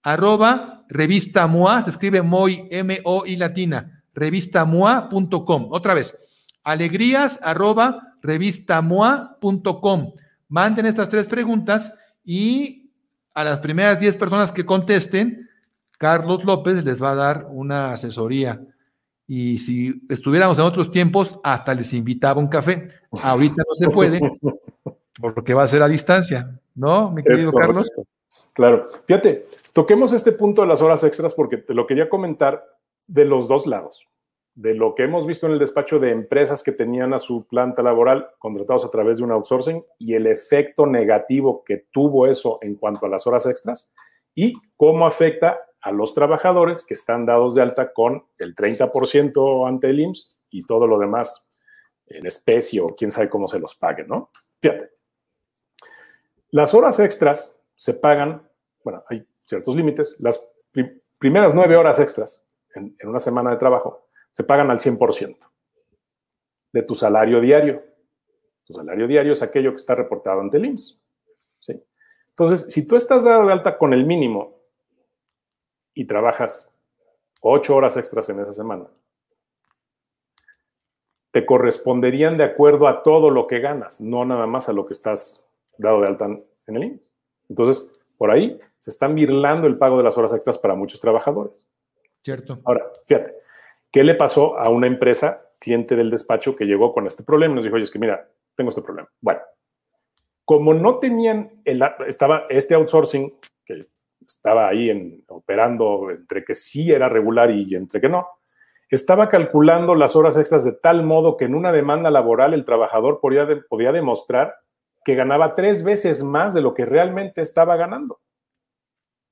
arroba 0.03 0.85
revista 0.89 1.47
MOA, 1.47 1.81
se 1.81 1.89
escribe 1.89 2.21
MOI, 2.21 2.67
M-O-I 2.69 3.35
latina, 3.35 4.03
revistamoa.com. 4.13 5.69
Otra 5.71 5.95
vez, 5.95 6.15
alegrías 6.63 7.39
arroba 7.41 8.15
revistamoa.com. 8.21 10.13
Manden 10.49 10.85
estas 10.85 11.09
tres 11.09 11.27
preguntas 11.27 11.95
y 12.23 12.91
a 13.33 13.43
las 13.43 13.59
primeras 13.59 13.99
10 13.99 14.17
personas 14.17 14.51
que 14.51 14.67
contesten, 14.67 15.49
Carlos 15.97 16.43
López 16.43 16.85
les 16.85 17.01
va 17.01 17.13
a 17.13 17.15
dar 17.15 17.47
una 17.49 17.91
asesoría 17.91 18.61
y 19.35 19.57
si 19.57 19.99
estuviéramos 20.09 20.59
en 20.59 20.65
otros 20.65 20.91
tiempos, 20.91 21.39
hasta 21.43 21.73
les 21.73 21.91
invitaba 21.95 22.39
un 22.39 22.47
café. 22.47 22.89
Ahorita 23.23 23.63
no 23.67 23.73
se 23.73 23.89
puede, 23.89 24.19
porque 25.19 25.55
va 25.55 25.63
a 25.63 25.67
ser 25.67 25.81
a 25.81 25.87
distancia, 25.87 26.61
¿no, 26.75 27.09
mi 27.09 27.23
querido 27.23 27.51
Carlos? 27.51 27.91
Claro. 28.53 28.85
Fíjate, 29.07 29.47
toquemos 29.73 30.13
este 30.13 30.33
punto 30.33 30.61
de 30.61 30.67
las 30.67 30.83
horas 30.83 31.03
extras 31.03 31.33
porque 31.33 31.57
te 31.57 31.73
lo 31.73 31.87
quería 31.87 32.09
comentar 32.09 32.63
de 33.07 33.25
los 33.25 33.47
dos 33.47 33.65
lados. 33.65 34.07
De 34.53 34.75
lo 34.75 34.93
que 34.93 35.05
hemos 35.05 35.25
visto 35.25 35.47
en 35.47 35.53
el 35.53 35.59
despacho 35.59 35.97
de 35.97 36.11
empresas 36.11 36.61
que 36.61 36.71
tenían 36.71 37.15
a 37.15 37.17
su 37.17 37.47
planta 37.47 37.81
laboral 37.81 38.27
contratados 38.37 38.85
a 38.85 38.91
través 38.91 39.17
de 39.17 39.23
un 39.23 39.31
outsourcing 39.31 39.83
y 39.97 40.13
el 40.13 40.27
efecto 40.27 40.85
negativo 40.85 41.63
que 41.63 41.87
tuvo 41.91 42.27
eso 42.27 42.59
en 42.61 42.75
cuanto 42.75 43.07
a 43.07 43.09
las 43.09 43.25
horas 43.25 43.47
extras 43.47 43.91
y 44.35 44.53
cómo 44.77 45.07
afecta 45.07 45.59
a 45.83 45.91
los 45.91 46.13
trabajadores 46.13 46.83
que 46.85 46.93
están 46.93 47.25
dados 47.25 47.55
de 47.55 47.61
alta 47.61 47.91
con 47.91 48.25
el 48.37 48.55
30% 48.55 49.67
ante 49.67 49.89
el 49.89 49.99
IMSS 49.99 50.39
y 50.49 50.65
todo 50.65 50.87
lo 50.87 50.97
demás 50.97 51.51
en 52.05 52.25
especie 52.25 52.79
o 52.79 52.87
quién 52.87 53.11
sabe 53.11 53.29
cómo 53.29 53.47
se 53.47 53.59
los 53.59 53.75
pague, 53.75 54.05
¿no? 54.05 54.31
Fíjate. 54.61 54.91
Las 56.51 56.73
horas 56.73 56.99
extras 56.99 57.59
se 57.75 57.95
pagan, 57.95 58.47
bueno, 58.83 59.03
hay 59.09 59.27
ciertos 59.41 59.75
límites, 59.75 60.17
las 60.19 60.45
primeras 61.19 61.53
nueve 61.53 61.75
horas 61.75 61.99
extras 61.99 62.45
en, 62.75 62.95
en 62.99 63.09
una 63.09 63.19
semana 63.19 63.51
de 63.51 63.57
trabajo 63.57 64.07
se 64.31 64.43
pagan 64.43 64.71
al 64.71 64.79
100% 64.79 65.37
de 66.71 66.81
tu 66.83 66.95
salario 66.95 67.41
diario. 67.41 67.83
Tu 68.65 68.73
salario 68.73 69.05
diario 69.05 69.33
es 69.33 69.41
aquello 69.41 69.71
que 69.71 69.77
está 69.77 69.95
reportado 69.95 70.39
ante 70.39 70.57
el 70.57 70.65
IMSS. 70.65 71.01
¿sí? 71.59 71.83
Entonces, 72.29 72.73
si 72.73 72.87
tú 72.87 72.95
estás 72.95 73.25
dado 73.25 73.45
de 73.45 73.51
alta 73.51 73.77
con 73.77 73.93
el 73.93 74.05
mínimo 74.05 74.52
y 75.93 76.05
trabajas 76.05 76.73
ocho 77.41 77.75
horas 77.75 77.97
extras 77.97 78.29
en 78.29 78.39
esa 78.39 78.53
semana, 78.53 78.87
te 81.31 81.45
corresponderían 81.45 82.37
de 82.37 82.43
acuerdo 82.43 82.87
a 82.87 83.03
todo 83.03 83.31
lo 83.31 83.47
que 83.47 83.59
ganas, 83.59 83.99
no 83.99 84.23
nada 84.23 84.45
más 84.45 84.69
a 84.69 84.73
lo 84.73 84.85
que 84.85 84.93
estás 84.93 85.43
dado 85.77 86.01
de 86.01 86.07
alta 86.07 86.25
en 86.25 86.75
el 86.75 86.83
IMSS. 86.83 87.13
Entonces, 87.49 87.99
por 88.17 88.31
ahí 88.31 88.59
se 88.77 88.91
están 88.91 89.15
virlando 89.15 89.67
el 89.67 89.77
pago 89.77 89.97
de 89.97 90.03
las 90.03 90.17
horas 90.17 90.33
extras 90.33 90.57
para 90.57 90.75
muchos 90.75 90.99
trabajadores. 90.99 91.69
Cierto. 92.23 92.59
Ahora, 92.63 92.85
fíjate, 93.05 93.33
¿qué 93.91 94.03
le 94.03 94.15
pasó 94.15 94.57
a 94.57 94.69
una 94.69 94.87
empresa, 94.87 95.49
cliente 95.59 95.95
del 95.95 96.09
despacho, 96.09 96.55
que 96.55 96.65
llegó 96.65 96.93
con 96.93 97.07
este 97.07 97.23
problema 97.23 97.53
y 97.53 97.55
nos 97.55 97.65
dijo, 97.65 97.75
oye, 97.75 97.83
es 97.83 97.91
que 97.91 97.99
mira, 97.99 98.29
tengo 98.55 98.69
este 98.69 98.81
problema? 98.81 99.09
Bueno, 99.19 99.41
como 100.45 100.73
no 100.73 100.99
tenían, 100.99 101.61
el, 101.65 101.83
estaba 102.07 102.45
este 102.49 102.75
outsourcing, 102.75 103.33
que 103.65 103.85
estaba 104.27 104.67
ahí 104.67 104.89
en, 104.89 105.23
operando 105.27 106.09
entre 106.11 106.43
que 106.43 106.53
sí 106.53 106.91
era 106.91 107.09
regular 107.09 107.51
y 107.51 107.75
entre 107.75 108.01
que 108.01 108.09
no, 108.09 108.27
estaba 108.95 109.27
calculando 109.27 109.95
las 109.95 110.15
horas 110.15 110.37
extras 110.37 110.63
de 110.63 110.73
tal 110.73 111.03
modo 111.03 111.35
que 111.35 111.45
en 111.45 111.55
una 111.55 111.71
demanda 111.71 112.11
laboral 112.11 112.53
el 112.53 112.63
trabajador 112.63 113.19
podía, 113.19 113.47
podía 113.67 113.91
demostrar 113.91 114.55
que 115.03 115.15
ganaba 115.15 115.55
tres 115.55 115.83
veces 115.83 116.23
más 116.23 116.53
de 116.53 116.61
lo 116.61 116.73
que 116.73 116.85
realmente 116.85 117.41
estaba 117.41 117.75
ganando. 117.75 118.21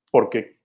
Porque 0.09 0.57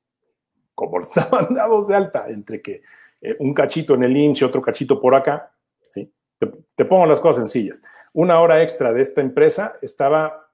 como 0.75 1.01
estaban 1.01 1.55
dados 1.55 1.89
de 1.89 1.95
alta 1.95 2.27
entre 2.29 2.63
que 2.63 2.83
eh, 3.21 3.37
un 3.39 3.53
cachito 3.53 3.95
en 3.95 4.05
el 4.05 4.17
IMSS 4.17 4.41
y 4.41 4.45
otro 4.45 4.63
cachito 4.63 5.01
por 5.01 5.15
acá, 5.15 5.53
¿sí? 5.91 6.11
te, 6.39 6.51
te 6.75 6.85
pongo 6.85 7.07
las 7.07 7.21
cosas 7.21 7.37
sencillas. 7.37 7.83
Una 8.15 8.41
hora 8.41 8.63
extra 8.63 8.93
de 8.93 9.03
esta 9.03 9.21
empresa 9.21 9.77
estaba 9.83 10.46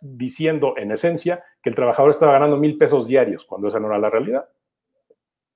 diciendo 0.00 0.74
en 0.76 0.92
esencia 0.92 1.44
que 1.62 1.70
el 1.70 1.76
trabajador 1.76 2.10
estaba 2.10 2.32
ganando 2.32 2.56
mil 2.56 2.76
pesos 2.76 3.06
diarios, 3.06 3.44
cuando 3.44 3.68
esa 3.68 3.80
no 3.80 3.88
era 3.88 3.98
la 3.98 4.10
realidad. 4.10 4.48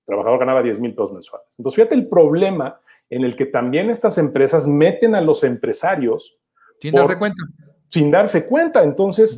El 0.01 0.07
trabajador 0.07 0.41
ganaba 0.41 0.63
10 0.63 0.81
mil 0.81 0.95
pesos 0.95 1.13
mensuales. 1.13 1.55
Entonces, 1.59 1.77
fíjate 1.77 1.95
el 1.95 2.09
problema 2.09 2.81
en 3.09 3.25
el 3.25 3.37
que 3.37 3.47
también 3.47 3.91
estas 3.91 4.19
empresas 4.19 4.67
meten 4.67 5.15
a 5.15 5.21
los 5.21 5.45
empresarios. 5.45 6.39
Sin 6.81 6.95
darse 6.95 7.19
cuenta. 7.19 7.45
Sin 7.89 8.11
darse 8.11 8.47
cuenta. 8.47 8.83
Entonces, 8.83 9.37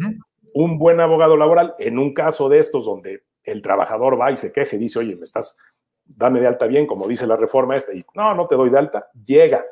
un 0.55 0.79
buen 0.79 1.01
abogado 1.01 1.37
laboral, 1.37 1.75
en 1.79 1.99
un 1.99 2.15
caso 2.15 2.49
de 2.49 2.59
estos 2.59 2.87
donde 2.87 3.25
el 3.43 3.61
trabajador 3.61 4.19
va 4.19 4.31
y 4.33 4.37
se 4.37 4.53
queje 4.53 4.77
y 4.77 4.79
dice, 4.79 5.01
oye, 5.01 5.17
me 5.17 5.25
estás, 5.25 5.59
dame 6.05 6.41
de 6.41 6.47
alta 6.47 6.67
bien, 6.67 6.87
como 6.87 7.07
dice 7.07 7.27
la 7.27 7.37
reforma 7.37 7.77
esta, 7.77 7.93
y 7.93 8.05
no, 8.15 8.35
no 8.35 8.47
te 8.47 8.55
doy 8.55 8.71
de 8.71 8.79
alta, 8.79 9.11
llega, 9.25 9.65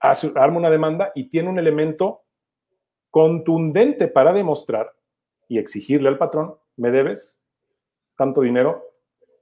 hace, 0.00 0.32
arma 0.36 0.58
una 0.58 0.70
demanda 0.70 1.12
y 1.14 1.28
tiene 1.28 1.48
un 1.48 1.58
elemento 1.58 2.22
contundente 3.10 4.08
para 4.08 4.32
demostrar 4.32 4.92
y 5.48 5.58
exigirle 5.58 6.08
al 6.08 6.18
patrón, 6.18 6.56
me 6.76 6.90
debes 6.90 7.40
tanto 8.16 8.42
dinero 8.42 8.84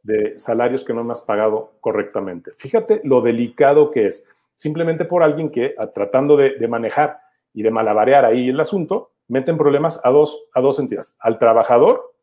de 0.02 0.38
salarios 0.38 0.84
que 0.84 0.94
no 0.94 1.02
me 1.02 1.12
has 1.12 1.20
pagado 1.20 1.72
correctamente. 1.80 2.52
Fíjate 2.52 3.00
lo 3.02 3.20
delicado 3.20 3.90
que 3.90 4.06
es, 4.06 4.24
simplemente 4.54 5.04
por 5.04 5.22
alguien 5.22 5.50
que 5.50 5.74
tratando 5.92 6.36
de, 6.36 6.66
manejar 6.68 7.18
y 7.52 7.62
de 7.62 7.70
malabarear 7.70 8.24
ahí 8.24 8.48
el 8.48 8.60
asunto, 8.60 9.12
meten 9.28 9.58
problemas 9.58 10.00
a 10.04 10.10
dos, 10.10 10.46
a 10.54 10.60
dos 10.60 10.78
entidades, 10.78 11.16
al 11.18 11.38
trabajador 11.38 12.14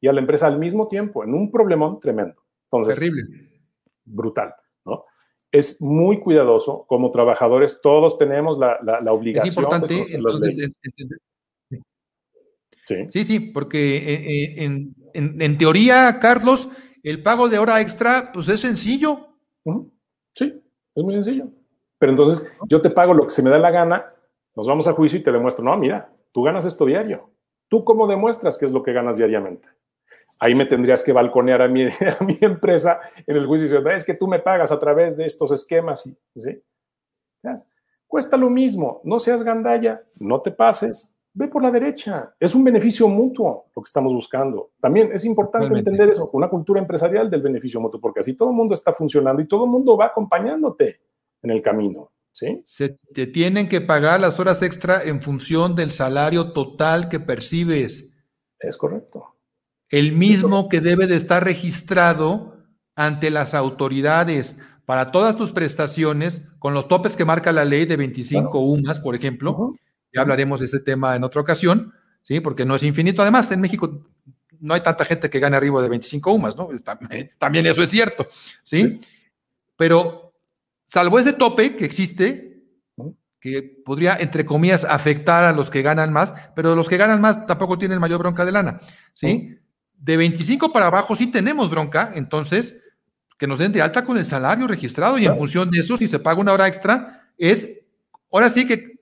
y 0.00 0.06
a 0.06 0.12
la 0.12 0.20
empresa 0.20 0.46
al 0.46 0.58
mismo 0.58 0.86
tiempo, 0.86 1.24
en 1.24 1.34
un 1.34 1.50
problemón 1.50 1.98
tremendo. 1.98 2.40
Entonces, 2.64 2.98
Terrible. 2.98 3.24
Brutal, 4.04 4.54
¿no? 4.84 5.04
Es 5.52 5.80
muy 5.80 6.18
cuidadoso. 6.18 6.84
Como 6.88 7.10
trabajadores, 7.10 7.80
todos 7.82 8.18
tenemos 8.18 8.58
la, 8.58 8.78
obligación. 9.12 9.48
Es 9.48 9.56
importante, 9.56 10.04
entonces, 10.14 10.78
sí. 12.84 12.96
sí, 13.10 13.24
sí, 13.24 13.40
porque 13.40 13.96
eh, 13.96 14.64
eh, 14.64 14.92
en, 15.14 15.58
teoría, 15.58 16.18
Carlos, 16.20 16.68
el 17.02 17.22
pago 17.22 17.48
de 17.48 17.58
hora 17.58 17.80
extra, 17.80 18.32
pues 18.32 18.48
es 18.48 18.60
sencillo. 18.60 19.28
Sí, 20.32 20.60
es 20.94 21.04
muy 21.04 21.14
sencillo. 21.14 21.48
Pero 21.98 22.12
entonces 22.12 22.50
yo 22.68 22.80
te 22.80 22.90
pago 22.90 23.14
lo 23.14 23.24
que 23.24 23.30
se 23.30 23.42
me 23.42 23.50
da 23.50 23.58
la 23.58 23.70
gana, 23.70 24.12
nos 24.56 24.66
vamos 24.66 24.88
a 24.88 24.92
juicio 24.92 25.18
y 25.18 25.22
te 25.22 25.30
demuestro, 25.30 25.64
no, 25.64 25.76
mira, 25.76 26.12
tú 26.32 26.42
ganas 26.42 26.64
esto 26.64 26.84
diario. 26.86 27.30
¿Tú 27.68 27.84
cómo 27.84 28.06
demuestras 28.06 28.58
qué 28.58 28.64
es 28.64 28.72
lo 28.72 28.82
que 28.82 28.92
ganas 28.92 29.16
diariamente? 29.16 29.68
Ahí 30.42 30.56
me 30.56 30.66
tendrías 30.66 31.04
que 31.04 31.12
balconear 31.12 31.62
a 31.62 31.68
mi, 31.68 31.84
a 32.20 32.24
mi 32.24 32.36
empresa 32.40 33.00
en 33.24 33.36
el 33.36 33.46
juicio 33.46 33.80
y 33.80 33.94
es 33.94 34.04
que 34.04 34.14
tú 34.14 34.26
me 34.26 34.40
pagas 34.40 34.72
a 34.72 34.78
través 34.78 35.16
de 35.16 35.24
estos 35.24 35.52
esquemas. 35.52 36.02
¿sí? 36.34 36.62
Cuesta 38.08 38.36
lo 38.36 38.50
mismo, 38.50 39.00
no 39.04 39.20
seas 39.20 39.44
gandalla, 39.44 40.02
no 40.18 40.40
te 40.42 40.50
pases, 40.50 41.14
ve 41.32 41.46
por 41.46 41.62
la 41.62 41.70
derecha. 41.70 42.34
Es 42.40 42.56
un 42.56 42.64
beneficio 42.64 43.06
mutuo 43.06 43.66
lo 43.74 43.82
que 43.82 43.88
estamos 43.88 44.12
buscando. 44.12 44.72
También 44.80 45.12
es 45.12 45.24
importante 45.24 45.78
entender 45.78 46.10
eso, 46.10 46.28
una 46.32 46.50
cultura 46.50 46.80
empresarial 46.80 47.30
del 47.30 47.40
beneficio 47.40 47.80
mutuo, 47.80 48.00
porque 48.00 48.20
así 48.20 48.34
todo 48.34 48.50
el 48.50 48.56
mundo 48.56 48.74
está 48.74 48.92
funcionando 48.92 49.40
y 49.40 49.46
todo 49.46 49.64
el 49.64 49.70
mundo 49.70 49.96
va 49.96 50.06
acompañándote 50.06 51.02
en 51.40 51.50
el 51.52 51.62
camino. 51.62 52.10
¿sí? 52.32 52.62
Se 52.66 52.98
te 53.14 53.28
tienen 53.28 53.68
que 53.68 53.80
pagar 53.80 54.18
las 54.18 54.40
horas 54.40 54.60
extra 54.62 55.04
en 55.04 55.22
función 55.22 55.76
del 55.76 55.92
salario 55.92 56.52
total 56.52 57.08
que 57.08 57.20
percibes 57.20 58.12
Es 58.58 58.76
correcto. 58.76 59.31
El 59.92 60.12
mismo 60.12 60.70
que 60.70 60.80
debe 60.80 61.06
de 61.06 61.16
estar 61.16 61.44
registrado 61.44 62.56
ante 62.96 63.30
las 63.30 63.52
autoridades 63.54 64.56
para 64.86 65.12
todas 65.12 65.36
tus 65.36 65.52
prestaciones, 65.52 66.42
con 66.58 66.72
los 66.72 66.88
topes 66.88 67.14
que 67.14 67.26
marca 67.26 67.52
la 67.52 67.66
ley 67.66 67.84
de 67.84 67.96
25 67.96 68.58
UMAS, 68.58 69.00
por 69.00 69.14
ejemplo. 69.14 69.76
Ya 70.12 70.22
hablaremos 70.22 70.60
de 70.60 70.66
ese 70.66 70.80
tema 70.80 71.14
en 71.14 71.24
otra 71.24 71.42
ocasión, 71.42 71.92
¿sí? 72.22 72.40
Porque 72.40 72.64
no 72.64 72.74
es 72.74 72.82
infinito. 72.82 73.20
Además, 73.20 73.52
en 73.52 73.60
México 73.60 74.06
no 74.60 74.72
hay 74.72 74.80
tanta 74.80 75.04
gente 75.04 75.28
que 75.28 75.40
gane 75.40 75.56
arriba 75.56 75.82
de 75.82 75.90
25 75.90 76.32
UMAS, 76.32 76.56
¿no? 76.56 76.70
También 77.38 77.66
eso 77.66 77.82
es 77.82 77.90
cierto, 77.90 78.26
¿sí? 78.62 78.98
Pero 79.76 80.32
salvo 80.86 81.18
ese 81.18 81.34
tope 81.34 81.76
que 81.76 81.84
existe, 81.84 82.62
que 83.38 83.62
podría, 83.84 84.16
entre 84.16 84.46
comillas, 84.46 84.84
afectar 84.84 85.44
a 85.44 85.52
los 85.52 85.68
que 85.68 85.82
ganan 85.82 86.14
más, 86.14 86.32
pero 86.56 86.74
los 86.74 86.88
que 86.88 86.96
ganan 86.96 87.20
más 87.20 87.44
tampoco 87.44 87.76
tienen 87.76 87.98
mayor 87.98 88.20
bronca 88.20 88.46
de 88.46 88.52
lana, 88.52 88.80
¿sí? 89.12 89.58
De 90.02 90.16
25 90.16 90.72
para 90.72 90.86
abajo 90.86 91.14
sí 91.14 91.28
tenemos 91.28 91.70
bronca, 91.70 92.10
entonces 92.16 92.76
que 93.38 93.46
nos 93.46 93.60
den 93.60 93.72
de 93.72 93.82
alta 93.82 94.04
con 94.04 94.18
el 94.18 94.24
salario 94.24 94.66
registrado 94.66 95.16
y 95.16 95.26
en 95.26 95.36
función 95.36 95.70
de 95.70 95.78
eso, 95.78 95.96
si 95.96 96.08
se 96.08 96.18
paga 96.18 96.40
una 96.40 96.52
hora 96.52 96.66
extra, 96.66 97.28
es, 97.38 97.68
ahora 98.32 98.48
sí 98.48 98.66
que 98.66 99.00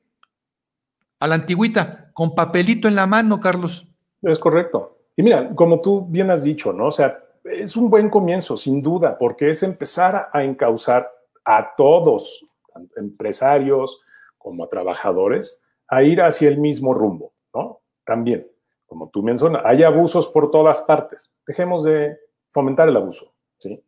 a 1.18 1.26
la 1.26 1.36
antigüita, 1.36 2.10
con 2.12 2.34
papelito 2.34 2.86
en 2.86 2.96
la 2.96 3.06
mano, 3.06 3.40
Carlos. 3.40 3.86
Es 4.20 4.38
correcto. 4.38 4.98
Y 5.16 5.22
mira, 5.22 5.54
como 5.54 5.80
tú 5.80 6.06
bien 6.06 6.30
has 6.30 6.42
dicho, 6.42 6.72
¿no? 6.72 6.86
O 6.86 6.90
sea, 6.90 7.18
es 7.44 7.76
un 7.76 7.88
buen 7.88 8.10
comienzo, 8.10 8.58
sin 8.58 8.82
duda, 8.82 9.16
porque 9.18 9.50
es 9.50 9.62
empezar 9.62 10.28
a 10.32 10.44
encauzar 10.44 11.10
a 11.44 11.74
todos, 11.76 12.44
tanto 12.72 13.00
empresarios 13.00 14.00
como 14.36 14.64
a 14.64 14.68
trabajadores, 14.68 15.62
a 15.88 16.02
ir 16.02 16.20
hacia 16.20 16.48
el 16.48 16.58
mismo 16.58 16.92
rumbo, 16.92 17.32
¿no? 17.54 17.80
También, 18.04 18.49
como 18.90 19.08
tú 19.08 19.22
mencionas, 19.22 19.62
hay 19.64 19.84
abusos 19.84 20.26
por 20.26 20.50
todas 20.50 20.82
partes. 20.82 21.32
Dejemos 21.46 21.84
de 21.84 22.18
fomentar 22.48 22.88
el 22.88 22.96
abuso, 22.96 23.32
¿sí? 23.56 23.80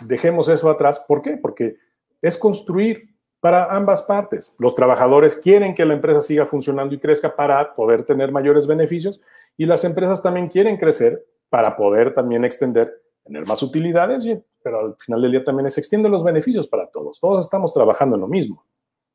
dejemos 0.00 0.48
eso 0.48 0.68
atrás. 0.68 1.04
¿Por 1.06 1.22
qué? 1.22 1.36
Porque 1.36 1.76
es 2.20 2.36
construir 2.36 3.14
para 3.38 3.72
ambas 3.72 4.02
partes. 4.02 4.52
Los 4.58 4.74
trabajadores 4.74 5.36
quieren 5.36 5.72
que 5.72 5.84
la 5.84 5.94
empresa 5.94 6.20
siga 6.20 6.46
funcionando 6.46 6.96
y 6.96 6.98
crezca 6.98 7.36
para 7.36 7.76
poder 7.76 8.02
tener 8.02 8.32
mayores 8.32 8.66
beneficios 8.66 9.20
y 9.56 9.66
las 9.66 9.84
empresas 9.84 10.20
también 10.20 10.48
quieren 10.48 10.78
crecer 10.78 11.24
para 11.48 11.76
poder 11.76 12.12
también 12.12 12.44
extender, 12.44 12.92
tener 13.22 13.46
más 13.46 13.62
utilidades, 13.62 14.26
pero 14.64 14.80
al 14.80 14.96
final 14.96 15.22
del 15.22 15.30
día 15.30 15.44
también 15.44 15.70
se 15.70 15.78
extienden 15.78 16.10
los 16.10 16.24
beneficios 16.24 16.66
para 16.66 16.88
todos. 16.88 17.20
Todos 17.20 17.44
estamos 17.46 17.72
trabajando 17.72 18.16
en 18.16 18.22
lo 18.22 18.26
mismo. 18.26 18.66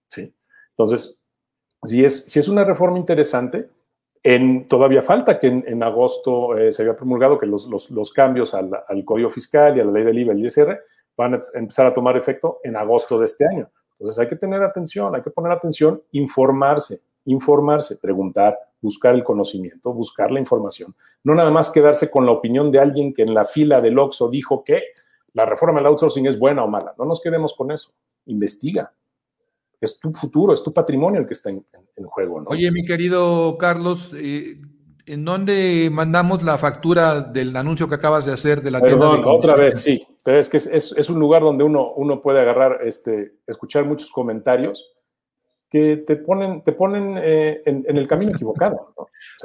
¿sí? 0.08 0.34
Entonces, 0.70 1.20
si 1.84 2.06
es, 2.06 2.24
si 2.24 2.40
es 2.40 2.48
una 2.48 2.64
reforma 2.64 2.98
interesante, 2.98 3.70
en, 4.24 4.68
todavía 4.68 5.02
falta 5.02 5.40
que 5.40 5.48
en, 5.48 5.84
agosto 5.84 6.58
eh, 6.58 6.72
se 6.72 6.82
había 6.82 6.96
promulgado 6.96 7.40
que 7.40 7.46
los, 7.46 7.68
los, 7.68 8.12
cambios 8.12 8.54
al, 8.54 8.70
al, 8.88 9.06
Código 9.06 9.30
Fiscal 9.30 9.78
y 9.78 9.80
a 9.80 9.86
la 9.86 9.92
ley 9.92 10.04
del 10.04 10.20
IVA 10.20 10.34
y 10.34 10.40
el 10.40 10.46
ISR 10.46 10.78
van 11.16 11.36
a 11.36 11.40
empezar 11.54 11.86
a 11.86 11.94
tomar 11.94 12.18
efecto 12.18 12.60
en 12.64 12.76
agosto 12.76 13.18
de 13.18 13.26
este 13.26 13.46
año. 13.48 13.70
Entonces 13.92 14.20
hay 14.20 14.28
que 14.28 14.36
tener 14.36 14.64
atención, 14.64 15.16
hay 15.16 15.22
que 15.22 15.30
poner 15.30 15.52
atención, 15.52 16.02
informarse, 16.12 17.02
informarse, 17.26 17.98
preguntar, 17.98 18.58
buscar 18.82 19.16
el 19.16 19.24
conocimiento, 19.24 19.94
buscar 19.94 20.32
la 20.32 20.40
información. 20.40 20.96
No 21.24 21.36
nada 21.36 21.52
más 21.52 21.70
quedarse 21.70 22.10
con 22.10 22.26
la 22.26 22.32
opinión 22.32 22.72
de 22.72 22.80
alguien 22.80 23.14
que 23.14 23.24
en 23.24 23.34
la 23.34 23.44
fila 23.44 23.82
del 23.82 24.00
OXO 24.00 24.30
dijo 24.30 24.64
que 24.64 24.84
la 25.34 25.46
reforma 25.46 25.80
del 25.80 25.88
outsourcing 25.88 26.28
es 26.28 26.40
buena 26.40 26.64
o 26.64 26.68
mala. 26.68 26.94
No 26.98 27.06
nos 27.06 27.22
quedemos 27.22 27.54
con 27.54 27.72
eso. 27.72 27.92
Investiga, 28.26 28.94
es 29.82 30.00
tu 30.00 30.12
futuro, 30.14 30.54
es 30.54 30.64
tu 30.64 30.74
patrimonio 30.74 31.22
el 31.22 31.28
que 31.28 31.34
está 31.34 31.50
en, 31.50 31.64
juego. 32.06 32.42
¿no? 32.42 32.48
Oye, 32.50 32.72
mi 32.72 32.86
querido 32.86 33.58
Carlos, 33.58 34.12
eh, 34.16 34.60
¿en 35.06 35.26
dónde 35.26 35.90
mandamos 35.92 36.44
la 36.44 36.58
factura 36.58 37.22
del 37.22 37.56
anuncio 37.56 37.88
que 37.88 37.96
acabas 37.96 38.26
de 38.26 38.34
hacer 38.34 38.62
de 38.62 38.72
la 38.72 38.82
tienda? 38.82 39.10
otra 39.26 39.56
vez, 39.56 39.82
sí, 39.82 40.06
pero 40.24 40.40
es 40.40 40.50
que 40.50 40.58
es, 40.58 41.10
un 41.10 41.20
lugar 41.20 41.42
donde 41.42 41.64
uno, 41.64 41.94
uno 41.94 42.22
puede 42.22 42.42
agarrar, 42.42 42.80
este, 42.84 43.34
escuchar 43.48 43.86
muchos 43.86 44.12
comentarios 44.12 44.86
que 45.70 45.98
te 45.98 46.16
ponen, 46.16 46.64
te 46.64 46.72
ponen 46.72 47.16
eh, 47.18 47.62
en, 47.66 47.86
el 47.86 48.08
camino 48.08 48.32
equivocado. 48.32 48.94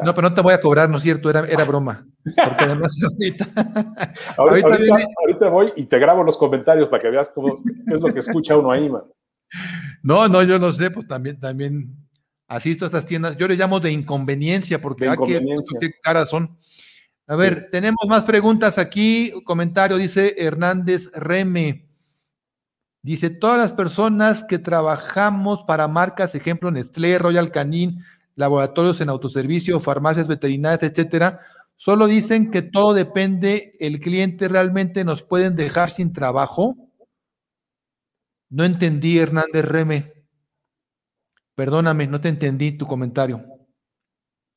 ¿no? 0.02 0.14
pero 0.14 0.28
no 0.28 0.34
te 0.34 0.40
voy 0.40 0.54
a 0.54 0.60
cobrar, 0.60 0.88
¿no 0.88 0.96
es 0.96 1.02
cierto? 1.02 1.28
Era, 1.28 1.40
era 1.46 1.64
broma. 1.64 2.06
Porque 2.24 2.64
además 2.64 2.96
ahorita, 3.02 3.46
ahorita, 5.18 5.48
voy 5.50 5.72
y 5.76 5.84
te 5.84 5.98
grabo 5.98 6.22
los 6.22 6.38
comentarios 6.38 6.88
para 6.88 7.02
que 7.02 7.10
veas 7.10 7.28
cómo 7.28 7.62
es 7.92 8.00
lo 8.00 8.12
que 8.12 8.20
escucha 8.20 8.56
uno 8.56 8.70
ahí, 8.70 8.88
man. 8.88 9.02
No, 10.02 10.28
no, 10.28 10.42
yo 10.42 10.58
no 10.58 10.72
sé, 10.72 10.90
pues 10.90 11.06
también, 11.06 11.38
también 11.40 11.96
asisto 12.46 12.84
a 12.84 12.88
estas 12.88 13.06
tiendas. 13.06 13.36
Yo 13.36 13.48
le 13.48 13.56
llamo 13.56 13.80
de 13.80 13.92
inconveniencia 13.92 14.80
porque 14.80 15.08
hay 15.08 15.16
que, 15.16 15.40
qué 15.80 15.90
caras 16.02 16.30
son. 16.30 16.58
A 17.26 17.36
ver, 17.36 17.68
tenemos 17.70 18.06
más 18.06 18.24
preguntas 18.24 18.76
aquí. 18.78 19.32
Comentario 19.44 19.96
dice 19.96 20.34
Hernández 20.36 21.10
Reme. 21.14 21.86
Dice, 23.02 23.28
todas 23.28 23.58
las 23.58 23.72
personas 23.74 24.44
que 24.44 24.58
trabajamos 24.58 25.62
para 25.66 25.88
marcas, 25.88 26.34
ejemplo, 26.34 26.70
Nestlé, 26.70 27.18
Royal 27.18 27.50
Canin, 27.50 28.02
laboratorios 28.34 28.98
en 29.02 29.10
autoservicio, 29.10 29.78
farmacias 29.80 30.26
veterinarias, 30.26 30.82
etcétera, 30.82 31.40
solo 31.76 32.06
dicen 32.06 32.50
que 32.50 32.62
todo 32.62 32.94
depende, 32.94 33.72
el 33.78 34.00
cliente 34.00 34.48
realmente 34.48 35.04
nos 35.04 35.22
pueden 35.22 35.54
dejar 35.54 35.90
sin 35.90 36.14
trabajo. 36.14 36.83
No 38.54 38.64
entendí, 38.64 39.18
Hernández 39.18 39.64
Reme. 39.64 40.12
Perdóname, 41.56 42.06
no 42.06 42.20
te 42.20 42.28
entendí 42.28 42.78
tu 42.78 42.86
comentario. 42.86 43.44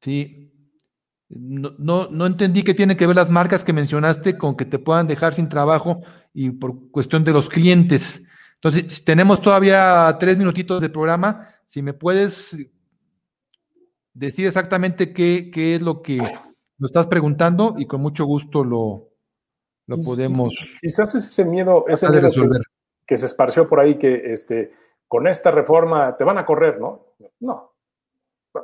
Sí. 0.02 0.54
No, 1.30 2.08
no, 2.12 2.26
entendí 2.28 2.62
qué 2.62 2.76
tiene 2.76 2.96
que 2.96 3.08
ver 3.08 3.16
las 3.16 3.32
marcas 3.32 3.64
que 3.64 3.74
mencionaste 3.74 4.38
con 4.38 4.56
que 4.56 4.66
te 4.66 4.78
puedan 4.78 5.08
dejar 5.08 5.34
sin 5.34 5.50
trabajo 5.50 6.04
y 6.32 6.52
por 6.52 6.92
cuestión 6.92 7.24
de 7.24 7.32
los 7.32 7.50
clientes. 7.50 8.22
Entonces, 8.54 8.94
si 8.94 9.04
tenemos 9.04 9.42
todavía 9.42 10.16
tres 10.20 10.38
minutitos 10.38 10.80
de 10.80 10.90
programa, 10.90 11.50
si 11.66 11.82
me 11.82 11.94
puedes 11.94 12.56
decir 14.14 14.46
exactamente 14.46 15.12
qué, 15.12 15.50
qué 15.52 15.74
es 15.74 15.82
lo 15.82 16.04
que 16.04 16.18
nos 16.18 16.92
estás 16.92 17.08
preguntando 17.08 17.74
y 17.80 17.88
con 17.88 18.02
mucho 18.02 18.26
gusto 18.26 18.64
lo, 18.64 19.10
lo 19.88 19.98
podemos. 19.98 20.54
Quizás 20.80 21.16
ese 21.16 21.44
miedo, 21.46 21.86
ese 21.88 22.08
miedo 22.08 22.22
resolver 22.22 22.62
que 23.08 23.18
se 23.18 23.26
esparció 23.26 23.68
por 23.70 23.80
ahí 23.80 23.98
que 23.98 24.32
este, 24.32 24.74
con 25.08 25.26
esta 25.28 25.50
reforma 25.50 26.16
te 26.18 26.26
van 26.26 26.38
a 26.38 26.46
correr, 26.46 26.80
¿no? 26.80 27.06
No. 27.40 27.72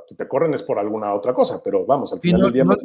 si 0.08 0.16
te 0.16 0.28
corren 0.28 0.54
es 0.54 0.62
por 0.62 0.78
alguna 0.78 1.14
otra 1.14 1.34
cosa, 1.34 1.62
pero 1.64 1.86
vamos, 1.86 2.12
al 2.12 2.20
final 2.20 2.42
del 2.42 2.54
día 2.54 2.64
no, 2.66 2.76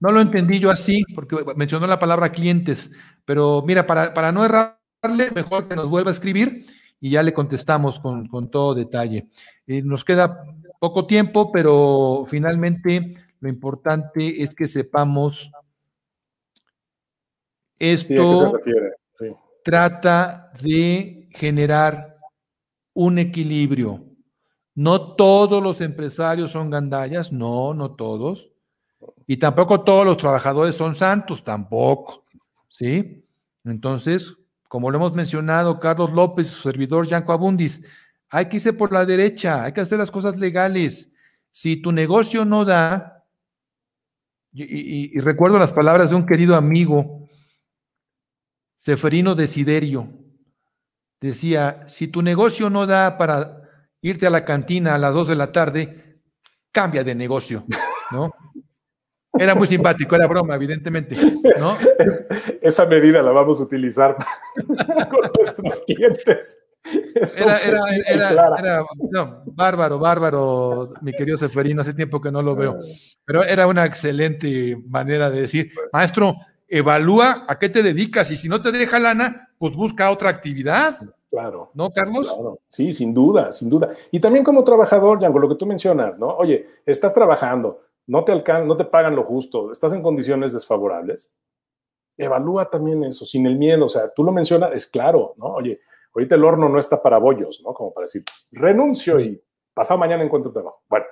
no, 0.00 0.12
lo 0.12 0.20
entendí 0.20 0.58
yo 0.58 0.70
así, 0.70 1.04
porque 1.14 1.36
mencionó 1.54 1.86
la 1.86 1.98
palabra 1.98 2.32
clientes, 2.32 2.90
pero 3.24 3.62
mira, 3.66 3.86
para, 3.86 4.14
para 4.14 4.32
no 4.32 4.44
errarle, 4.44 5.30
mejor 5.34 5.68
que 5.68 5.76
nos 5.76 5.88
vuelva 5.88 6.10
a 6.10 6.14
escribir 6.14 6.66
y 7.00 7.10
ya 7.10 7.22
le 7.22 7.34
contestamos 7.34 8.00
con, 8.00 8.50
todo 8.50 8.74
detalle. 8.74 9.28
Eh, 9.66 9.82
nos 9.82 10.04
queda 10.04 10.42
poco 10.80 11.06
tiempo, 11.06 11.52
pero 11.52 12.24
finalmente 12.28 13.14
lo 13.40 13.48
importante 13.48 14.42
es 14.42 14.54
que 14.54 14.66
sepamos 14.66 15.50
esto. 17.78 18.58
Sí, 18.64 18.70
trata 19.66 20.52
de 20.62 21.28
generar 21.32 22.16
un 22.94 23.18
equilibrio. 23.18 24.04
No 24.76 25.16
todos 25.16 25.60
los 25.60 25.80
empresarios 25.80 26.52
son 26.52 26.70
gandallas, 26.70 27.32
no, 27.32 27.74
no 27.74 27.96
todos. 27.96 28.48
Y 29.26 29.38
tampoco 29.38 29.80
todos 29.80 30.06
los 30.06 30.18
trabajadores 30.18 30.76
son 30.76 30.94
santos, 30.94 31.42
tampoco. 31.42 32.22
¿Sí? 32.68 33.24
Entonces, 33.64 34.36
como 34.68 34.88
lo 34.92 34.98
hemos 34.98 35.14
mencionado, 35.14 35.80
Carlos 35.80 36.12
López, 36.12 36.46
su 36.46 36.62
servidor 36.62 37.08
Yanco 37.08 37.32
Abundis, 37.32 37.82
hay 38.30 38.46
que 38.46 38.58
irse 38.58 38.72
por 38.72 38.92
la 38.92 39.04
derecha, 39.04 39.64
hay 39.64 39.72
que 39.72 39.80
hacer 39.80 39.98
las 39.98 40.12
cosas 40.12 40.36
legales. 40.36 41.10
Si 41.50 41.76
tu 41.76 41.90
negocio 41.90 42.44
no 42.44 42.64
da, 42.64 43.24
y, 44.52 45.16
y 45.16 45.18
recuerdo 45.18 45.58
las 45.58 45.72
palabras 45.72 46.10
de 46.10 46.16
un 46.16 46.24
querido 46.24 46.54
amigo, 46.54 47.25
Seferino 48.86 49.34
Desiderio 49.34 50.08
decía, 51.20 51.80
si 51.88 52.06
tu 52.06 52.22
negocio 52.22 52.70
no 52.70 52.86
da 52.86 53.18
para 53.18 53.62
irte 54.00 54.28
a 54.28 54.30
la 54.30 54.44
cantina 54.44 54.94
a 54.94 54.98
las 54.98 55.12
2 55.12 55.26
de 55.26 55.34
la 55.34 55.50
tarde, 55.50 56.20
cambia 56.70 57.02
de 57.02 57.16
negocio, 57.16 57.64
¿no? 58.12 58.30
Era 59.36 59.56
muy 59.56 59.66
simpático, 59.66 60.14
era 60.14 60.28
broma, 60.28 60.54
evidentemente, 60.54 61.16
¿no? 61.16 61.76
esa 62.62 62.86
medida 62.86 63.24
la 63.24 63.32
vamos 63.32 63.58
a 63.60 63.64
utilizar 63.64 64.16
con 64.54 65.30
nuestros 65.36 65.80
clientes. 65.84 66.56
Era, 67.38 67.58
era, 67.58 67.80
era, 68.06 68.84
no, 69.10 69.42
bárbaro, 69.46 69.98
bárbaro, 69.98 70.94
mi 71.00 71.12
querido 71.12 71.36
Seferino, 71.36 71.80
hace 71.80 71.92
tiempo 71.92 72.20
que 72.20 72.30
no 72.30 72.40
lo 72.40 72.54
veo, 72.54 72.78
pero 73.24 73.42
era 73.42 73.66
una 73.66 73.84
excelente 73.84 74.80
manera 74.86 75.28
de 75.28 75.40
decir, 75.40 75.72
maestro, 75.92 76.36
evalúa 76.68 77.44
a 77.48 77.58
qué 77.58 77.68
te 77.68 77.82
dedicas 77.82 78.30
y 78.30 78.36
si 78.36 78.48
no 78.48 78.60
te 78.60 78.72
deja 78.72 78.98
lana, 78.98 79.50
pues 79.58 79.74
busca 79.74 80.10
otra 80.10 80.30
actividad. 80.30 80.98
Claro. 81.30 81.70
¿No, 81.74 81.90
Carlos? 81.90 82.34
Sí, 82.68 82.92
sin 82.92 83.12
duda, 83.12 83.52
sin 83.52 83.68
duda. 83.68 83.90
Y 84.10 84.20
también 84.20 84.44
como 84.44 84.64
trabajador, 84.64 85.18
Django, 85.18 85.38
lo 85.38 85.48
que 85.48 85.56
tú 85.56 85.66
mencionas, 85.66 86.18
¿no? 86.18 86.28
Oye, 86.28 86.66
estás 86.86 87.12
trabajando, 87.12 87.82
no 88.06 88.24
te 88.24 88.32
alcanzan, 88.32 88.68
no 88.68 88.76
te 88.76 88.84
pagan 88.84 89.16
lo 89.16 89.24
justo, 89.24 89.72
estás 89.72 89.92
en 89.92 90.02
condiciones 90.02 90.52
desfavorables, 90.52 91.32
evalúa 92.16 92.70
también 92.70 93.04
eso, 93.04 93.24
sin 93.24 93.46
el 93.46 93.56
miedo. 93.56 93.84
O 93.84 93.88
sea, 93.88 94.10
tú 94.14 94.24
lo 94.24 94.32
mencionas, 94.32 94.70
es 94.72 94.86
claro, 94.86 95.34
¿no? 95.36 95.46
Oye, 95.46 95.80
ahorita 96.14 96.36
el 96.36 96.44
horno 96.44 96.68
no 96.68 96.78
está 96.78 97.02
para 97.02 97.18
bollos, 97.18 97.60
¿no? 97.64 97.74
Como 97.74 97.92
para 97.92 98.04
decir, 98.04 98.22
renuncio 98.52 99.20
y 99.20 99.42
pasado 99.74 99.98
mañana 99.98 100.24
encuentro 100.24 100.52
trabajo. 100.52 100.82
Bueno, 100.88 101.06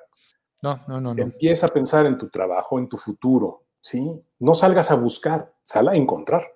no, 0.63 0.81
no, 0.89 1.01
no, 1.01 1.15
no. 1.15 1.23
Empieza 1.23 1.67
a 1.67 1.71
pensar 1.71 2.07
en 2.07 2.17
tu 2.17 2.31
trabajo, 2.31 2.79
en 2.79 2.89
tu 2.89 2.97
futuro, 2.97 3.65
¿sí? 3.81 4.11
No 4.45 4.53
salgas 4.53 4.91
a 4.91 4.95
buscar, 4.95 5.55
sal 5.65 5.89
a 5.89 5.97
encontrar. 5.97 6.47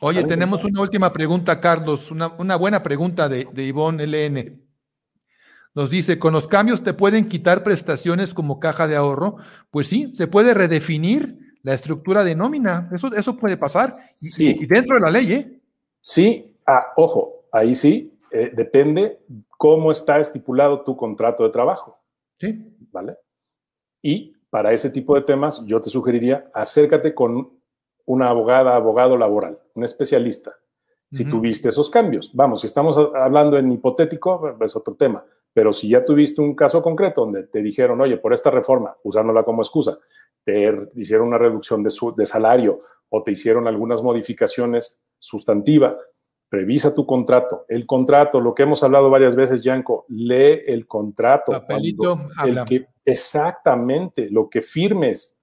Oye, 0.00 0.24
tenemos 0.24 0.64
una 0.64 0.80
última 0.80 1.12
pregunta, 1.12 1.60
Carlos, 1.60 2.10
una, 2.10 2.34
una 2.36 2.56
buena 2.56 2.82
pregunta 2.82 3.28
de, 3.28 3.46
de 3.52 3.62
Ivonne 3.64 4.08
LN. 4.08 4.60
Nos 5.72 5.88
dice, 5.88 6.18
¿con 6.18 6.32
los 6.32 6.48
cambios 6.48 6.82
te 6.82 6.94
pueden 6.94 7.28
quitar 7.28 7.62
prestaciones 7.62 8.34
como 8.34 8.58
caja 8.58 8.88
de 8.88 8.96
ahorro? 8.96 9.36
Pues 9.70 9.86
sí, 9.86 10.12
se 10.16 10.26
puede 10.26 10.52
redefinir 10.52 11.54
la 11.62 11.74
estructura 11.74 12.24
de 12.24 12.34
nómina. 12.34 12.90
Eso, 12.92 13.14
eso 13.14 13.36
puede 13.36 13.56
pasar. 13.56 13.90
Sí. 14.16 14.56
Y, 14.58 14.66
dentro 14.66 14.96
de 14.96 15.02
la 15.02 15.12
ley, 15.12 15.32
¿eh? 15.32 15.60
Sí, 16.00 16.56
ah, 16.66 16.86
ojo, 16.96 17.44
ahí 17.52 17.76
sí, 17.76 18.18
eh, 18.32 18.50
depende 18.52 19.20
cómo 19.56 19.92
está 19.92 20.18
estipulado 20.18 20.82
tu 20.82 20.96
contrato 20.96 21.44
de 21.44 21.50
trabajo. 21.50 22.02
Sí. 22.40 22.76
¿Vale? 22.90 23.16
Y 24.02 24.34
para 24.50 24.72
ese 24.72 24.90
tipo 24.90 25.14
de 25.14 25.22
temas, 25.22 25.64
yo 25.64 25.80
te 25.80 25.88
sugeriría, 25.90 26.50
acércate 26.52 27.14
con 27.14 27.50
una 28.04 28.28
abogada, 28.28 28.74
abogado 28.74 29.16
laboral, 29.16 29.58
un 29.74 29.84
especialista. 29.84 30.56
Si 31.12 31.24
tuviste 31.24 31.70
esos 31.70 31.90
cambios, 31.90 32.30
vamos, 32.34 32.60
si 32.60 32.68
estamos 32.68 32.96
hablando 32.96 33.58
en 33.58 33.72
hipotético, 33.72 34.56
es 34.60 34.76
otro 34.76 34.94
tema, 34.94 35.24
pero 35.52 35.72
si 35.72 35.88
ya 35.88 36.04
tuviste 36.04 36.40
un 36.40 36.54
caso 36.54 36.82
concreto 36.82 37.22
donde 37.22 37.44
te 37.44 37.62
dijeron, 37.62 38.00
oye, 38.00 38.16
por 38.16 38.32
esta 38.32 38.48
reforma, 38.48 38.96
usándola 39.02 39.42
como 39.42 39.62
excusa, 39.62 39.98
te 40.44 40.72
hicieron 40.94 41.26
una 41.26 41.38
reducción 41.38 41.82
de, 41.82 41.90
su, 41.90 42.14
de 42.14 42.26
salario 42.26 42.82
o 43.08 43.24
te 43.24 43.32
hicieron 43.32 43.66
algunas 43.66 44.04
modificaciones 44.04 45.02
sustantivas, 45.18 45.96
revisa 46.48 46.94
tu 46.94 47.04
contrato. 47.04 47.64
El 47.68 47.86
contrato, 47.86 48.40
lo 48.40 48.54
que 48.54 48.62
hemos 48.62 48.82
hablado 48.84 49.10
varias 49.10 49.34
veces, 49.34 49.64
Yanko, 49.64 50.06
lee 50.08 50.62
el 50.66 50.86
contrato. 50.86 51.52
Papelito 51.52 52.20
habla. 52.36 52.64
Exactamente, 53.04 54.28
lo 54.30 54.48
que 54.48 54.62
firmes, 54.62 55.38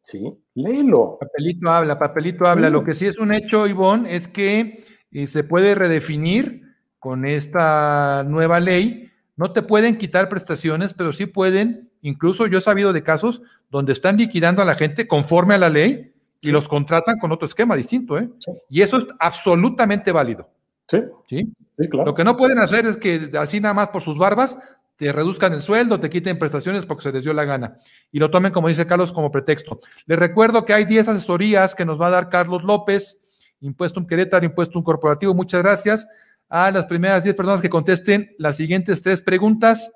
¿sí? 0.00 0.32
Léelo. 0.54 1.18
Papelito 1.20 1.68
habla, 1.68 1.98
papelito 1.98 2.46
habla. 2.46 2.70
Lo 2.70 2.84
que 2.84 2.94
sí 2.94 3.06
es 3.06 3.18
un 3.18 3.32
hecho, 3.32 3.66
Ivonne, 3.66 4.14
es 4.14 4.28
que 4.28 4.84
eh, 5.10 5.26
se 5.26 5.44
puede 5.44 5.74
redefinir 5.74 6.62
con 6.98 7.24
esta 7.26 8.24
nueva 8.26 8.60
ley. 8.60 9.10
No 9.36 9.52
te 9.52 9.62
pueden 9.62 9.98
quitar 9.98 10.28
prestaciones, 10.28 10.94
pero 10.94 11.12
sí 11.12 11.26
pueden, 11.26 11.90
incluso 12.02 12.46
yo 12.46 12.58
he 12.58 12.62
sabido 12.62 12.92
de 12.92 13.02
casos 13.02 13.42
donde 13.70 13.92
están 13.92 14.16
liquidando 14.16 14.62
a 14.62 14.64
la 14.64 14.74
gente 14.74 15.06
conforme 15.06 15.54
a 15.54 15.58
la 15.58 15.68
ley 15.68 16.12
y 16.40 16.50
los 16.50 16.68
contratan 16.68 17.18
con 17.18 17.32
otro 17.32 17.46
esquema 17.46 17.76
distinto, 17.76 18.18
¿eh? 18.18 18.30
Y 18.70 18.82
eso 18.82 18.98
es 18.98 19.04
absolutamente 19.18 20.12
válido. 20.12 20.48
Sí. 20.88 20.98
sí. 21.28 21.52
claro. 21.90 22.06
Lo 22.06 22.14
que 22.14 22.24
no 22.24 22.36
pueden 22.36 22.58
hacer 22.58 22.86
es 22.86 22.96
que 22.96 23.30
así 23.38 23.60
nada 23.60 23.74
más 23.74 23.88
por 23.88 24.02
sus 24.02 24.16
barbas 24.16 24.56
te 24.96 25.12
reduzcan 25.12 25.52
el 25.52 25.60
sueldo, 25.60 26.00
te 26.00 26.10
quiten 26.10 26.38
prestaciones 26.38 26.86
porque 26.86 27.04
se 27.04 27.12
les 27.12 27.22
dio 27.22 27.32
la 27.32 27.44
gana 27.44 27.78
y 28.10 28.18
lo 28.18 28.30
tomen, 28.30 28.52
como 28.52 28.68
dice 28.68 28.86
Carlos, 28.86 29.12
como 29.12 29.30
pretexto. 29.30 29.80
Les 30.06 30.18
recuerdo 30.18 30.64
que 30.64 30.72
hay 30.72 30.84
10 30.84 31.08
asesorías 31.08 31.74
que 31.74 31.84
nos 31.84 32.00
va 32.00 32.08
a 32.08 32.10
dar 32.10 32.28
Carlos 32.30 32.64
López, 32.64 33.18
Impuesto 33.60 34.00
un 34.00 34.06
Querétaro, 34.06 34.44
Impuesto 34.44 34.78
un 34.78 34.84
Corporativo. 34.84 35.34
Muchas 35.34 35.62
gracias 35.62 36.06
a 36.48 36.70
las 36.70 36.86
primeras 36.86 37.24
10 37.24 37.36
personas 37.36 37.60
que 37.60 37.70
contesten 37.70 38.34
las 38.38 38.56
siguientes 38.56 39.02
tres 39.02 39.20
preguntas 39.20 39.90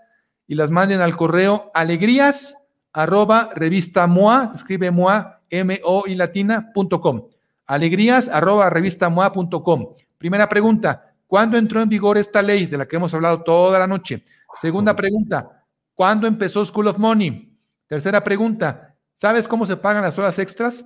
y 0.46 0.54
las 0.54 0.70
manden 0.70 1.00
al 1.00 1.16
correo 1.16 1.70
alegrías 1.74 2.56
arroba 2.92 3.50
revista 3.54 4.06
MOA, 4.06 4.52
escribe 4.54 4.90
MOA, 4.90 5.40
M-O 5.48 6.04
y 6.06 6.14
latina.com. 6.14 7.28
Alegrías 7.66 8.28
arroba 8.28 8.68
revista 8.68 9.08
MOA.com. 9.08 9.94
Primera 10.18 10.48
pregunta, 10.48 11.14
¿cuándo 11.26 11.56
entró 11.56 11.80
en 11.80 11.88
vigor 11.88 12.18
esta 12.18 12.42
ley 12.42 12.66
de 12.66 12.76
la 12.76 12.86
que 12.86 12.96
hemos 12.96 13.14
hablado 13.14 13.42
toda 13.42 13.78
la 13.78 13.86
noche? 13.86 14.24
Segunda 14.60 14.96
pregunta, 14.96 15.64
¿cuándo 15.94 16.26
empezó 16.26 16.64
School 16.64 16.88
of 16.88 16.98
Money? 16.98 17.56
Tercera 17.86 18.22
pregunta, 18.24 18.96
¿sabes 19.14 19.46
cómo 19.46 19.66
se 19.66 19.76
pagan 19.76 20.02
las 20.02 20.18
horas 20.18 20.38
extras? 20.38 20.84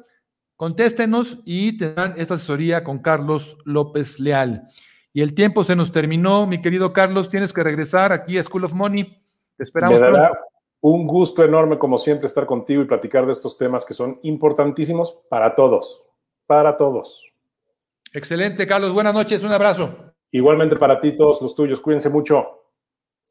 Contéstenos 0.57 1.39
y 1.45 1.77
tendrán 1.79 2.15
esta 2.17 2.35
asesoría 2.35 2.85
con 2.85 2.99
Carlos 2.99 3.59
López 3.65 4.21
Leal. 4.21 4.69
Y 5.13 5.23
el 5.23 5.35
tiempo 5.35 5.65
se 5.65 5.77
nos 5.77 5.93
terminó, 5.93 6.47
mi 6.47 6.61
querido 6.61 6.93
Carlos, 6.93 7.29
tienes 7.29 7.53
que 7.53 7.63
regresar 7.63 8.13
aquí 8.13 8.39
a 8.39 8.43
School 8.43 8.65
of 8.65 8.73
Money. 8.73 9.23
Te 9.57 9.65
esperamos. 9.65 10.01
Me 10.01 10.07
dará 10.07 10.33
un 10.81 11.07
gusto 11.07 11.43
enorme, 11.43 11.79
como 11.79 11.99
siempre, 11.99 12.27
estar 12.27 12.47
contigo 12.47 12.83
y 12.83 12.87
platicar 12.87 13.25
de 13.25 13.33
estos 13.33 13.57
temas 13.57 13.87
que 13.87 13.95
son 13.95 14.21
importantísimos 14.23 15.19
para 15.29 15.55
todos, 15.55 16.05
para 16.47 16.77
todos. 16.77 17.25
Excelente, 18.13 18.67
Carlos. 18.67 18.93
Buenas 18.93 19.15
noches, 19.15 19.43
un 19.43 19.53
abrazo. 19.53 20.15
Igualmente 20.31 20.77
para 20.77 21.01
ti, 21.01 21.17
todos 21.17 21.41
los 21.43 21.55
tuyos. 21.55 21.81
Cuídense 21.81 22.09
mucho. 22.11 22.64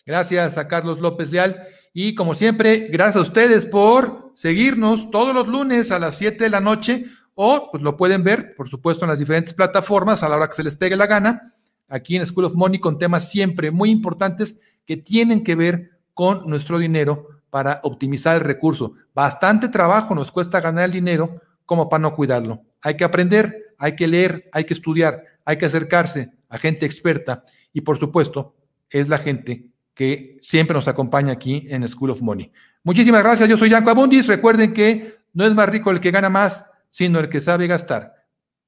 Gracias 0.05 0.57
a 0.57 0.67
Carlos 0.67 0.99
López 0.99 1.31
Leal. 1.31 1.67
Y 1.93 2.15
como 2.15 2.35
siempre, 2.35 2.87
gracias 2.89 3.17
a 3.17 3.27
ustedes 3.27 3.65
por 3.65 4.31
seguirnos 4.35 5.11
todos 5.11 5.33
los 5.33 5.47
lunes 5.47 5.91
a 5.91 5.99
las 5.99 6.17
7 6.17 6.43
de 6.43 6.49
la 6.49 6.59
noche 6.59 7.05
o 7.35 7.69
pues 7.71 7.83
lo 7.83 7.97
pueden 7.97 8.23
ver, 8.23 8.55
por 8.55 8.69
supuesto, 8.69 9.05
en 9.05 9.09
las 9.09 9.19
diferentes 9.19 9.53
plataformas 9.53 10.23
a 10.23 10.29
la 10.29 10.35
hora 10.35 10.47
que 10.47 10.55
se 10.55 10.63
les 10.63 10.75
pegue 10.75 10.95
la 10.95 11.07
gana, 11.07 11.53
aquí 11.87 12.15
en 12.15 12.25
School 12.25 12.45
of 12.45 12.53
Money 12.53 12.79
con 12.79 12.97
temas 12.97 13.29
siempre 13.29 13.71
muy 13.71 13.89
importantes 13.89 14.59
que 14.85 14.97
tienen 14.97 15.43
que 15.43 15.55
ver 15.55 15.91
con 16.13 16.47
nuestro 16.47 16.77
dinero 16.77 17.27
para 17.49 17.79
optimizar 17.83 18.35
el 18.35 18.41
recurso. 18.41 18.93
Bastante 19.13 19.69
trabajo 19.69 20.15
nos 20.15 20.31
cuesta 20.31 20.61
ganar 20.61 20.85
el 20.85 20.91
dinero 20.91 21.41
como 21.65 21.89
para 21.89 22.01
no 22.01 22.15
cuidarlo. 22.15 22.61
Hay 22.81 22.97
que 22.97 23.03
aprender, 23.03 23.75
hay 23.77 23.95
que 23.95 24.07
leer, 24.07 24.49
hay 24.51 24.65
que 24.65 24.73
estudiar, 24.73 25.23
hay 25.45 25.57
que 25.57 25.65
acercarse 25.65 26.31
a 26.49 26.57
gente 26.57 26.85
experta 26.85 27.43
y 27.71 27.81
por 27.81 27.97
supuesto 27.97 28.55
es 28.89 29.07
la 29.09 29.17
gente 29.17 29.72
que 29.93 30.37
siempre 30.41 30.73
nos 30.73 30.87
acompaña 30.87 31.33
aquí 31.33 31.67
en 31.69 31.87
School 31.87 32.11
of 32.11 32.21
Money. 32.21 32.51
Muchísimas 32.83 33.23
gracias, 33.23 33.47
yo 33.47 33.57
soy 33.57 33.69
Yanko 33.69 33.91
Abundis. 33.91 34.27
Recuerden 34.27 34.73
que 34.73 35.17
no 35.33 35.45
es 35.45 35.53
más 35.53 35.69
rico 35.69 35.91
el 35.91 35.99
que 35.99 36.11
gana 36.11 36.29
más, 36.29 36.65
sino 36.89 37.19
el 37.19 37.29
que 37.29 37.39
sabe 37.41 37.67
gastar. 37.67 38.13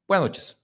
Buenas 0.08 0.28
noches. 0.28 0.58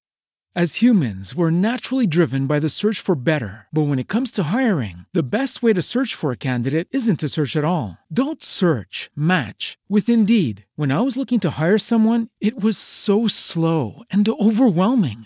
As 0.53 0.81
humans, 0.81 1.33
we're 1.33 1.49
naturally 1.49 2.05
driven 2.05 2.45
by 2.45 2.59
the 2.59 2.67
search 2.67 2.99
for 2.99 3.15
better. 3.15 3.67
But 3.71 3.83
when 3.83 3.99
it 3.99 4.09
comes 4.09 4.33
to 4.33 4.43
hiring, 4.43 5.05
the 5.13 5.23
best 5.23 5.63
way 5.63 5.71
to 5.71 5.81
search 5.81 6.13
for 6.13 6.33
a 6.33 6.37
candidate 6.37 6.89
isn't 6.91 7.21
to 7.21 7.29
search 7.29 7.55
at 7.55 7.63
all. 7.63 7.97
Don't 8.11 8.43
search, 8.43 9.09
match 9.15 9.77
with 9.87 10.09
Indeed. 10.09 10.65
When 10.75 10.91
I 10.91 10.99
was 10.99 11.15
looking 11.15 11.39
to 11.41 11.51
hire 11.57 11.77
someone, 11.77 12.27
it 12.41 12.61
was 12.61 12.77
so 12.77 13.27
slow 13.27 14.03
and 14.11 14.27
overwhelming. 14.27 15.25